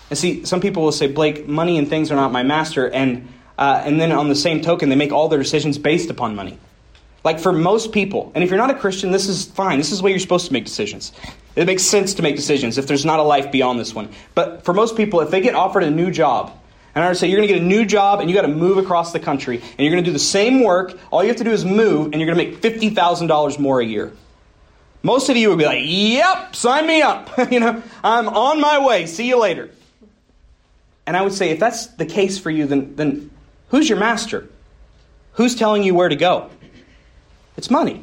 And 0.08 0.18
see, 0.18 0.46
some 0.46 0.62
people 0.62 0.82
will 0.82 0.92
say, 0.92 1.08
Blake, 1.08 1.46
money 1.46 1.76
and 1.76 1.86
things 1.86 2.10
are 2.10 2.16
not 2.16 2.32
my 2.32 2.42
master. 2.42 2.88
And, 2.88 3.28
uh, 3.58 3.82
and 3.84 4.00
then 4.00 4.12
on 4.12 4.28
the 4.30 4.34
same 4.34 4.62
token, 4.62 4.88
they 4.88 4.96
make 4.96 5.12
all 5.12 5.28
their 5.28 5.38
decisions 5.38 5.76
based 5.76 6.08
upon 6.08 6.34
money. 6.34 6.58
Like 7.22 7.38
for 7.38 7.52
most 7.52 7.92
people, 7.92 8.32
and 8.34 8.42
if 8.42 8.48
you're 8.48 8.58
not 8.58 8.70
a 8.70 8.78
Christian, 8.78 9.10
this 9.10 9.28
is 9.28 9.44
fine. 9.44 9.76
This 9.76 9.92
is 9.92 9.98
the 9.98 10.04
way 10.04 10.10
you're 10.10 10.20
supposed 10.20 10.46
to 10.46 10.52
make 10.54 10.64
decisions. 10.64 11.12
It 11.54 11.66
makes 11.66 11.82
sense 11.82 12.14
to 12.14 12.22
make 12.22 12.36
decisions 12.36 12.78
if 12.78 12.86
there's 12.86 13.04
not 13.04 13.18
a 13.18 13.22
life 13.22 13.52
beyond 13.52 13.78
this 13.78 13.94
one. 13.94 14.08
But 14.34 14.64
for 14.64 14.72
most 14.72 14.96
people, 14.96 15.20
if 15.20 15.30
they 15.30 15.42
get 15.42 15.54
offered 15.54 15.82
a 15.82 15.90
new 15.90 16.10
job, 16.10 16.52
and 16.94 17.04
I 17.04 17.08
would 17.08 17.16
say 17.16 17.28
you're 17.28 17.38
going 17.38 17.48
to 17.48 17.54
get 17.54 17.62
a 17.62 17.66
new 17.66 17.84
job 17.84 18.20
and 18.20 18.30
you 18.30 18.36
got 18.36 18.42
to 18.42 18.48
move 18.48 18.78
across 18.78 19.12
the 19.12 19.20
country 19.20 19.56
and 19.56 19.80
you're 19.80 19.90
going 19.90 20.04
to 20.04 20.08
do 20.08 20.12
the 20.12 20.18
same 20.18 20.62
work, 20.62 20.96
all 21.10 21.22
you 21.22 21.28
have 21.28 21.38
to 21.38 21.44
do 21.44 21.50
is 21.50 21.64
move 21.64 22.12
and 22.12 22.20
you're 22.20 22.32
going 22.32 22.52
to 22.52 22.52
make 22.52 22.60
$50,000 22.60 23.58
more 23.58 23.80
a 23.80 23.84
year. 23.84 24.12
Most 25.02 25.28
of 25.28 25.36
you 25.36 25.50
would 25.50 25.58
be 25.58 25.66
like, 25.66 25.82
"Yep, 25.82 26.56
sign 26.56 26.86
me 26.86 27.02
up." 27.02 27.28
you 27.50 27.60
know, 27.60 27.82
I'm 28.02 28.26
on 28.26 28.58
my 28.58 28.86
way. 28.86 29.04
See 29.04 29.28
you 29.28 29.38
later. 29.38 29.68
And 31.06 31.14
I 31.14 31.20
would 31.20 31.34
say 31.34 31.50
if 31.50 31.60
that's 31.60 31.88
the 31.88 32.06
case 32.06 32.38
for 32.38 32.50
you 32.50 32.66
then 32.66 32.96
then 32.96 33.30
who's 33.68 33.86
your 33.86 33.98
master? 33.98 34.48
Who's 35.34 35.54
telling 35.54 35.82
you 35.82 35.94
where 35.94 36.08
to 36.08 36.16
go? 36.16 36.48
It's 37.56 37.70
money. 37.70 38.02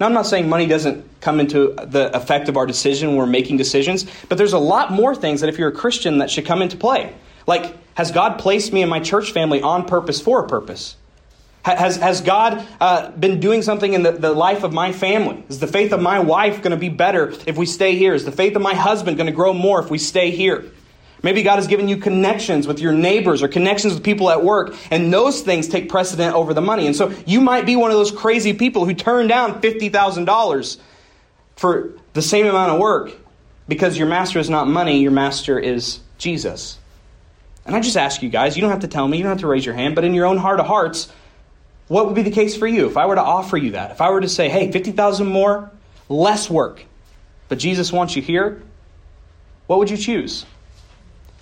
Now, 0.00 0.06
I'm 0.06 0.12
not 0.12 0.26
saying 0.26 0.48
money 0.48 0.66
doesn't 0.66 1.06
come 1.20 1.38
into 1.38 1.74
the 1.76 2.10
effect 2.16 2.48
of 2.48 2.56
our 2.56 2.66
decision 2.66 3.10
when 3.10 3.18
we're 3.18 3.26
making 3.26 3.58
decisions, 3.58 4.06
but 4.28 4.38
there's 4.38 4.52
a 4.52 4.58
lot 4.58 4.90
more 4.90 5.14
things 5.14 5.40
that 5.40 5.48
if 5.48 5.58
you're 5.58 5.68
a 5.68 5.72
Christian 5.72 6.18
that 6.18 6.30
should 6.30 6.46
come 6.46 6.62
into 6.62 6.76
play. 6.76 7.14
Like, 7.46 7.76
has 7.94 8.10
God 8.10 8.38
placed 8.38 8.72
me 8.72 8.82
in 8.82 8.88
my 8.88 9.00
church 9.00 9.32
family 9.32 9.62
on 9.62 9.84
purpose 9.84 10.20
for 10.20 10.44
a 10.44 10.48
purpose? 10.48 10.96
Has, 11.64 11.96
has 11.96 12.20
God 12.20 12.66
uh, 12.78 13.10
been 13.12 13.40
doing 13.40 13.62
something 13.62 13.94
in 13.94 14.02
the, 14.02 14.12
the 14.12 14.32
life 14.32 14.64
of 14.64 14.72
my 14.74 14.92
family? 14.92 15.42
Is 15.48 15.60
the 15.60 15.66
faith 15.66 15.92
of 15.92 16.00
my 16.00 16.20
wife 16.20 16.58
going 16.58 16.72
to 16.72 16.76
be 16.76 16.90
better 16.90 17.32
if 17.46 17.56
we 17.56 17.64
stay 17.64 17.96
here? 17.96 18.12
Is 18.12 18.26
the 18.26 18.32
faith 18.32 18.54
of 18.54 18.60
my 18.60 18.74
husband 18.74 19.16
going 19.16 19.28
to 19.28 19.32
grow 19.32 19.54
more 19.54 19.80
if 19.80 19.90
we 19.90 19.96
stay 19.96 20.30
here? 20.30 20.70
Maybe 21.22 21.42
God 21.42 21.56
has 21.56 21.66
given 21.66 21.88
you 21.88 21.96
connections 21.96 22.66
with 22.66 22.80
your 22.80 22.92
neighbors 22.92 23.42
or 23.42 23.48
connections 23.48 23.94
with 23.94 24.04
people 24.04 24.28
at 24.28 24.44
work, 24.44 24.74
and 24.90 25.10
those 25.10 25.40
things 25.40 25.66
take 25.66 25.88
precedent 25.88 26.34
over 26.34 26.52
the 26.52 26.60
money. 26.60 26.86
And 26.86 26.94
so 26.94 27.14
you 27.24 27.40
might 27.40 27.64
be 27.64 27.76
one 27.76 27.90
of 27.90 27.96
those 27.96 28.12
crazy 28.12 28.52
people 28.52 28.84
who 28.84 28.92
turn 28.92 29.26
down 29.26 29.62
$50,000 29.62 30.78
for 31.56 31.94
the 32.12 32.20
same 32.20 32.46
amount 32.46 32.72
of 32.72 32.78
work 32.78 33.12
because 33.68 33.96
your 33.96 34.06
master 34.06 34.38
is 34.38 34.50
not 34.50 34.68
money, 34.68 35.00
your 35.00 35.12
master 35.12 35.58
is 35.58 36.00
Jesus. 36.18 36.78
And 37.66 37.74
I 37.74 37.80
just 37.80 37.96
ask 37.96 38.22
you 38.22 38.28
guys, 38.28 38.56
you 38.56 38.60
don't 38.60 38.70
have 38.70 38.80
to 38.80 38.88
tell 38.88 39.08
me, 39.08 39.16
you 39.16 39.22
don't 39.22 39.32
have 39.32 39.40
to 39.40 39.46
raise 39.46 39.64
your 39.64 39.74
hand, 39.74 39.94
but 39.94 40.04
in 40.04 40.14
your 40.14 40.26
own 40.26 40.36
heart 40.36 40.60
of 40.60 40.66
hearts, 40.66 41.10
what 41.88 42.06
would 42.06 42.14
be 42.14 42.22
the 42.22 42.30
case 42.30 42.56
for 42.56 42.66
you 42.66 42.86
if 42.86 42.96
I 42.96 43.06
were 43.06 43.14
to 43.14 43.22
offer 43.22 43.56
you 43.56 43.72
that? 43.72 43.90
If 43.90 44.00
I 44.00 44.10
were 44.10 44.20
to 44.20 44.28
say, 44.28 44.48
hey, 44.48 44.70
50,000 44.70 45.26
more, 45.26 45.70
less 46.08 46.50
work, 46.50 46.84
but 47.48 47.58
Jesus 47.58 47.92
wants 47.92 48.16
you 48.16 48.22
here, 48.22 48.62
what 49.66 49.78
would 49.78 49.90
you 49.90 49.96
choose? 49.96 50.44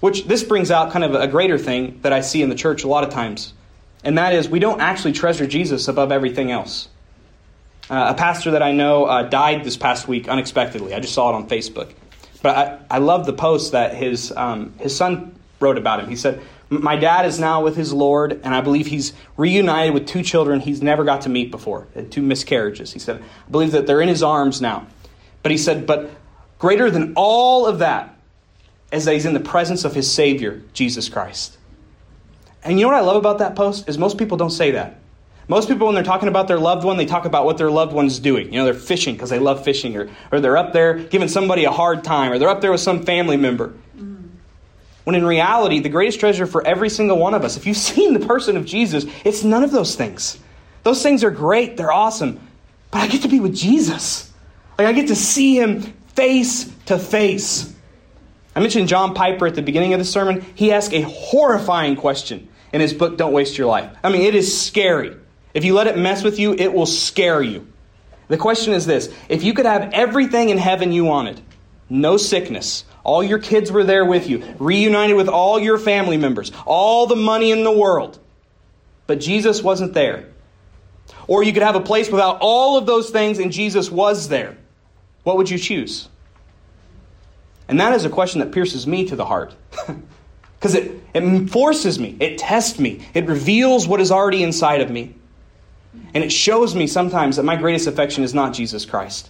Which 0.01 0.25
this 0.25 0.43
brings 0.43 0.71
out 0.71 0.93
kind 0.93 1.05
of 1.05 1.15
a 1.15 1.27
greater 1.29 1.59
thing 1.59 2.01
that 2.03 2.13
I 2.13 2.21
see 2.21 2.43
in 2.43 2.49
the 2.49 2.55
church 2.55 2.85
a 2.85 2.89
lot 2.89 3.05
of 3.05 3.11
times, 3.11 3.53
and 4.05 4.19
that 4.19 4.33
is 4.33 4.49
we 4.49 4.59
don't 4.59 4.81
actually 4.81 5.13
treasure 5.13 5.47
Jesus 5.47 5.89
above 5.89 6.11
everything 6.11 6.51
else. 6.51 6.89
Uh, 7.91 8.07
a 8.11 8.15
pastor 8.15 8.53
that 8.53 8.63
I 8.63 8.73
know 8.73 9.05
uh, 9.05 9.23
died 9.23 9.65
this 9.65 9.77
past 9.77 10.09
week 10.09 10.29
unexpectedly. 10.29 10.95
I 10.95 11.01
just 11.01 11.15
saw 11.15 11.31
it 11.31 11.35
on 11.35 11.49
Facebook. 11.49 11.93
But 12.43 12.57
I, 12.57 12.97
I 12.97 12.99
love 12.99 13.27
the 13.27 13.33
post 13.33 13.73
that 13.73 13.95
his, 13.95 14.33
um, 14.33 14.73
his 14.79 14.97
son 14.97 15.35
wrote 15.62 15.79
about 15.79 16.01
him. 16.01 16.09
He 16.09 16.16
said, 16.16 16.42
My 16.68 16.96
dad 16.96 17.25
is 17.25 17.38
now 17.38 17.62
with 17.62 17.77
his 17.77 17.92
Lord, 17.92 18.33
and 18.44 18.55
I 18.55 18.61
believe 18.61 18.87
he's 18.87 19.12
reunited 19.37 19.94
with 19.94 20.07
two 20.07 20.22
children 20.22 20.61
he's 20.61 20.83
never 20.83 21.05
got 21.05 21.22
to 21.22 21.29
meet 21.29 21.51
before, 21.51 21.87
two 22.11 22.22
miscarriages. 22.22 22.92
He 22.92 22.98
said, 22.98 23.22
I 23.22 23.51
believe 23.51 23.72
that 23.72 23.87
they're 23.87 24.03
in 24.03 24.09
his 24.09 24.22
arms 24.22 24.61
now. 24.61 24.87
But 25.42 25.53
he 25.53 25.59
said, 25.59 25.87
But 25.87 26.11
greater 26.59 26.90
than 26.90 27.14
all 27.16 27.66
of 27.66 27.79
that 27.79 28.16
is 28.90 29.07
that 29.07 29.14
he's 29.14 29.25
in 29.25 29.35
the 29.35 29.40
presence 29.40 29.85
of 29.85 29.94
his 29.94 30.11
Savior, 30.12 30.62
Jesus 30.75 31.09
Christ. 31.09 31.57
And 32.62 32.79
you 32.79 32.85
know 32.85 32.92
what 32.92 32.98
I 32.98 33.07
love 33.07 33.16
about 33.16 33.38
that 33.38 33.57
post? 33.57 33.88
Is 33.88 33.98
most 33.98 34.18
people 34.18 34.37
don't 34.37 34.51
say 34.51 34.72
that. 34.72 34.98
Most 35.48 35.68
people, 35.68 35.87
when 35.87 35.94
they're 35.94 36.05
talking 36.05 36.29
about 36.29 36.46
their 36.46 36.59
loved 36.59 36.85
one, 36.85 36.96
they 36.96 37.07
talk 37.07 37.25
about 37.25 37.44
what 37.44 37.59
their 37.59 37.70
loved 37.70 37.92
one's 37.92 38.20
doing. 38.20 38.53
You 38.53 38.61
know, 38.61 38.64
they're 38.64 38.75
fishing 38.75 39.14
because 39.14 39.31
they 39.31 39.40
love 39.40 39.64
fishing, 39.64 39.96
or, 39.96 40.09
or 40.31 40.40
they're 40.40 40.57
up 40.57 40.72
there 40.72 40.94
giving 40.94 41.29
somebody 41.29 41.64
a 41.64 41.70
hard 41.70 42.05
time, 42.05 42.33
or 42.33 42.38
they're 42.38 42.48
up 42.48 42.61
there 42.61 42.70
with 42.70 42.81
some 42.81 43.03
family 43.03 43.37
member. 43.37 43.75
When 45.05 45.17
in 45.17 45.25
reality, 45.25 45.81
the 45.81 45.88
greatest 45.88 46.21
treasure 46.21 46.47
for 46.47 46.65
every 46.67 46.88
single 46.88 47.19
one 47.19 47.35
of 47.35 47.45
us, 47.45 47.57
if 47.57 47.67
you've 47.67 47.77
seen 47.93 48.15
the 48.15 48.27
person 48.27 48.57
of 48.57 48.65
Jesus, 48.65 49.05
it's 49.25 49.45
none 49.45 49.65
of 49.65 49.71
those 49.71 49.97
things. 49.97 50.38
Those 50.83 51.03
things 51.03 51.25
are 51.25 51.31
great, 51.31 51.77
they're 51.77 51.93
awesome. 51.93 52.41
But 52.91 53.01
I 53.01 53.09
get 53.09 53.23
to 53.23 53.29
be 53.29 53.41
with 53.41 53.55
Jesus. 53.55 54.31
Like, 54.79 54.87
I 54.87 54.93
get 54.93 55.09
to 55.09 55.17
see 55.17 55.59
him 55.59 55.81
face 56.15 56.71
to 56.87 56.99
face. 56.99 57.73
I 58.55 58.61
mentioned 58.61 58.88
John 58.88 59.15
Piper 59.15 59.47
at 59.47 59.55
the 59.55 59.62
beginning 59.62 59.95
of 59.95 59.99
the 59.99 60.05
sermon. 60.05 60.45
He 60.55 60.73
asked 60.73 60.93
a 60.93 61.03
horrifying 61.03 61.97
question 61.97 62.49
in 62.73 62.81
his 62.81 62.93
book, 62.93 63.17
Don't 63.17 63.33
Waste 63.33 63.57
Your 63.57 63.67
Life. 63.67 63.97
I 64.05 64.11
mean, 64.11 64.23
it 64.23 64.35
is 64.35 64.61
scary. 64.61 65.17
If 65.55 65.65
you 65.65 65.75
let 65.75 65.87
it 65.87 65.97
mess 65.97 66.23
with 66.23 66.38
you, 66.38 66.55
it 66.55 66.73
will 66.73 66.87
scare 66.87 67.43
you. 67.43 67.67
The 68.29 68.38
question 68.38 68.73
is 68.73 68.87
this 68.87 69.12
if 69.29 69.43
you 69.43 69.53
could 69.55 69.67
have 69.67 69.93
everything 69.93 70.49
in 70.49 70.59
heaven 70.59 70.93
you 70.93 71.05
wanted, 71.05 71.41
no 71.88 72.16
sickness, 72.16 72.85
all 73.05 73.23
your 73.23 73.38
kids 73.38 73.71
were 73.71 73.85
there 73.85 74.05
with 74.05 74.29
you, 74.29 74.55
reunited 74.59 75.16
with 75.16 75.29
all 75.29 75.59
your 75.59 75.79
family 75.79 76.16
members, 76.16 76.53
all 76.66 77.07
the 77.07 77.16
money 77.16 77.51
in 77.51 77.64
the 77.64 77.73
world, 77.73 78.18
but 79.07 79.21
Jesus 79.21 79.62
wasn't 79.62 79.95
there. 79.95 80.29
Or 81.27 81.42
you 81.42 81.53
could 81.53 81.62
have 81.62 81.77
a 81.77 81.81
place 81.81 82.11
without 82.11 82.38
all 82.40 82.77
of 82.77 82.87
those 82.87 83.11
things 83.11 83.38
and 83.38 83.53
Jesus 83.53 83.90
was 83.90 84.29
there. 84.29 84.57
What 85.25 85.37
would 85.37 85.51
you 85.51 85.59
choose? 85.59 86.09
And 87.68 87.81
that 87.81 87.95
is 87.95 88.05
a 88.05 88.11
question 88.11 88.40
that 88.40 88.53
pierces 88.53 88.87
me 88.87 89.07
to 89.07 89.16
the 89.16 89.25
heart. 89.25 89.55
Because 90.62 90.77
it, 90.77 91.03
it 91.12 91.51
forces 91.51 91.99
me, 91.99 92.16
it 92.21 92.38
tests 92.38 92.79
me, 92.79 93.05
it 93.14 93.27
reveals 93.27 93.88
what 93.88 94.01
is 94.01 94.12
already 94.12 94.45
inside 94.45 94.81
of 94.81 94.88
me. 94.92 95.12
And 96.14 96.23
it 96.23 96.31
shows 96.31 96.77
me 96.77 96.87
sometimes 96.87 97.35
that 97.35 97.42
my 97.42 97.57
greatest 97.57 97.88
affection 97.88 98.23
is 98.23 98.33
not 98.33 98.55
Jesus 98.55 98.85
Christ. 98.85 99.29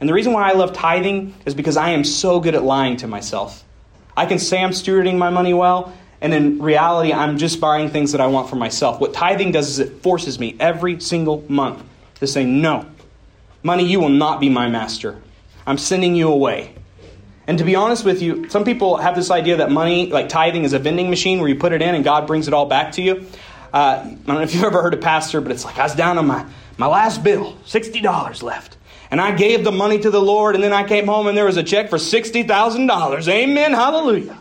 And 0.00 0.08
the 0.08 0.14
reason 0.14 0.32
why 0.32 0.50
I 0.50 0.54
love 0.54 0.72
tithing 0.72 1.34
is 1.44 1.54
because 1.54 1.76
I 1.76 1.90
am 1.90 2.04
so 2.04 2.40
good 2.40 2.54
at 2.54 2.64
lying 2.64 2.96
to 2.98 3.06
myself. 3.06 3.64
I 4.16 4.26
can 4.26 4.38
say 4.38 4.62
I'm 4.62 4.70
stewarding 4.70 5.18
my 5.18 5.30
money 5.30 5.54
well, 5.54 5.92
and 6.20 6.34
in 6.34 6.60
reality, 6.60 7.12
I'm 7.12 7.38
just 7.38 7.60
buying 7.60 7.90
things 7.90 8.12
that 8.12 8.20
I 8.20 8.26
want 8.26 8.48
for 8.48 8.56
myself. 8.56 9.00
What 9.00 9.14
tithing 9.14 9.52
does 9.52 9.68
is 9.68 9.78
it 9.78 10.02
forces 10.02 10.38
me 10.38 10.56
every 10.58 11.00
single 11.00 11.44
month 11.48 11.82
to 12.16 12.26
say, 12.26 12.44
No, 12.44 12.86
money, 13.62 13.84
you 13.86 14.00
will 14.00 14.08
not 14.08 14.40
be 14.40 14.48
my 14.48 14.68
master. 14.68 15.20
I'm 15.66 15.78
sending 15.78 16.14
you 16.14 16.28
away. 16.28 16.74
And 17.46 17.58
to 17.58 17.64
be 17.64 17.74
honest 17.74 18.04
with 18.04 18.22
you, 18.22 18.48
some 18.48 18.64
people 18.64 18.96
have 18.98 19.16
this 19.16 19.30
idea 19.30 19.56
that 19.56 19.70
money, 19.70 20.06
like 20.10 20.28
tithing, 20.28 20.64
is 20.64 20.72
a 20.72 20.78
vending 20.78 21.10
machine 21.10 21.40
where 21.40 21.48
you 21.48 21.56
put 21.56 21.72
it 21.72 21.82
in 21.82 21.94
and 21.94 22.04
God 22.04 22.26
brings 22.26 22.48
it 22.48 22.54
all 22.54 22.66
back 22.66 22.92
to 22.92 23.02
you. 23.02 23.26
Uh, 23.72 24.02
I 24.04 24.04
don't 24.04 24.26
know 24.26 24.40
if 24.40 24.54
you've 24.54 24.64
ever 24.64 24.82
heard 24.82 24.94
a 24.94 24.98
pastor, 24.98 25.40
but 25.40 25.52
it's 25.52 25.64
like 25.64 25.78
I 25.78 25.84
was 25.84 25.94
down 25.94 26.18
on 26.18 26.26
my, 26.26 26.46
my 26.76 26.86
last 26.86 27.22
bill, 27.22 27.56
$60 27.66 28.42
left. 28.42 28.76
And 29.10 29.20
I 29.20 29.32
gave 29.32 29.64
the 29.64 29.72
money 29.72 29.98
to 29.98 30.10
the 30.10 30.20
Lord, 30.20 30.54
and 30.54 30.62
then 30.62 30.72
I 30.72 30.84
came 30.84 31.06
home 31.06 31.26
and 31.26 31.36
there 31.36 31.44
was 31.44 31.56
a 31.56 31.64
check 31.64 31.90
for 31.90 31.96
$60,000. 31.96 33.28
Amen. 33.28 33.72
Hallelujah. 33.72 34.38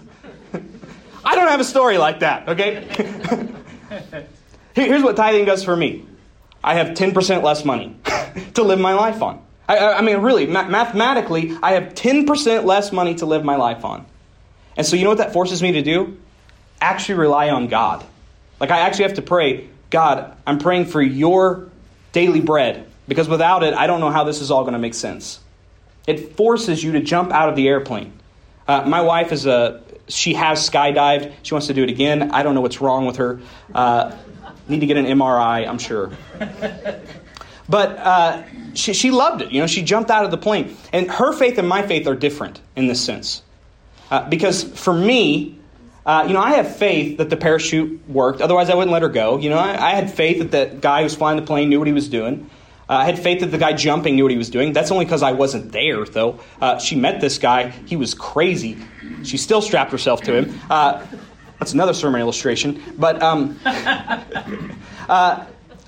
I 1.25 1.35
don't 1.35 1.47
have 1.47 1.59
a 1.59 1.63
story 1.65 1.97
like 1.97 2.19
that, 2.19 2.49
okay? 2.49 3.55
Here's 4.75 5.01
what 5.01 5.15
tithing 5.15 5.45
does 5.45 5.63
for 5.63 5.75
me 5.75 6.05
I 6.63 6.75
have 6.75 6.89
10% 6.89 7.43
less 7.43 7.65
money 7.65 7.95
to 8.53 8.63
live 8.63 8.79
my 8.79 8.93
life 8.93 9.21
on. 9.21 9.41
I, 9.67 9.77
I 9.93 10.01
mean, 10.01 10.17
really, 10.17 10.47
ma- 10.47 10.67
mathematically, 10.67 11.57
I 11.61 11.73
have 11.73 11.93
10% 11.93 12.65
less 12.65 12.91
money 12.91 13.15
to 13.15 13.25
live 13.25 13.43
my 13.43 13.55
life 13.55 13.85
on. 13.85 14.05
And 14.75 14.85
so, 14.85 14.95
you 14.95 15.03
know 15.03 15.09
what 15.09 15.19
that 15.19 15.33
forces 15.33 15.61
me 15.61 15.73
to 15.73 15.81
do? 15.81 16.17
Actually 16.81 17.15
rely 17.15 17.49
on 17.49 17.67
God. 17.67 18.05
Like, 18.59 18.71
I 18.71 18.79
actually 18.79 19.05
have 19.05 19.15
to 19.15 19.21
pray, 19.21 19.69
God, 19.89 20.35
I'm 20.45 20.59
praying 20.59 20.85
for 20.85 21.01
your 21.01 21.69
daily 22.11 22.41
bread, 22.41 22.88
because 23.09 23.27
without 23.27 23.63
it, 23.63 23.73
I 23.73 23.87
don't 23.87 23.99
know 23.99 24.09
how 24.09 24.23
this 24.23 24.39
is 24.39 24.51
all 24.51 24.61
going 24.61 24.73
to 24.73 24.79
make 24.79 24.93
sense. 24.93 25.41
It 26.07 26.37
forces 26.37 26.81
you 26.81 26.93
to 26.93 27.01
jump 27.01 27.33
out 27.33 27.49
of 27.49 27.57
the 27.57 27.67
airplane. 27.67 28.13
Uh, 28.65 28.83
my 28.87 29.01
wife 29.01 29.33
is 29.33 29.45
a, 29.45 29.83
she 30.07 30.33
has 30.35 30.67
skydived. 30.67 31.33
She 31.43 31.53
wants 31.53 31.67
to 31.67 31.73
do 31.73 31.83
it 31.83 31.89
again. 31.89 32.31
I 32.31 32.43
don't 32.43 32.55
know 32.55 32.61
what's 32.61 32.79
wrong 32.79 33.05
with 33.05 33.17
her. 33.17 33.41
Uh, 33.75 34.15
need 34.69 34.79
to 34.79 34.85
get 34.85 34.95
an 34.95 35.05
MRI, 35.05 35.67
I'm 35.67 35.79
sure. 35.79 36.11
But 37.69 37.97
uh, 37.97 38.43
she, 38.73 38.93
she 38.93 39.11
loved 39.11 39.43
it. 39.43 39.51
You 39.51 39.61
know, 39.61 39.67
she 39.67 39.83
jumped 39.83 40.09
out 40.09 40.25
of 40.25 40.31
the 40.31 40.37
plane. 40.37 40.75
And 40.91 41.09
her 41.11 41.31
faith 41.31 41.59
and 41.59 41.69
my 41.69 41.85
faith 41.85 42.07
are 42.07 42.15
different 42.15 42.59
in 42.75 42.87
this 42.87 42.99
sense. 42.99 43.43
Uh, 44.09 44.27
because 44.27 44.63
for 44.63 44.91
me, 44.91 45.59
uh, 46.03 46.25
you 46.27 46.33
know, 46.33 46.41
I 46.41 46.53
have 46.53 46.75
faith 46.75 47.19
that 47.19 47.29
the 47.29 47.37
parachute 47.37 48.09
worked. 48.09 48.41
Otherwise, 48.41 48.71
I 48.71 48.75
wouldn't 48.75 48.91
let 48.91 49.03
her 49.03 49.09
go. 49.09 49.37
You 49.37 49.51
know, 49.51 49.59
I, 49.59 49.91
I 49.91 49.91
had 49.91 50.11
faith 50.11 50.39
that 50.39 50.51
the 50.51 50.77
guy 50.77 50.99
who 50.99 51.03
was 51.03 51.15
flying 51.15 51.39
the 51.39 51.45
plane 51.45 51.69
knew 51.69 51.77
what 51.77 51.87
he 51.87 51.93
was 51.93 52.09
doing. 52.09 52.49
Uh, 52.89 52.93
I 52.93 53.05
had 53.05 53.19
faith 53.19 53.41
that 53.41 53.51
the 53.51 53.59
guy 53.59 53.73
jumping 53.73 54.15
knew 54.15 54.23
what 54.23 54.31
he 54.31 54.37
was 54.37 54.49
doing. 54.49 54.73
That's 54.73 54.89
only 54.89 55.05
because 55.05 55.21
I 55.21 55.33
wasn't 55.33 55.71
there, 55.71 56.03
though. 56.05 56.39
Uh, 56.59 56.79
she 56.79 56.95
met 56.95 57.21
this 57.21 57.37
guy. 57.37 57.69
He 57.69 57.95
was 57.95 58.15
crazy. 58.15 58.79
She 59.23 59.37
still 59.37 59.61
strapped 59.61 59.91
herself 59.91 60.21
to 60.23 60.33
him. 60.33 60.59
Uh, 60.69 61.05
that's 61.59 61.73
another 61.73 61.93
sermon 61.93 62.19
illustration. 62.19 62.81
But 62.97 63.21
um, 63.21 63.59
uh, 63.65 65.45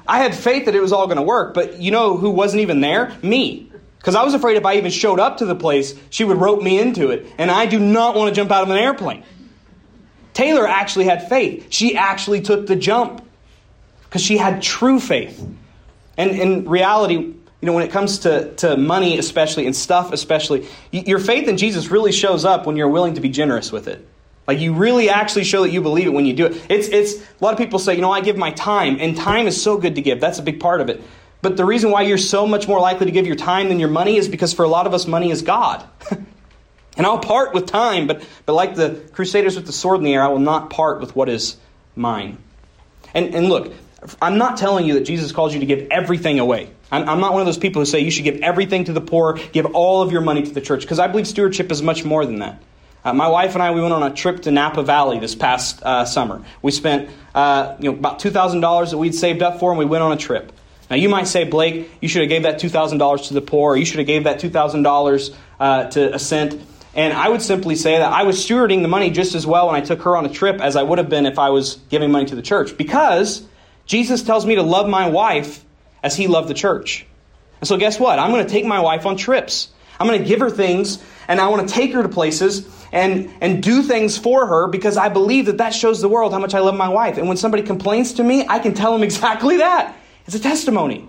I 0.07 0.17
had 0.19 0.35
faith 0.35 0.65
that 0.65 0.75
it 0.75 0.81
was 0.81 0.93
all 0.93 1.07
going 1.07 1.17
to 1.17 1.23
work, 1.23 1.55
but 1.55 1.81
you 1.81 1.89
know 1.89 2.17
who 2.17 2.29
wasn't 2.29 2.61
even 2.61 2.81
there? 2.81 3.17
Me. 3.23 3.71
Because 3.97 4.15
I 4.15 4.23
was 4.23 4.33
afraid 4.33 4.57
if 4.57 4.65
I 4.65 4.75
even 4.75 4.91
showed 4.91 5.19
up 5.19 5.37
to 5.37 5.45
the 5.45 5.55
place, 5.55 5.95
she 6.09 6.23
would 6.23 6.37
rope 6.37 6.61
me 6.61 6.79
into 6.79 7.09
it. 7.09 7.25
And 7.37 7.49
I 7.49 7.65
do 7.65 7.79
not 7.79 8.15
want 8.15 8.29
to 8.29 8.35
jump 8.35 8.51
out 8.51 8.63
of 8.63 8.69
an 8.69 8.77
airplane. 8.77 9.23
Taylor 10.33 10.67
actually 10.67 11.05
had 11.05 11.29
faith. 11.29 11.67
She 11.69 11.95
actually 11.95 12.41
took 12.41 12.67
the 12.67 12.75
jump 12.75 13.23
because 14.03 14.21
she 14.21 14.37
had 14.37 14.61
true 14.61 14.99
faith. 14.99 15.43
And 16.17 16.31
in 16.31 16.69
reality, 16.69 17.15
you 17.15 17.67
know, 17.67 17.73
when 17.73 17.83
it 17.83 17.91
comes 17.91 18.19
to, 18.19 18.53
to 18.55 18.75
money, 18.75 19.17
especially, 19.17 19.65
and 19.65 19.75
stuff, 19.75 20.11
especially, 20.11 20.67
your 20.91 21.19
faith 21.19 21.47
in 21.47 21.57
Jesus 21.57 21.89
really 21.89 22.11
shows 22.11 22.43
up 22.43 22.65
when 22.65 22.75
you're 22.75 22.89
willing 22.89 23.13
to 23.15 23.21
be 23.21 23.29
generous 23.29 23.71
with 23.71 23.87
it. 23.87 24.05
Like 24.47 24.59
you 24.59 24.73
really 24.73 25.09
actually 25.09 25.43
show 25.43 25.61
that 25.63 25.71
you 25.71 25.81
believe 25.81 26.07
it 26.07 26.13
when 26.13 26.25
you 26.25 26.33
do 26.33 26.47
it. 26.47 26.61
It's, 26.69 26.87
it's, 26.87 27.15
a 27.15 27.43
lot 27.43 27.53
of 27.53 27.59
people 27.59 27.79
say, 27.79 27.95
you 27.95 28.01
know, 28.01 28.11
I 28.11 28.21
give 28.21 28.35
my 28.35 28.51
time, 28.51 28.97
and 28.99 29.15
time 29.15 29.47
is 29.47 29.61
so 29.61 29.77
good 29.77 29.95
to 29.95 30.01
give. 30.01 30.19
That's 30.19 30.39
a 30.39 30.43
big 30.43 30.59
part 30.59 30.81
of 30.81 30.89
it. 30.89 31.01
But 31.41 31.57
the 31.57 31.65
reason 31.65 31.91
why 31.91 32.01
you're 32.03 32.17
so 32.17 32.45
much 32.45 32.67
more 32.67 32.79
likely 32.79 33.05
to 33.05 33.11
give 33.11 33.25
your 33.25 33.35
time 33.35 33.69
than 33.69 33.79
your 33.79 33.89
money 33.89 34.17
is 34.17 34.27
because 34.27 34.53
for 34.53 34.63
a 34.63 34.67
lot 34.67 34.87
of 34.87 34.93
us, 34.93 35.07
money 35.07 35.31
is 35.31 35.41
God. 35.41 35.83
and 36.97 37.05
I'll 37.05 37.19
part 37.19 37.53
with 37.53 37.65
time, 37.65 38.07
but, 38.07 38.23
but 38.45 38.53
like 38.53 38.75
the 38.75 39.01
Crusaders 39.13 39.55
with 39.55 39.65
the 39.65 39.71
sword 39.71 39.99
in 39.99 40.03
the 40.03 40.13
air, 40.13 40.23
I 40.23 40.27
will 40.27 40.39
not 40.39 40.69
part 40.69 40.99
with 40.99 41.15
what 41.15 41.29
is 41.29 41.57
mine. 41.95 42.37
And, 43.13 43.33
and 43.33 43.49
look, 43.49 43.73
I'm 44.21 44.37
not 44.37 44.57
telling 44.57 44.85
you 44.85 44.95
that 44.95 45.01
Jesus 45.01 45.31
calls 45.31 45.53
you 45.53 45.59
to 45.59 45.65
give 45.65 45.87
everything 45.91 46.39
away. 46.39 46.69
I'm, 46.91 47.07
I'm 47.07 47.19
not 47.19 47.33
one 47.33 47.41
of 47.41 47.45
those 47.45 47.57
people 47.57 47.81
who 47.81 47.85
say 47.85 47.99
you 47.99 48.11
should 48.11 48.23
give 48.23 48.41
everything 48.41 48.85
to 48.85 48.93
the 48.93 49.01
poor, 49.01 49.37
give 49.51 49.67
all 49.67 50.01
of 50.01 50.11
your 50.11 50.21
money 50.21 50.43
to 50.43 50.51
the 50.51 50.61
church, 50.61 50.81
because 50.81 50.99
I 50.99 51.07
believe 51.07 51.27
stewardship 51.27 51.71
is 51.71 51.81
much 51.81 52.03
more 52.03 52.25
than 52.25 52.39
that. 52.39 52.61
Uh, 53.03 53.13
my 53.13 53.27
wife 53.27 53.53
and 53.53 53.63
I, 53.63 53.71
we 53.71 53.81
went 53.81 53.93
on 53.93 54.03
a 54.03 54.13
trip 54.13 54.43
to 54.43 54.51
Napa 54.51 54.83
Valley 54.83 55.19
this 55.19 55.33
past 55.33 55.81
uh, 55.81 56.05
summer. 56.05 56.43
We 56.61 56.71
spent 56.71 57.09
uh, 57.33 57.75
you 57.79 57.91
know, 57.91 57.97
about 57.97 58.19
$2,000 58.19 58.91
that 58.91 58.97
we'd 58.97 59.15
saved 59.15 59.41
up 59.41 59.59
for, 59.59 59.71
and 59.71 59.79
we 59.79 59.85
went 59.85 60.03
on 60.03 60.11
a 60.11 60.17
trip. 60.17 60.51
Now, 60.89 60.97
you 60.97 61.09
might 61.09 61.27
say, 61.27 61.45
Blake, 61.45 61.89
you 62.01 62.07
should 62.07 62.21
have 62.21 62.29
gave 62.29 62.43
that 62.43 62.59
$2,000 62.59 63.27
to 63.29 63.33
the 63.33 63.41
poor, 63.41 63.73
or 63.73 63.77
you 63.77 63.85
should 63.85 63.99
have 63.99 64.07
gave 64.07 64.25
that 64.25 64.39
$2,000 64.39 65.35
uh, 65.59 65.83
to 65.85 66.13
Ascent. 66.13 66.61
And 66.93 67.13
I 67.13 67.29
would 67.29 67.41
simply 67.41 67.75
say 67.75 67.97
that 67.97 68.11
I 68.11 68.23
was 68.23 68.45
stewarding 68.45 68.81
the 68.81 68.89
money 68.89 69.09
just 69.09 69.33
as 69.33 69.47
well 69.47 69.67
when 69.67 69.75
I 69.75 69.81
took 69.81 70.01
her 70.01 70.17
on 70.17 70.25
a 70.25 70.29
trip 70.29 70.59
as 70.59 70.75
I 70.75 70.83
would 70.83 70.97
have 70.97 71.09
been 71.09 71.25
if 71.25 71.39
I 71.39 71.49
was 71.49 71.75
giving 71.89 72.11
money 72.11 72.25
to 72.25 72.35
the 72.35 72.41
church. 72.41 72.77
Because 72.77 73.47
Jesus 73.85 74.23
tells 74.23 74.45
me 74.45 74.55
to 74.55 74.63
love 74.63 74.87
my 74.87 75.09
wife 75.09 75.63
as 76.03 76.15
he 76.15 76.27
loved 76.27 76.47
the 76.47 76.53
church. 76.53 77.05
And 77.59 77.67
so, 77.67 77.77
guess 77.77 77.99
what? 77.99 78.19
I'm 78.19 78.31
going 78.31 78.45
to 78.45 78.51
take 78.51 78.65
my 78.65 78.79
wife 78.79 79.05
on 79.05 79.17
trips. 79.17 79.69
I'm 79.99 80.07
going 80.07 80.19
to 80.19 80.27
give 80.27 80.39
her 80.39 80.49
things, 80.49 81.03
and 81.27 81.39
I 81.39 81.47
want 81.49 81.67
to 81.67 81.73
take 81.73 81.93
her 81.93 82.01
to 82.01 82.09
places 82.09 82.67
and, 82.91 83.31
and 83.39 83.61
do 83.61 83.83
things 83.83 84.17
for 84.17 84.47
her 84.47 84.67
because 84.67 84.97
I 84.97 85.09
believe 85.09 85.45
that 85.45 85.59
that 85.59 85.75
shows 85.75 86.01
the 86.01 86.09
world 86.09 86.33
how 86.33 86.39
much 86.39 86.55
I 86.55 86.59
love 86.59 86.75
my 86.75 86.89
wife. 86.89 87.17
And 87.17 87.27
when 87.27 87.37
somebody 87.37 87.63
complains 87.63 88.13
to 88.13 88.23
me, 88.23 88.45
I 88.47 88.59
can 88.59 88.73
tell 88.73 88.93
them 88.93 89.03
exactly 89.11 89.57
that. 89.57 89.95
It's 90.25 90.35
a 90.35 90.39
testimony. 90.39 91.07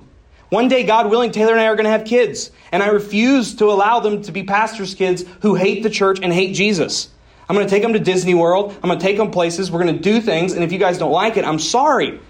One 0.50 0.68
day, 0.68 0.84
God 0.84 1.08
willing, 1.08 1.30
Taylor 1.30 1.52
and 1.52 1.60
I 1.62 1.68
are 1.68 1.76
going 1.76 1.84
to 1.84 1.90
have 1.90 2.04
kids. 2.04 2.50
And 2.70 2.82
I 2.82 2.88
refuse 2.88 3.54
to 3.56 3.66
allow 3.66 4.00
them 4.00 4.20
to 4.24 4.32
be 4.32 4.42
pastors' 4.42 4.94
kids 4.94 5.24
who 5.40 5.54
hate 5.54 5.82
the 5.82 5.88
church 5.88 6.20
and 6.22 6.30
hate 6.30 6.54
Jesus. 6.54 7.08
I'm 7.48 7.56
going 7.56 7.66
to 7.66 7.70
take 7.70 7.82
them 7.82 7.94
to 7.94 7.98
Disney 7.98 8.34
World. 8.34 8.70
I'm 8.82 8.88
going 8.88 8.98
to 8.98 9.02
take 9.02 9.16
them 9.16 9.30
places. 9.30 9.70
We're 9.70 9.82
going 9.82 9.96
to 9.96 10.02
do 10.02 10.20
things. 10.20 10.52
And 10.52 10.62
if 10.62 10.70
you 10.70 10.78
guys 10.78 10.98
don't 10.98 11.10
like 11.10 11.38
it, 11.38 11.46
I'm 11.46 11.58
sorry. 11.58 12.20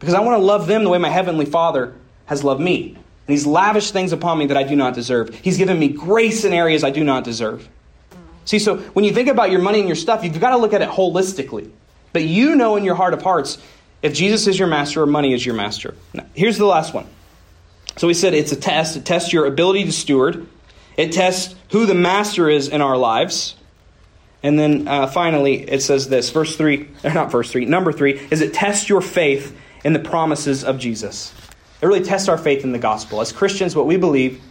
Because 0.00 0.14
I 0.14 0.20
want 0.20 0.40
to 0.40 0.44
love 0.44 0.66
them 0.66 0.82
the 0.82 0.90
way 0.90 0.98
my 0.98 1.10
Heavenly 1.10 1.46
Father 1.46 1.94
has 2.26 2.42
loved 2.42 2.60
me. 2.60 2.88
And 2.94 2.98
He's 3.28 3.46
lavished 3.46 3.92
things 3.92 4.12
upon 4.12 4.38
me 4.38 4.46
that 4.46 4.56
I 4.56 4.64
do 4.64 4.74
not 4.74 4.94
deserve. 4.94 5.32
He's 5.36 5.58
given 5.58 5.78
me 5.78 5.88
grace 5.88 6.44
in 6.44 6.52
areas 6.52 6.82
I 6.82 6.90
do 6.90 7.04
not 7.04 7.22
deserve. 7.22 7.68
See, 8.44 8.58
so 8.58 8.78
when 8.78 9.04
you 9.04 9.12
think 9.12 9.28
about 9.28 9.50
your 9.50 9.60
money 9.60 9.78
and 9.78 9.88
your 9.88 9.96
stuff, 9.96 10.24
you've 10.24 10.40
got 10.40 10.50
to 10.50 10.56
look 10.56 10.72
at 10.72 10.82
it 10.82 10.88
holistically. 10.88 11.70
But 12.12 12.24
you 12.24 12.56
know 12.56 12.74
in 12.76 12.82
your 12.82 12.96
heart 12.96 13.14
of 13.14 13.22
hearts 13.22 13.58
if 14.02 14.14
Jesus 14.14 14.46
is 14.46 14.58
your 14.58 14.68
master 14.68 15.02
or 15.02 15.06
money 15.06 15.34
is 15.34 15.44
your 15.44 15.54
master. 15.54 15.94
Now, 16.14 16.26
here's 16.34 16.58
the 16.58 16.66
last 16.66 16.94
one. 16.94 17.06
So 17.96 18.06
we 18.06 18.14
said 18.14 18.34
it's 18.34 18.52
a 18.52 18.56
test. 18.56 18.96
It 18.96 19.04
tests 19.04 19.32
your 19.32 19.46
ability 19.46 19.84
to 19.84 19.92
steward. 19.92 20.46
It 20.96 21.12
tests 21.12 21.54
who 21.70 21.86
the 21.86 21.94
master 21.94 22.48
is 22.48 22.68
in 22.68 22.80
our 22.80 22.96
lives. 22.96 23.56
And 24.42 24.58
then 24.58 24.88
uh, 24.88 25.06
finally, 25.06 25.68
it 25.68 25.82
says 25.82 26.08
this, 26.08 26.30
verse 26.30 26.56
3, 26.56 26.88
or 27.04 27.12
not 27.12 27.30
verse 27.30 27.52
3, 27.52 27.66
number 27.66 27.92
3, 27.92 28.28
is 28.30 28.40
it 28.40 28.54
tests 28.54 28.88
your 28.88 29.02
faith 29.02 29.56
in 29.84 29.92
the 29.92 29.98
promises 29.98 30.64
of 30.64 30.78
Jesus. 30.78 31.32
It 31.80 31.86
really 31.86 32.02
tests 32.02 32.28
our 32.28 32.38
faith 32.38 32.64
in 32.64 32.72
the 32.72 32.78
gospel. 32.78 33.20
As 33.20 33.32
Christians, 33.32 33.74
what 33.74 33.86
we 33.86 33.96
believe 33.96 34.42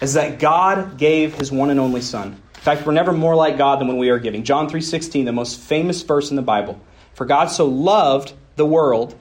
is 0.00 0.14
that 0.14 0.38
God 0.40 0.98
gave 0.98 1.34
his 1.34 1.52
one 1.52 1.70
and 1.70 1.78
only 1.78 2.00
Son. 2.00 2.32
In 2.32 2.60
fact, 2.60 2.84
we're 2.86 2.92
never 2.92 3.12
more 3.12 3.36
like 3.36 3.56
God 3.56 3.80
than 3.80 3.88
when 3.88 3.98
we 3.98 4.10
are 4.10 4.18
giving. 4.18 4.42
John 4.42 4.68
3.16, 4.68 5.24
the 5.24 5.32
most 5.32 5.60
famous 5.60 6.02
verse 6.02 6.30
in 6.30 6.36
the 6.36 6.42
Bible. 6.42 6.80
For 7.14 7.24
God 7.24 7.46
so 7.46 7.66
loved 7.66 8.32
the 8.56 8.66
world 8.66 9.14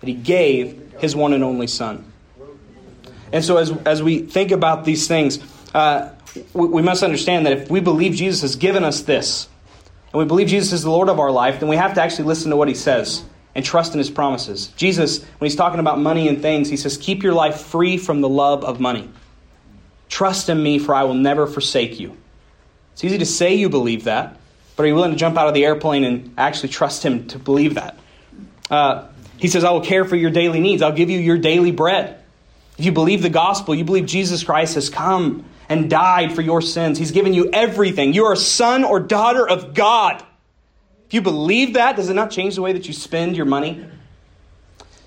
that 0.00 0.08
he 0.08 0.14
gave 0.14 0.94
his 0.98 1.14
one 1.14 1.32
and 1.32 1.44
only 1.44 1.66
Son. 1.66 2.10
And 3.32 3.44
so, 3.44 3.56
as, 3.56 3.70
as 3.86 4.02
we 4.02 4.20
think 4.20 4.50
about 4.50 4.84
these 4.84 5.08
things, 5.08 5.38
uh, 5.74 6.10
we, 6.52 6.66
we 6.66 6.82
must 6.82 7.02
understand 7.02 7.46
that 7.46 7.52
if 7.54 7.70
we 7.70 7.80
believe 7.80 8.14
Jesus 8.14 8.42
has 8.42 8.56
given 8.56 8.84
us 8.84 9.02
this, 9.02 9.48
and 10.12 10.18
we 10.18 10.26
believe 10.26 10.48
Jesus 10.48 10.72
is 10.72 10.82
the 10.82 10.90
Lord 10.90 11.08
of 11.08 11.18
our 11.18 11.30
life, 11.30 11.60
then 11.60 11.68
we 11.68 11.76
have 11.76 11.94
to 11.94 12.02
actually 12.02 12.26
listen 12.26 12.50
to 12.50 12.56
what 12.56 12.68
he 12.68 12.74
says 12.74 13.24
and 13.54 13.64
trust 13.64 13.92
in 13.92 13.98
his 13.98 14.10
promises. 14.10 14.68
Jesus, 14.76 15.22
when 15.22 15.48
he's 15.48 15.56
talking 15.56 15.80
about 15.80 15.98
money 15.98 16.28
and 16.28 16.40
things, 16.40 16.68
he 16.68 16.76
says, 16.76 16.96
Keep 16.96 17.22
your 17.22 17.34
life 17.34 17.60
free 17.60 17.96
from 17.96 18.20
the 18.20 18.28
love 18.28 18.64
of 18.64 18.80
money. 18.80 19.10
Trust 20.08 20.48
in 20.48 20.62
me, 20.62 20.78
for 20.78 20.94
I 20.94 21.04
will 21.04 21.14
never 21.14 21.46
forsake 21.46 21.98
you. 21.98 22.16
It's 22.92 23.04
easy 23.04 23.18
to 23.18 23.26
say 23.26 23.54
you 23.54 23.68
believe 23.68 24.04
that, 24.04 24.38
but 24.76 24.84
are 24.84 24.86
you 24.86 24.94
willing 24.94 25.12
to 25.12 25.16
jump 25.16 25.36
out 25.36 25.48
of 25.48 25.54
the 25.54 25.64
airplane 25.64 26.04
and 26.04 26.34
actually 26.36 26.68
trust 26.68 27.02
him 27.02 27.26
to 27.28 27.38
believe 27.38 27.74
that? 27.74 27.98
Uh, 28.70 29.08
he 29.38 29.48
says, 29.48 29.64
I 29.64 29.70
will 29.70 29.80
care 29.80 30.04
for 30.04 30.16
your 30.16 30.30
daily 30.30 30.60
needs. 30.60 30.82
I'll 30.82 30.92
give 30.92 31.10
you 31.10 31.18
your 31.18 31.38
daily 31.38 31.72
bread. 31.72 32.22
If 32.78 32.84
you 32.84 32.92
believe 32.92 33.22
the 33.22 33.30
gospel, 33.30 33.74
you 33.74 33.84
believe 33.84 34.06
Jesus 34.06 34.44
Christ 34.44 34.74
has 34.76 34.88
come 34.88 35.44
and 35.68 35.90
died 35.90 36.34
for 36.34 36.42
your 36.42 36.60
sins. 36.60 36.98
He's 36.98 37.10
given 37.10 37.34
you 37.34 37.50
everything. 37.52 38.12
You 38.12 38.26
are 38.26 38.32
a 38.32 38.36
son 38.36 38.84
or 38.84 39.00
daughter 39.00 39.46
of 39.48 39.74
God. 39.74 40.22
If 41.12 41.16
you 41.16 41.20
believe 41.20 41.74
that, 41.74 41.96
does 41.96 42.08
it 42.08 42.14
not 42.14 42.30
change 42.30 42.54
the 42.54 42.62
way 42.62 42.72
that 42.72 42.88
you 42.88 42.94
spend 42.94 43.36
your 43.36 43.44
money? 43.44 43.84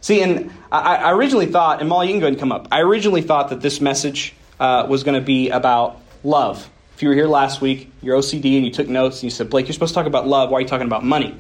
See, 0.02 0.22
and 0.22 0.52
I, 0.72 0.98
I 0.98 1.12
originally 1.14 1.48
thought, 1.48 1.80
and 1.80 1.90
Molly, 1.90 2.06
you 2.06 2.14
can 2.14 2.20
go 2.20 2.28
and 2.28 2.38
come 2.38 2.52
up. 2.52 2.68
I 2.72 2.82
originally 2.82 3.24
thought 3.24 3.50
that 3.50 3.60
this 3.60 3.82
message 3.82 4.36
uh, 4.60 4.86
was 4.88 5.04
going 5.04 5.20
to 5.20 5.26
be 5.26 5.50
about 5.50 6.00
love. 6.24 6.70
If 6.94 7.02
you 7.02 7.10
were 7.10 7.16
here 7.16 7.26
last 7.26 7.60
week, 7.60 7.92
you're 8.04 8.20
OCD 8.20 8.56
and 8.56 8.64
you 8.64 8.72
took 8.72 8.88
notes 8.88 9.16
and 9.16 9.24
you 9.24 9.30
said, 9.32 9.50
Blake, 9.50 9.66
you're 9.66 9.74
supposed 9.74 9.96
to 9.96 10.00
talk 10.00 10.06
about 10.06 10.28
love. 10.28 10.52
Why 10.52 10.60
are 10.60 10.62
you 10.62 10.68
talking 10.68 10.86
about 10.86 11.04
money? 11.04 11.36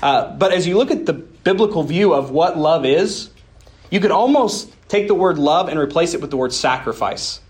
Uh, 0.00 0.32
but 0.36 0.52
as 0.52 0.64
you 0.64 0.78
look 0.78 0.92
at 0.92 1.06
the 1.06 1.14
biblical 1.14 1.82
view 1.82 2.14
of 2.14 2.30
what 2.30 2.56
love 2.56 2.84
is, 2.84 3.30
you 3.90 3.98
could 3.98 4.12
almost 4.12 4.72
take 4.86 5.08
the 5.08 5.14
word 5.16 5.38
love 5.38 5.68
and 5.68 5.76
replace 5.76 6.14
it 6.14 6.20
with 6.20 6.30
the 6.30 6.36
word 6.36 6.52
sacrifice. 6.52 7.40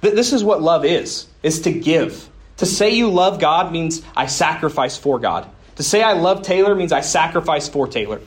This 0.00 0.32
is 0.32 0.42
what 0.42 0.60
love 0.60 0.84
is, 0.84 1.28
is 1.44 1.60
to 1.60 1.70
give. 1.70 2.28
To 2.56 2.66
say 2.66 2.90
you 2.90 3.10
love 3.10 3.38
God 3.38 3.70
means 3.70 4.02
I 4.16 4.26
sacrifice 4.26 4.96
for 4.96 5.20
God. 5.20 5.48
To 5.76 5.82
say 5.82 6.02
I 6.02 6.12
love 6.12 6.42
Taylor 6.42 6.74
means 6.74 6.92
I 6.92 7.00
sacrifice 7.00 7.68
for 7.68 7.86
Taylor. 7.86 8.20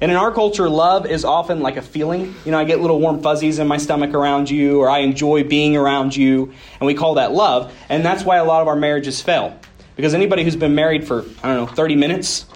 And 0.00 0.12
in 0.12 0.16
our 0.16 0.32
culture, 0.32 0.68
love 0.68 1.06
is 1.06 1.24
often 1.24 1.60
like 1.60 1.76
a 1.76 1.82
feeling. 1.82 2.34
You 2.44 2.52
know, 2.52 2.58
I 2.58 2.64
get 2.64 2.80
little 2.80 3.00
warm 3.00 3.20
fuzzies 3.20 3.58
in 3.58 3.66
my 3.66 3.78
stomach 3.78 4.14
around 4.14 4.48
you, 4.48 4.80
or 4.80 4.88
I 4.88 4.98
enjoy 4.98 5.42
being 5.42 5.76
around 5.76 6.14
you, 6.14 6.52
and 6.78 6.86
we 6.86 6.94
call 6.94 7.14
that 7.14 7.32
love. 7.32 7.74
And 7.88 8.04
that's 8.04 8.22
why 8.22 8.36
a 8.36 8.44
lot 8.44 8.62
of 8.62 8.68
our 8.68 8.76
marriages 8.76 9.20
fail. 9.20 9.58
Because 9.96 10.14
anybody 10.14 10.44
who's 10.44 10.54
been 10.54 10.76
married 10.76 11.06
for, 11.06 11.24
I 11.42 11.48
don't 11.48 11.56
know, 11.56 11.66
30 11.66 11.96
minutes 11.96 12.46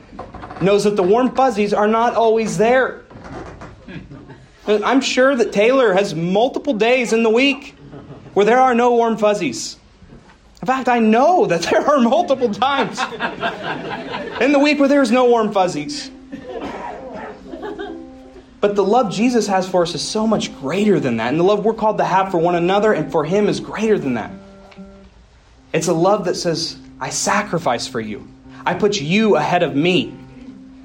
knows 0.60 0.82
that 0.84 0.96
the 0.96 1.02
warm 1.04 1.34
fuzzies 1.36 1.72
are 1.72 1.86
not 1.86 2.14
always 2.14 2.58
there. 2.58 3.04
I'm 4.66 5.00
sure 5.00 5.34
that 5.36 5.52
Taylor 5.52 5.94
has 5.94 6.14
multiple 6.14 6.74
days 6.74 7.12
in 7.12 7.22
the 7.22 7.30
week 7.30 7.76
where 8.34 8.44
there 8.44 8.58
are 8.58 8.74
no 8.74 8.94
warm 8.94 9.16
fuzzies. 9.16 9.78
In 10.60 10.66
fact, 10.66 10.88
I 10.88 10.98
know 10.98 11.46
that 11.46 11.62
there 11.62 11.88
are 11.88 11.98
multiple 12.00 12.52
times 12.52 12.98
in 14.40 14.52
the 14.52 14.58
week 14.58 14.78
where 14.78 14.88
there's 14.88 15.10
no 15.10 15.26
warm 15.26 15.52
fuzzies. 15.52 16.10
But 18.60 18.74
the 18.74 18.82
love 18.82 19.12
Jesus 19.12 19.46
has 19.46 19.68
for 19.68 19.82
us 19.82 19.94
is 19.94 20.02
so 20.02 20.26
much 20.26 20.52
greater 20.58 20.98
than 20.98 21.18
that. 21.18 21.28
And 21.28 21.38
the 21.38 21.44
love 21.44 21.64
we're 21.64 21.74
called 21.74 21.98
to 21.98 22.04
have 22.04 22.32
for 22.32 22.38
one 22.38 22.56
another 22.56 22.92
and 22.92 23.12
for 23.12 23.24
Him 23.24 23.48
is 23.48 23.60
greater 23.60 23.98
than 23.98 24.14
that. 24.14 24.32
It's 25.72 25.86
a 25.86 25.92
love 25.92 26.24
that 26.24 26.34
says, 26.34 26.76
I 27.00 27.10
sacrifice 27.10 27.86
for 27.86 28.00
you. 28.00 28.26
I 28.66 28.74
put 28.74 29.00
you 29.00 29.36
ahead 29.36 29.62
of 29.62 29.76
me. 29.76 30.16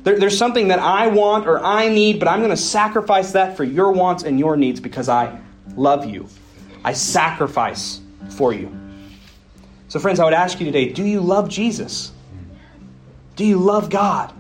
There, 0.04 0.20
there's 0.20 0.38
something 0.38 0.68
that 0.68 0.80
I 0.80 1.08
want 1.08 1.48
or 1.48 1.64
I 1.64 1.88
need, 1.88 2.20
but 2.20 2.28
I'm 2.28 2.40
going 2.40 2.52
to 2.52 2.58
sacrifice 2.58 3.32
that 3.32 3.58
for 3.58 3.64
your 3.64 3.92
wants 3.92 4.24
and 4.24 4.40
your 4.40 4.56
needs 4.56 4.80
because 4.80 5.10
I 5.10 5.40
love 5.76 6.06
you. 6.06 6.28
I 6.84 6.94
sacrifice 6.94 8.02
for 8.30 8.54
you. 8.54 8.83
So, 9.94 10.00
friends, 10.00 10.20
I 10.20 10.26
would 10.26 10.34
ask 10.34 10.60
you 10.60 10.66
today 10.66 10.92
do 10.92 11.04
you 11.04 11.22
love 11.22 11.50
Jesus? 11.50 12.12
Do 13.36 13.46
you 13.46 13.60
love 13.60 13.92
God? 13.92 14.34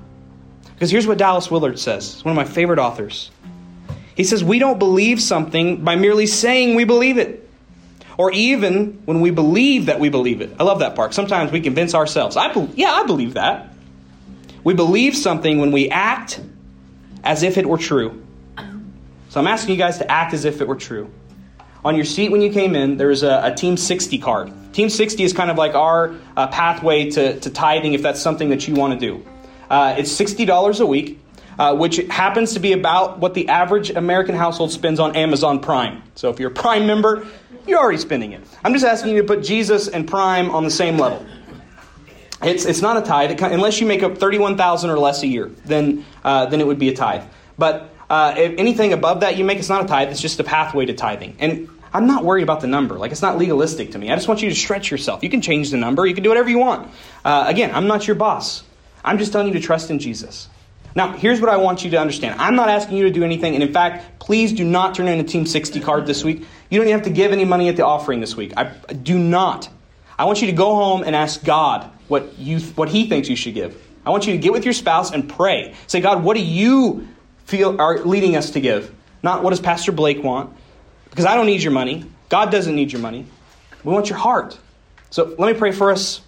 Because 0.73 0.89
here's 0.89 1.05
what 1.05 1.19
Dallas 1.19 1.51
Willard 1.51 1.77
says, 1.77 2.25
one 2.25 2.31
of 2.31 2.35
my 2.35 2.51
favorite 2.51 2.79
authors. 2.79 3.29
He 4.15 4.23
says, 4.23 4.43
We 4.43 4.57
don't 4.57 4.79
believe 4.79 5.21
something 5.21 5.83
by 5.83 5.95
merely 5.95 6.25
saying 6.25 6.73
we 6.73 6.85
believe 6.85 7.19
it, 7.19 7.47
or 8.17 8.31
even 8.31 9.03
when 9.05 9.21
we 9.21 9.29
believe 9.29 9.85
that 9.85 9.99
we 9.99 10.09
believe 10.09 10.41
it. 10.41 10.55
I 10.59 10.63
love 10.63 10.79
that 10.79 10.95
part. 10.95 11.13
Sometimes 11.13 11.51
we 11.51 11.61
convince 11.61 11.93
ourselves, 11.93 12.35
I 12.35 12.51
be- 12.51 12.73
Yeah, 12.73 12.91
I 12.91 13.03
believe 13.03 13.35
that. 13.35 13.75
We 14.63 14.73
believe 14.73 15.15
something 15.15 15.59
when 15.59 15.71
we 15.71 15.87
act 15.87 16.41
as 17.23 17.43
if 17.43 17.59
it 17.59 17.69
were 17.69 17.77
true. 17.77 18.23
So 19.29 19.39
I'm 19.39 19.45
asking 19.45 19.75
you 19.75 19.77
guys 19.77 19.99
to 19.99 20.11
act 20.11 20.33
as 20.33 20.45
if 20.45 20.61
it 20.61 20.67
were 20.67 20.77
true. 20.77 21.11
On 21.85 21.95
your 21.95 22.05
seat 22.05 22.31
when 22.31 22.41
you 22.41 22.51
came 22.51 22.75
in, 22.75 22.97
there 22.97 23.09
was 23.09 23.23
a, 23.23 23.41
a 23.43 23.53
Team 23.53 23.75
60 23.75 24.17
card. 24.19 24.51
Team 24.73 24.89
60 24.89 25.23
is 25.23 25.33
kind 25.33 25.51
of 25.51 25.57
like 25.57 25.75
our 25.75 26.15
uh, 26.37 26.47
pathway 26.47 27.09
to, 27.11 27.39
to 27.39 27.49
tithing 27.49 27.93
if 27.93 28.01
that's 28.01 28.21
something 28.21 28.49
that 28.49 28.67
you 28.67 28.73
want 28.73 28.99
to 28.99 29.05
do. 29.05 29.25
Uh, 29.69 29.95
it's 29.97 30.11
$60 30.11 30.79
a 30.79 30.85
week, 30.85 31.19
uh, 31.59 31.75
which 31.75 31.97
happens 32.09 32.53
to 32.53 32.59
be 32.59 32.73
about 32.73 33.19
what 33.19 33.33
the 33.33 33.49
average 33.49 33.89
American 33.89 34.35
household 34.35 34.71
spends 34.71 34.99
on 34.99 35.15
Amazon 35.15 35.59
Prime. 35.59 36.01
So 36.15 36.29
if 36.29 36.39
you're 36.39 36.51
a 36.51 36.53
Prime 36.53 36.87
member, 36.87 37.27
you're 37.67 37.79
already 37.79 37.97
spending 37.97 38.31
it. 38.31 38.41
I'm 38.63 38.73
just 38.73 38.85
asking 38.85 39.15
you 39.15 39.21
to 39.21 39.27
put 39.27 39.43
Jesus 39.43 39.87
and 39.87 40.07
Prime 40.07 40.51
on 40.51 40.63
the 40.63 40.71
same 40.71 40.97
level. 40.97 41.25
It's, 42.41 42.65
it's 42.65 42.81
not 42.81 42.97
a 42.97 43.01
tithe 43.01 43.31
it, 43.31 43.41
unless 43.41 43.79
you 43.79 43.87
make 43.87 44.03
up 44.03 44.17
31000 44.17 44.89
or 44.89 44.99
less 44.99 45.23
a 45.23 45.27
year. 45.27 45.47
Then 45.65 46.05
uh, 46.23 46.45
then 46.47 46.59
it 46.59 46.67
would 46.67 46.79
be 46.79 46.89
a 46.89 46.95
tithe. 46.95 47.23
But 47.57 47.89
uh, 48.09 48.35
if 48.37 48.57
anything 48.57 48.91
above 48.93 49.21
that 49.21 49.37
you 49.37 49.45
make, 49.45 49.59
it's 49.59 49.69
not 49.69 49.83
a 49.83 49.87
tithe. 49.87 50.09
It's 50.09 50.21
just 50.21 50.39
a 50.39 50.43
pathway 50.43 50.85
to 50.85 50.93
tithing. 50.93 51.35
And 51.39 51.69
I'm 51.93 52.07
not 52.07 52.25
worried 52.25 52.43
about 52.43 52.61
the 52.61 52.67
number. 52.67 52.97
Like 52.97 53.11
it's 53.11 53.21
not 53.21 53.37
legalistic 53.37 53.91
to 53.91 53.99
me. 53.99 54.11
I 54.11 54.15
just 54.15 54.27
want 54.27 54.41
you 54.41 54.49
to 54.49 54.55
stretch 54.55 54.89
yourself. 54.89 55.23
You 55.23 55.29
can 55.29 55.41
change 55.41 55.69
the 55.69 55.77
number. 55.77 56.05
You 56.05 56.15
can 56.15 56.23
do 56.23 56.29
whatever 56.29 56.49
you 56.49 56.57
want. 56.57 56.91
Uh, 57.23 57.45
again, 57.47 57.73
I'm 57.73 57.87
not 57.87 58.07
your 58.07 58.15
boss. 58.15 58.63
I'm 59.05 59.17
just 59.17 59.31
telling 59.31 59.47
you 59.47 59.53
to 59.53 59.59
trust 59.59 59.91
in 59.91 59.99
Jesus. 59.99 60.49
Now, 60.95 61.11
here's 61.13 61.41
what 61.41 61.49
I 61.49 61.57
want 61.57 61.83
you 61.83 61.91
to 61.91 61.97
understand. 61.97 62.39
I'm 62.39 62.55
not 62.55 62.69
asking 62.69 62.97
you 62.97 63.05
to 63.05 63.11
do 63.11 63.23
anything, 63.23 63.55
and 63.55 63.63
in 63.63 63.73
fact, 63.73 64.19
please 64.19 64.53
do 64.53 64.63
not 64.63 64.93
turn 64.93 65.07
in 65.07 65.19
a 65.19 65.23
Team 65.23 65.45
60 65.45 65.79
card 65.79 66.05
this 66.05 66.23
week. 66.23 66.45
You 66.69 66.79
don't 66.79 66.87
even 66.87 66.99
have 66.99 67.07
to 67.07 67.13
give 67.13 67.31
any 67.31 67.45
money 67.45 67.67
at 67.67 67.75
the 67.75 67.85
offering 67.85 68.19
this 68.19 68.35
week. 68.35 68.53
I 68.55 68.65
do 68.65 69.17
not. 69.17 69.69
I 70.19 70.25
want 70.25 70.41
you 70.41 70.47
to 70.47 70.53
go 70.53 70.75
home 70.75 71.03
and 71.03 71.15
ask 71.15 71.43
God 71.43 71.89
what, 72.07 72.37
you, 72.37 72.59
what 72.59 72.89
He 72.89 73.09
thinks 73.09 73.27
you 73.27 73.35
should 73.35 73.55
give. 73.55 73.81
I 74.05 74.11
want 74.11 74.27
you 74.27 74.33
to 74.33 74.37
get 74.37 74.51
with 74.51 74.65
your 74.65 74.73
spouse 74.73 75.11
and 75.11 75.27
pray. 75.27 75.73
Say, 75.87 75.99
God, 75.99 76.23
what 76.23 76.35
do 76.35 76.43
you 76.43 77.07
feel 77.45 77.81
are 77.81 77.99
leading 77.99 78.35
us 78.35 78.51
to 78.51 78.61
give? 78.61 78.93
Not 79.23 79.41
what 79.41 79.49
does 79.49 79.61
Pastor 79.61 79.91
Blake 79.91 80.23
want? 80.23 80.55
Because 81.13 81.25
I 81.25 81.35
don't 81.35 81.45
need 81.45 81.61
your 81.61 81.71
money. 81.71 82.05
God 82.27 82.51
doesn't 82.51 82.73
need 82.73 82.91
your 82.91 83.01
money. 83.01 83.27
We 83.83 83.93
want 83.93 84.09
your 84.09 84.17
heart. 84.17 84.57
So 85.11 85.35
let 85.37 85.53
me 85.53 85.59
pray 85.59 85.71
for 85.71 85.91
us, 85.91 86.21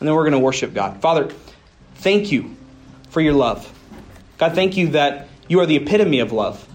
and 0.00 0.08
then 0.08 0.16
we're 0.16 0.24
going 0.24 0.32
to 0.32 0.40
worship 0.40 0.74
God. 0.74 1.00
Father, 1.00 1.32
thank 1.94 2.32
you 2.32 2.56
for 3.10 3.20
your 3.20 3.34
love. 3.34 3.72
God, 4.38 4.56
thank 4.56 4.76
you 4.76 4.88
that 4.88 5.28
you 5.46 5.60
are 5.60 5.66
the 5.66 5.76
epitome 5.76 6.18
of 6.18 6.32
love. 6.32 6.68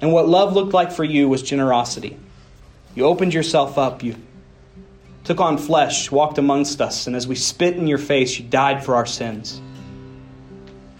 And 0.00 0.10
what 0.10 0.26
love 0.26 0.54
looked 0.54 0.72
like 0.72 0.90
for 0.90 1.04
you 1.04 1.28
was 1.28 1.42
generosity. 1.42 2.16
You 2.94 3.04
opened 3.04 3.34
yourself 3.34 3.76
up. 3.76 4.02
You 4.02 4.16
took 5.24 5.38
on 5.38 5.58
flesh, 5.58 6.10
walked 6.10 6.38
amongst 6.38 6.80
us, 6.80 7.06
and 7.06 7.14
as 7.14 7.28
we 7.28 7.34
spit 7.34 7.76
in 7.76 7.88
your 7.88 7.98
face, 7.98 8.38
you 8.38 8.46
died 8.46 8.82
for 8.82 8.94
our 8.94 9.04
sins. 9.04 9.60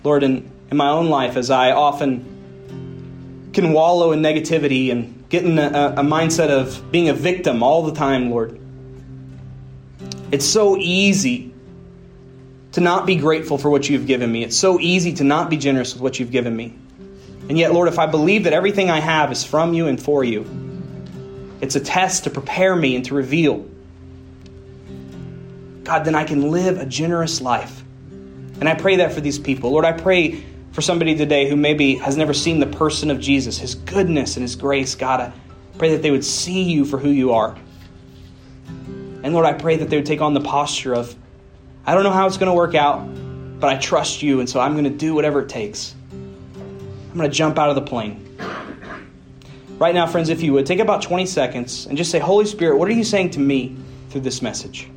Lord, 0.04 0.24
in, 0.24 0.50
in 0.70 0.76
my 0.76 0.90
own 0.90 1.08
life, 1.08 1.38
as 1.38 1.48
I 1.50 1.70
often 1.70 3.48
can 3.54 3.72
wallow 3.72 4.12
in 4.12 4.20
negativity 4.20 4.92
and 4.92 5.19
get 5.30 5.44
in 5.44 5.58
a, 5.58 5.94
a 5.96 6.02
mindset 6.02 6.50
of 6.50 6.90
being 6.92 7.08
a 7.08 7.14
victim 7.14 7.62
all 7.62 7.84
the 7.84 7.94
time, 7.94 8.30
Lord, 8.30 8.60
it's 10.30 10.44
so 10.44 10.76
easy 10.76 11.54
to 12.72 12.80
not 12.80 13.06
be 13.06 13.16
grateful 13.16 13.56
for 13.56 13.70
what 13.70 13.88
you've 13.88 14.06
given 14.06 14.30
me. 14.30 14.44
It's 14.44 14.56
so 14.56 14.78
easy 14.78 15.14
to 15.14 15.24
not 15.24 15.48
be 15.48 15.56
generous 15.56 15.94
with 15.94 16.02
what 16.02 16.20
you've 16.20 16.30
given 16.30 16.54
me. 16.54 16.76
And 17.48 17.58
yet, 17.58 17.72
Lord, 17.72 17.88
if 17.88 17.98
I 17.98 18.06
believe 18.06 18.44
that 18.44 18.52
everything 18.52 18.90
I 18.90 19.00
have 19.00 19.32
is 19.32 19.42
from 19.42 19.72
you 19.72 19.86
and 19.86 20.00
for 20.00 20.22
you, 20.22 20.46
it's 21.60 21.74
a 21.74 21.80
test 21.80 22.24
to 22.24 22.30
prepare 22.30 22.74
me 22.76 22.96
and 22.96 23.04
to 23.06 23.14
reveal. 23.14 23.66
God, 25.84 26.04
then 26.04 26.14
I 26.14 26.24
can 26.24 26.50
live 26.50 26.78
a 26.78 26.86
generous 26.86 27.40
life. 27.40 27.82
And 28.60 28.68
I 28.68 28.74
pray 28.74 28.96
that 28.96 29.12
for 29.12 29.20
these 29.20 29.38
people. 29.38 29.70
Lord, 29.70 29.84
I 29.84 29.92
pray 29.92 30.44
for 30.80 30.84
somebody 30.84 31.14
today 31.14 31.46
who 31.46 31.56
maybe 31.56 31.96
has 31.96 32.16
never 32.16 32.32
seen 32.32 32.58
the 32.58 32.66
person 32.66 33.10
of 33.10 33.20
Jesus, 33.20 33.58
his 33.58 33.74
goodness 33.74 34.36
and 34.36 34.42
his 34.42 34.56
grace. 34.56 34.94
God, 34.94 35.20
I 35.20 35.32
pray 35.76 35.90
that 35.90 36.00
they 36.00 36.10
would 36.10 36.24
see 36.24 36.62
you 36.62 36.86
for 36.86 36.96
who 36.96 37.10
you 37.10 37.34
are. 37.34 37.54
And 39.22 39.34
Lord, 39.34 39.44
I 39.44 39.52
pray 39.52 39.76
that 39.76 39.90
they 39.90 39.96
would 39.96 40.06
take 40.06 40.22
on 40.22 40.32
the 40.32 40.40
posture 40.40 40.94
of, 40.94 41.14
I 41.84 41.92
don't 41.92 42.02
know 42.02 42.10
how 42.10 42.26
it's 42.26 42.38
going 42.38 42.48
to 42.48 42.54
work 42.54 42.74
out, 42.74 43.00
but 43.60 43.68
I 43.68 43.76
trust 43.76 44.22
you, 44.22 44.40
and 44.40 44.48
so 44.48 44.58
I'm 44.58 44.72
going 44.72 44.84
to 44.84 44.90
do 44.90 45.12
whatever 45.12 45.42
it 45.42 45.50
takes. 45.50 45.94
I'm 46.12 47.14
going 47.14 47.28
to 47.28 47.36
jump 47.36 47.58
out 47.58 47.68
of 47.68 47.74
the 47.74 47.82
plane. 47.82 48.38
Right 49.78 49.94
now, 49.94 50.06
friends, 50.06 50.30
if 50.30 50.40
you 50.40 50.54
would, 50.54 50.64
take 50.64 50.78
about 50.78 51.02
20 51.02 51.26
seconds 51.26 51.84
and 51.88 51.98
just 51.98 52.10
say, 52.10 52.20
Holy 52.20 52.46
Spirit, 52.46 52.78
what 52.78 52.88
are 52.88 52.92
you 52.92 53.04
saying 53.04 53.32
to 53.32 53.38
me 53.38 53.76
through 54.08 54.22
this 54.22 54.40
message? 54.40 54.88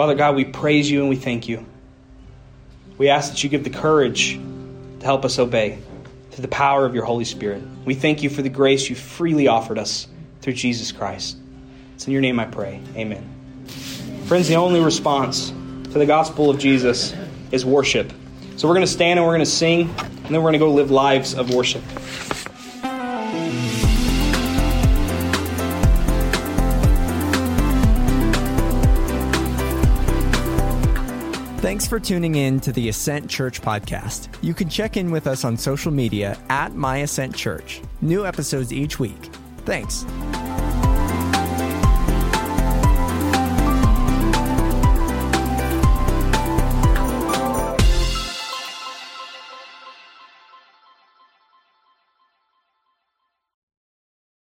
Father 0.00 0.14
God, 0.14 0.34
we 0.34 0.46
praise 0.46 0.90
you 0.90 1.00
and 1.00 1.10
we 1.10 1.16
thank 1.16 1.46
you. 1.46 1.66
We 2.96 3.10
ask 3.10 3.32
that 3.32 3.44
you 3.44 3.50
give 3.50 3.64
the 3.64 3.68
courage 3.68 4.36
to 4.36 5.04
help 5.04 5.26
us 5.26 5.38
obey 5.38 5.78
through 6.30 6.40
the 6.40 6.48
power 6.48 6.86
of 6.86 6.94
your 6.94 7.04
Holy 7.04 7.26
Spirit. 7.26 7.62
We 7.84 7.94
thank 7.94 8.22
you 8.22 8.30
for 8.30 8.40
the 8.40 8.48
grace 8.48 8.88
you 8.88 8.96
freely 8.96 9.46
offered 9.46 9.78
us 9.78 10.08
through 10.40 10.54
Jesus 10.54 10.90
Christ. 10.90 11.36
It's 11.94 12.06
in 12.06 12.14
your 12.14 12.22
name 12.22 12.40
I 12.40 12.46
pray. 12.46 12.80
Amen. 12.96 13.22
Friends, 14.24 14.48
the 14.48 14.54
only 14.54 14.80
response 14.80 15.50
to 15.50 15.98
the 15.98 16.06
gospel 16.06 16.48
of 16.48 16.58
Jesus 16.58 17.14
is 17.52 17.66
worship. 17.66 18.10
So 18.56 18.68
we're 18.68 18.76
going 18.76 18.86
to 18.86 18.90
stand 18.90 19.18
and 19.18 19.26
we're 19.26 19.34
going 19.34 19.44
to 19.44 19.50
sing, 19.50 19.94
and 19.98 20.34
then 20.34 20.42
we're 20.42 20.50
going 20.50 20.54
to 20.54 20.58
go 20.60 20.72
live 20.72 20.90
lives 20.90 21.34
of 21.34 21.52
worship. 21.52 21.82
Thanks 31.80 31.88
for 31.88 31.98
tuning 31.98 32.34
in 32.34 32.60
to 32.60 32.72
the 32.72 32.90
Ascent 32.90 33.30
Church 33.30 33.62
podcast. 33.62 34.28
You 34.42 34.52
can 34.52 34.68
check 34.68 34.98
in 34.98 35.10
with 35.10 35.26
us 35.26 35.46
on 35.46 35.56
social 35.56 35.90
media 35.90 36.38
at 36.50 36.74
My 36.74 36.98
Ascent 36.98 37.34
Church. 37.34 37.80
New 38.02 38.26
episodes 38.26 38.70
each 38.70 38.98
week. 38.98 39.30
Thanks. 39.64 40.04